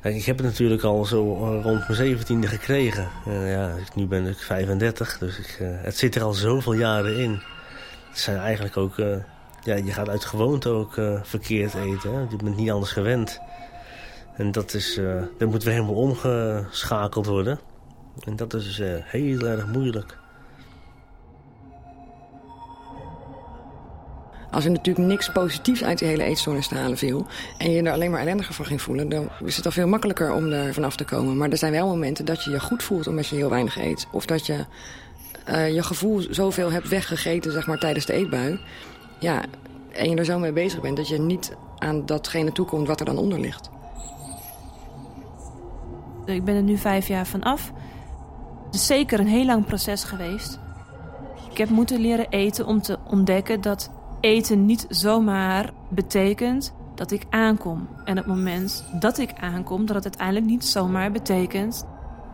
Kijk, 0.00 0.14
ik 0.14 0.24
heb 0.24 0.36
het 0.36 0.46
natuurlijk 0.46 0.82
al 0.82 1.04
zo 1.04 1.34
rond 1.62 1.64
mijn 1.64 1.94
zeventiende 1.94 2.46
gekregen. 2.46 3.08
Uh, 3.28 3.52
ja, 3.52 3.74
nu 3.94 4.06
ben 4.06 4.26
ik 4.26 4.38
35, 4.38 5.18
dus 5.18 5.38
ik, 5.38 5.58
het 5.60 5.96
zit 5.96 6.14
er 6.14 6.22
al 6.22 6.32
zoveel 6.32 6.72
jaren 6.72 7.18
in. 7.18 7.42
Zijn 8.12 8.36
eigenlijk 8.36 8.76
ook... 8.76 8.96
Uh, 8.96 9.16
ja, 9.62 9.74
je 9.74 9.92
gaat 9.92 10.08
uit 10.08 10.24
gewoonte 10.24 10.68
ook 10.68 10.94
verkeerd 11.22 11.74
eten. 11.74 12.14
Hè? 12.14 12.20
Je 12.20 12.36
bent 12.44 12.56
niet 12.56 12.70
anders 12.70 12.92
gewend. 12.92 13.40
En 14.36 14.52
dat, 14.52 14.74
is, 14.74 15.00
dat 15.38 15.48
moet 15.48 15.62
weer 15.62 15.72
helemaal 15.74 15.94
omgeschakeld 15.94 17.26
worden. 17.26 17.60
En 18.24 18.36
dat 18.36 18.54
is 18.54 18.80
heel 19.04 19.40
erg 19.40 19.66
moeilijk. 19.66 20.18
Als 24.52 24.64
er 24.64 24.70
natuurlijk 24.70 25.06
niks 25.06 25.32
positiefs 25.32 25.84
uit 25.84 25.98
die 25.98 26.08
hele 26.08 26.22
eetstoornis 26.22 26.68
te 26.68 26.74
halen 26.74 26.98
viel... 26.98 27.26
en 27.58 27.70
je 27.70 27.82
er 27.82 27.92
alleen 27.92 28.10
maar 28.10 28.20
ellendiger 28.20 28.54
van 28.54 28.64
ging 28.64 28.82
voelen... 28.82 29.08
dan 29.08 29.28
is 29.44 29.56
het 29.56 29.66
al 29.66 29.72
veel 29.72 29.86
makkelijker 29.86 30.32
om 30.32 30.52
er 30.52 30.74
vanaf 30.74 30.96
te 30.96 31.04
komen. 31.04 31.36
Maar 31.36 31.50
er 31.50 31.56
zijn 31.56 31.72
wel 31.72 31.86
momenten 31.86 32.24
dat 32.24 32.44
je 32.44 32.50
je 32.50 32.60
goed 32.60 32.82
voelt 32.82 33.06
omdat 33.06 33.26
je 33.26 33.36
heel 33.36 33.50
weinig 33.50 33.78
eet. 33.78 34.06
Of 34.10 34.26
dat 34.26 34.46
je 34.46 34.64
uh, 35.48 35.74
je 35.74 35.82
gevoel 35.82 36.22
zoveel 36.30 36.72
hebt 36.72 36.88
weggegeten 36.88 37.52
zeg 37.52 37.66
maar, 37.66 37.78
tijdens 37.78 38.06
de 38.06 38.12
eetbui. 38.12 38.60
Ja, 39.18 39.42
en 39.92 40.10
je 40.10 40.16
er 40.16 40.24
zo 40.24 40.38
mee 40.38 40.52
bezig 40.52 40.80
bent 40.80 40.96
dat 40.96 41.08
je 41.08 41.18
niet 41.18 41.56
aan 41.78 42.06
datgene 42.06 42.52
toekomt 42.52 42.86
wat 42.86 43.00
er 43.00 43.06
dan 43.06 43.18
onder 43.18 43.40
ligt. 43.40 43.70
Ik 46.24 46.44
ben 46.44 46.54
er 46.54 46.62
nu 46.62 46.76
vijf 46.76 47.08
jaar 47.08 47.26
van 47.26 47.42
af. 47.42 47.72
Het 48.66 48.74
is 48.74 48.86
zeker 48.86 49.20
een 49.20 49.26
heel 49.26 49.44
lang 49.44 49.66
proces 49.66 50.04
geweest. 50.04 50.58
Ik 51.50 51.58
heb 51.58 51.68
moeten 51.68 52.00
leren 52.00 52.28
eten 52.28 52.66
om 52.66 52.82
te 52.82 52.98
ontdekken 53.10 53.60
dat 53.60 53.90
eten 54.20 54.66
niet 54.66 54.86
zomaar 54.88 55.72
betekent 55.88 56.74
dat 56.94 57.10
ik 57.10 57.24
aankom. 57.30 57.88
En 58.04 58.16
het 58.16 58.26
moment 58.26 58.84
dat 58.92 59.18
ik 59.18 59.32
aankom, 59.40 59.86
dat 59.86 59.94
het 59.96 60.04
uiteindelijk 60.04 60.46
niet 60.46 60.64
zomaar 60.64 61.12
betekent 61.12 61.86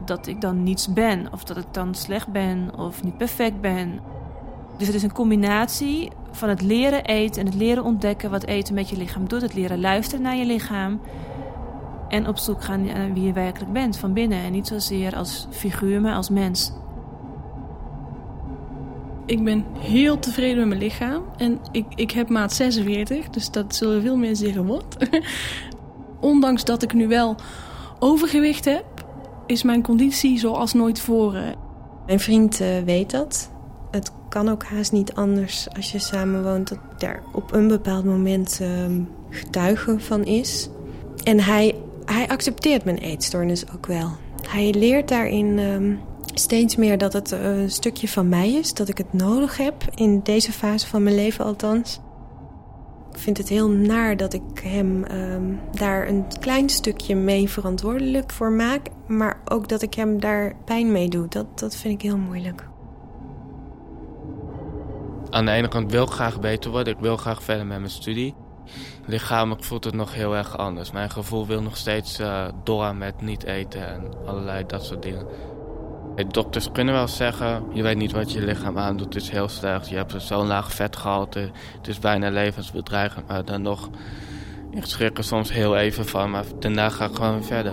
dat 0.05 0.27
ik 0.27 0.41
dan 0.41 0.63
niets 0.63 0.93
ben. 0.93 1.33
Of 1.33 1.45
dat 1.45 1.57
ik 1.57 1.67
dan 1.71 1.95
slecht 1.95 2.29
ben 2.29 2.79
of 2.79 3.03
niet 3.03 3.17
perfect 3.17 3.61
ben. 3.61 4.01
Dus 4.79 4.87
het 4.87 4.97
is 4.97 5.03
een 5.03 5.13
combinatie 5.13 6.11
van 6.31 6.49
het 6.49 6.63
leren 6.63 7.05
eten 7.05 7.41
en 7.41 7.47
het 7.47 7.55
leren 7.55 7.85
ontdekken 7.85 8.31
wat 8.31 8.45
eten 8.45 8.75
met 8.75 8.89
je 8.89 8.97
lichaam 8.97 9.29
doet. 9.29 9.43
Het 9.43 9.55
leren 9.55 9.81
luisteren 9.81 10.23
naar 10.23 10.37
je 10.37 10.45
lichaam. 10.45 11.01
En 12.09 12.29
op 12.29 12.39
zoek 12.39 12.63
gaan 12.63 12.85
naar 12.85 13.13
wie 13.13 13.23
je 13.23 13.33
werkelijk 13.33 13.73
bent 13.73 13.97
van 13.97 14.13
binnen. 14.13 14.39
En 14.39 14.53
niet 14.53 14.67
zozeer 14.67 15.17
als 15.17 15.47
figuur, 15.51 16.01
maar 16.01 16.15
als 16.15 16.31
mens. 16.31 16.73
Ik 19.27 19.45
ben 19.45 19.65
heel 19.79 20.19
tevreden 20.19 20.59
met 20.59 20.69
mijn 20.69 20.81
lichaam. 20.81 21.23
En 21.37 21.59
ik, 21.71 21.87
ik 21.95 22.11
heb 22.11 22.29
maat 22.29 22.53
46, 22.53 23.29
dus 23.29 23.51
dat 23.51 23.75
zullen 23.75 24.03
veel 24.03 24.17
mensen 24.17 24.47
zeggen 24.47 24.67
wat. 24.67 24.97
Ondanks 26.21 26.65
dat 26.65 26.83
ik 26.83 26.93
nu 26.93 27.09
wel 27.09 27.37
overgewicht 27.99 28.65
heb, 28.65 28.85
is 29.49 29.63
mijn 29.63 29.83
conditie 29.83 30.39
zoals 30.39 30.73
nooit 30.73 30.95
tevoren. 30.95 31.55
Mijn 32.07 32.21
vriend 32.21 32.61
uh, 32.61 32.67
weet 32.85 33.11
dat. 33.11 33.51
Het 33.91 34.13
kan 34.29 34.49
ook 34.49 34.65
haast 34.65 34.93
niet 34.93 35.15
anders 35.15 35.69
als 35.77 35.93
je 35.93 35.99
samenwoont... 35.99 36.69
dat 36.69 36.79
daar 36.99 37.23
op 37.33 37.53
een 37.53 37.69
bepaald 37.69 38.05
moment 38.05 38.59
uh, 38.63 38.69
getuige 39.31 39.99
van 39.99 40.25
is. 40.25 40.69
En 41.25 41.41
hij, 41.41 41.75
hij 42.05 42.29
accepteert 42.29 42.85
mijn 42.85 42.99
eetstoornis 42.99 43.65
ook 43.75 43.87
wel. 43.87 44.11
Hij 44.49 44.73
leert 44.73 45.09
daarin... 45.09 45.59
Uh, 45.59 45.97
steeds 46.35 46.77
meer 46.77 46.99
dat 46.99 47.13
het 47.13 47.31
een 47.31 47.71
stukje 47.71 48.09
van 48.09 48.29
mij 48.29 48.53
is, 48.53 48.75
dat 48.75 48.89
ik 48.89 48.99
het 48.99 49.13
nodig 49.13 49.57
heb 49.57 49.75
in 49.95 50.21
deze 50.23 50.53
fase 50.53 50.87
van 50.87 51.03
mijn 51.03 51.15
leven 51.15 51.45
althans. 51.45 52.01
Vind 53.19 53.39
het 53.39 53.49
heel 53.49 53.69
naar 53.69 54.17
dat 54.17 54.33
ik 54.33 54.59
hem 54.63 55.05
um, 55.11 55.61
daar 55.73 56.09
een 56.09 56.25
klein 56.41 56.69
stukje 56.69 57.15
mee 57.15 57.49
verantwoordelijk 57.49 58.31
voor 58.31 58.53
maak, 58.53 58.89
maar 59.07 59.41
ook 59.45 59.69
dat 59.69 59.83
ik 59.83 59.95
hem 59.95 60.21
daar 60.21 60.55
pijn 60.65 60.93
mee 60.93 61.09
doe. 61.09 61.29
Dat, 61.29 61.59
dat 61.59 61.77
vind 61.77 61.95
ik 61.95 62.03
heel 62.03 62.17
moeilijk. 62.17 62.69
Aan 65.31 65.45
de 65.45 65.51
ene 65.51 65.69
kant 65.69 65.91
wil 65.91 66.05
ik 66.05 66.11
graag 66.11 66.41
beter 66.41 66.71
worden, 66.71 66.95
ik 66.95 67.01
wil 67.01 67.17
graag 67.17 67.43
verder 67.43 67.67
met 67.67 67.79
mijn 67.79 67.91
studie. 67.91 68.35
Lichamelijk 69.07 69.65
voelt 69.65 69.85
het 69.85 69.95
nog 69.95 70.15
heel 70.15 70.37
erg 70.37 70.57
anders. 70.57 70.91
Mijn 70.91 71.11
gevoel 71.11 71.47
wil 71.47 71.63
nog 71.63 71.77
steeds 71.77 72.21
uh, 72.21 72.49
doorgaan 72.65 72.99
met 72.99 73.21
niet 73.21 73.45
eten 73.45 73.89
en 73.89 74.27
allerlei 74.27 74.67
dat 74.67 74.85
soort 74.85 75.03
dingen. 75.03 75.27
Dokters 76.27 76.73
kunnen 76.73 76.95
wel 76.95 77.09
zeggen, 77.09 77.63
je 77.73 77.83
weet 77.83 77.97
niet 77.97 78.13
wat 78.13 78.33
je 78.33 78.41
lichaam 78.41 78.79
aandoet, 78.79 79.15
het 79.15 79.23
is 79.23 79.31
heel 79.31 79.49
slecht. 79.49 79.89
Je 79.89 79.97
hebt 79.97 80.15
zo'n 80.17 80.47
laag 80.47 80.73
vetgehalte, 80.73 81.51
het 81.77 81.89
is 81.89 81.99
bijna 81.99 82.31
levensbedreigend. 82.31 83.29
Maar 83.29 83.45
dan 83.45 83.63
nog, 83.63 83.91
ik 84.71 84.85
schrik 84.85 85.19
er 85.19 85.25
soms 85.25 85.53
heel 85.53 85.77
even 85.77 86.07
van, 86.07 86.31
maar 86.31 86.45
daarna 86.59 86.89
ga 86.89 87.05
ik 87.05 87.15
gewoon 87.15 87.45
verder. 87.45 87.73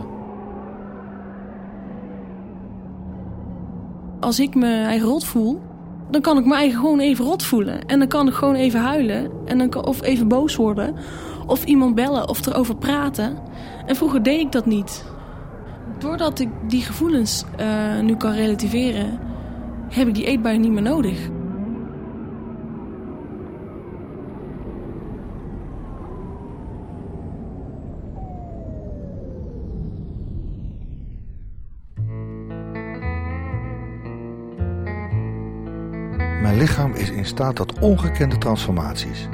Als 4.20 4.40
ik 4.40 4.56
me 4.56 4.84
eigen 4.84 5.08
rot 5.08 5.26
voel, 5.26 5.62
dan 6.10 6.22
kan 6.22 6.38
ik 6.38 6.46
me 6.46 6.56
eigen 6.56 6.80
gewoon 6.80 7.00
even 7.00 7.26
rot 7.26 7.44
voelen. 7.44 7.86
En 7.86 8.00
dan 8.00 8.08
kan 8.08 8.28
ik 8.28 8.34
gewoon 8.34 8.56
even 8.56 8.80
huilen, 8.80 9.32
en 9.46 9.58
dan 9.58 9.70
kan, 9.70 9.86
of 9.86 10.02
even 10.02 10.28
boos 10.28 10.56
worden. 10.56 10.96
Of 11.46 11.64
iemand 11.64 11.96
bellen, 11.96 12.30
of 12.30 12.46
erover 12.46 12.76
praten. 12.76 13.38
En 13.86 13.96
vroeger 13.96 14.24
deed 14.24 14.40
ik 14.40 14.52
dat 14.52 14.66
niet. 14.66 15.06
Doordat 15.98 16.40
ik 16.40 16.50
die 16.68 16.82
gevoelens 16.82 17.46
uh, 17.60 18.00
nu 18.00 18.16
kan 18.16 18.32
relativeren, 18.32 19.20
heb 19.90 20.08
ik 20.08 20.14
die 20.14 20.26
eetbui 20.26 20.58
niet 20.58 20.72
meer 20.72 20.82
nodig. 20.82 21.30
Mijn 36.42 36.58
lichaam 36.58 36.94
is 36.94 37.10
in 37.10 37.26
staat 37.26 37.56
tot 37.56 37.80
ongekende 37.80 38.38
transformaties. 38.38 39.28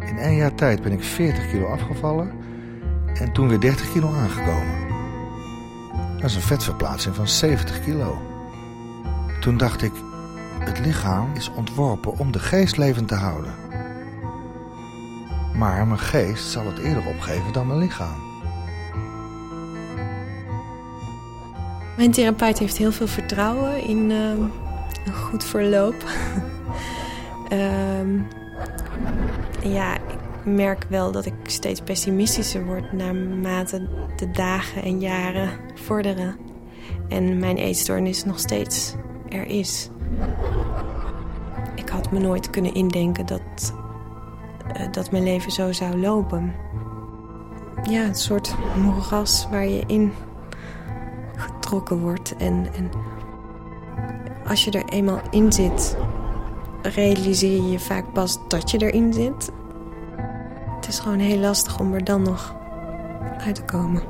In 0.00 0.18
één 0.18 0.36
jaar 0.36 0.54
tijd 0.54 0.82
ben 0.82 0.92
ik 0.92 1.02
40 1.02 1.50
kilo 1.50 1.66
afgevallen 1.66 2.41
en 3.14 3.32
toen 3.32 3.48
weer 3.48 3.60
30 3.60 3.92
kilo 3.92 4.12
aangekomen. 4.14 4.90
Dat 6.16 6.30
is 6.30 6.36
een 6.36 6.42
vetverplaatsing 6.42 7.14
van 7.14 7.28
70 7.28 7.84
kilo. 7.84 8.22
Toen 9.40 9.56
dacht 9.56 9.82
ik, 9.82 9.92
het 10.58 10.78
lichaam 10.78 11.30
is 11.34 11.50
ontworpen 11.50 12.18
om 12.18 12.32
de 12.32 12.38
geest 12.38 12.76
levend 12.76 13.08
te 13.08 13.14
houden. 13.14 13.54
Maar 15.54 15.86
mijn 15.86 15.98
geest 15.98 16.50
zal 16.50 16.66
het 16.66 16.78
eerder 16.78 17.06
opgeven 17.06 17.52
dan 17.52 17.66
mijn 17.66 17.78
lichaam. 17.78 18.30
Mijn 21.96 22.10
therapeut 22.10 22.58
heeft 22.58 22.76
heel 22.76 22.92
veel 22.92 23.06
vertrouwen 23.06 23.82
in 23.82 24.10
uh, 24.10 24.28
een 25.04 25.14
goed 25.14 25.44
verloop. 25.44 25.94
um, 27.52 28.26
ja, 29.76 29.96
merk 30.44 30.84
wel 30.88 31.12
dat 31.12 31.26
ik 31.26 31.34
steeds 31.42 31.80
pessimistischer 31.80 32.64
word 32.64 32.92
naarmate 32.92 33.88
de 34.16 34.30
dagen 34.30 34.82
en 34.82 35.00
jaren 35.00 35.50
vorderen. 35.74 36.36
En 37.08 37.38
mijn 37.38 37.56
eetstoornis 37.56 38.24
nog 38.24 38.38
steeds 38.38 38.94
er 39.28 39.46
is. 39.46 39.90
Ik 41.74 41.88
had 41.88 42.10
me 42.10 42.18
nooit 42.18 42.50
kunnen 42.50 42.74
indenken 42.74 43.26
dat, 43.26 43.74
uh, 44.76 44.92
dat 44.92 45.10
mijn 45.10 45.24
leven 45.24 45.52
zo 45.52 45.72
zou 45.72 45.96
lopen. 45.96 46.54
Ja, 47.90 48.04
een 48.04 48.14
soort 48.14 48.54
moeras 48.76 49.46
waar 49.50 49.66
je 49.66 49.82
in 49.86 50.12
getrokken 51.36 51.98
wordt. 51.98 52.36
En, 52.36 52.66
en 52.74 52.90
als 54.46 54.64
je 54.64 54.70
er 54.70 54.84
eenmaal 54.88 55.20
in 55.30 55.52
zit, 55.52 55.96
realiseer 56.82 57.62
je 57.62 57.78
vaak 57.78 58.12
pas 58.12 58.38
dat 58.48 58.70
je 58.70 58.78
erin 58.78 59.12
zit. 59.12 59.52
Is 60.92 60.98
gewoon 60.98 61.18
heel 61.18 61.38
lastig 61.38 61.78
om 61.80 61.94
er 61.94 62.04
dan 62.04 62.22
nog 62.22 62.54
uit 63.38 63.54
te 63.54 63.62
komen. 63.62 64.02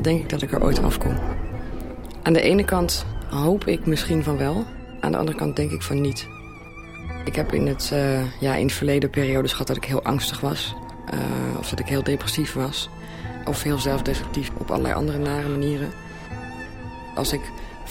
Denk 0.00 0.20
ik 0.20 0.28
dat 0.28 0.42
ik 0.42 0.52
er 0.52 0.62
ooit 0.62 0.82
afkom. 0.82 1.18
Aan 2.22 2.32
de 2.32 2.40
ene 2.40 2.64
kant 2.64 3.06
hoop 3.30 3.64
ik 3.66 3.86
misschien 3.86 4.22
van 4.22 4.36
wel. 4.36 4.64
Aan 5.00 5.12
de 5.12 5.18
andere 5.18 5.38
kant 5.38 5.56
denk 5.56 5.70
ik 5.70 5.82
van 5.82 6.00
niet. 6.00 6.28
Ik 7.24 7.34
heb 7.34 7.52
in 7.52 7.66
het, 7.66 7.90
uh, 7.92 8.40
ja, 8.40 8.54
in 8.54 8.66
het 8.66 8.74
verleden 8.74 9.10
periodes 9.10 9.52
gehad 9.52 9.66
dat 9.66 9.76
ik 9.76 9.84
heel 9.84 10.02
angstig 10.02 10.40
was. 10.40 10.74
Uh, 11.14 11.58
of 11.58 11.68
dat 11.68 11.78
ik 11.78 11.86
heel 11.86 12.02
depressief 12.02 12.52
was. 12.52 12.88
Of 13.44 13.62
heel 13.62 13.78
zelfdestructief 13.78 14.50
op 14.58 14.70
allerlei 14.70 14.94
andere 14.94 15.18
nare 15.18 15.48
manieren. 15.48 15.90
Als 17.14 17.32
ik 17.32 17.40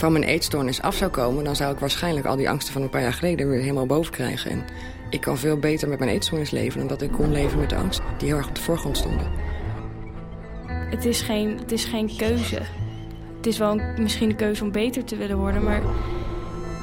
van 0.02 0.12
mijn 0.12 0.24
eetstoornis 0.24 0.82
af 0.82 0.96
zou 0.96 1.12
komen... 1.12 1.44
dan 1.44 1.56
zou 1.56 1.74
ik 1.74 1.80
waarschijnlijk 1.80 2.26
al 2.26 2.36
die 2.36 2.50
angsten 2.50 2.74
van 2.74 2.82
een 2.82 2.90
paar 2.90 3.02
jaar 3.02 3.14
geleden 3.14 3.50
weer 3.50 3.60
helemaal 3.60 3.86
boven 3.86 4.12
krijgen. 4.12 4.52
En 4.52 4.64
ik 5.10 5.22
kan 5.22 5.38
veel 5.38 5.58
beter 5.58 5.90
met 5.90 6.00
mijn 6.00 6.12
eetstoornis 6.12 6.52
leven... 6.52 6.80
dan 6.80 6.88
dat 6.88 7.02
ik 7.02 7.12
kon 7.12 7.32
leven 7.32 7.60
met 7.60 7.70
de 7.70 7.76
angst 7.76 8.02
die 8.18 8.28
heel 8.28 8.38
erg 8.38 8.48
op 8.48 8.56
de 8.56 8.62
voorgrond 8.62 8.98
stonden. 8.98 9.32
Het 10.68 11.06
is 11.06 11.22
geen, 11.22 11.58
het 11.58 11.72
is 11.72 11.86
geen 11.86 12.16
keuze. 12.18 12.62
Het 13.38 13.48
is 13.48 13.58
wel 13.58 13.72
een, 13.72 14.02
misschien 14.02 14.30
een 14.30 14.36
keuze 14.36 14.64
om 14.64 14.72
beter 14.72 15.04
te 15.04 15.16
willen 15.16 15.38
worden, 15.38 15.64
maar 15.64 15.82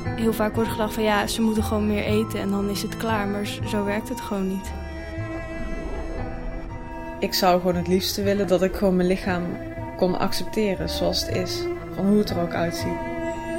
heel 0.05 0.33
vaak 0.33 0.55
wordt 0.55 0.71
gedacht 0.71 0.95
van 0.95 1.03
ja, 1.03 1.27
ze 1.27 1.43
moeten 1.43 1.63
gewoon 1.63 1.87
meer 1.87 2.05
eten 2.05 2.41
en 2.41 2.51
dan 2.51 2.71
is 2.71 2.83
het 2.83 2.97
klaar. 2.97 3.27
Maar 3.27 3.47
zo 3.67 3.85
werkt 3.85 4.09
het 4.09 4.21
gewoon 4.21 4.49
niet. 4.49 4.71
Ik 7.21 7.35
zou 7.35 7.61
gewoon 7.61 7.77
het 7.77 7.89
liefste 7.89 8.23
willen 8.23 8.47
dat 8.47 8.63
ik 8.63 8.77
gewoon 8.77 8.97
mijn 8.97 9.09
lichaam 9.09 9.43
kon 9.97 10.19
accepteren 10.19 10.89
zoals 10.89 11.27
het 11.27 11.37
is. 11.37 11.63
Van 11.95 12.07
hoe 12.07 12.19
het 12.19 12.31
er 12.31 12.41
ook 12.41 12.53
uitziet. 12.53 13.08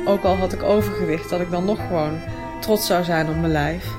Ook 0.09 0.23
al 0.23 0.35
had 0.35 0.53
ik 0.53 0.63
overgewicht, 0.63 1.29
dat 1.29 1.39
ik 1.39 1.51
dan 1.51 1.65
nog 1.65 1.87
gewoon 1.87 2.19
trots 2.59 2.85
zou 2.87 3.03
zijn 3.03 3.29
op 3.29 3.35
mijn 3.35 3.51
lijf. 3.51 3.98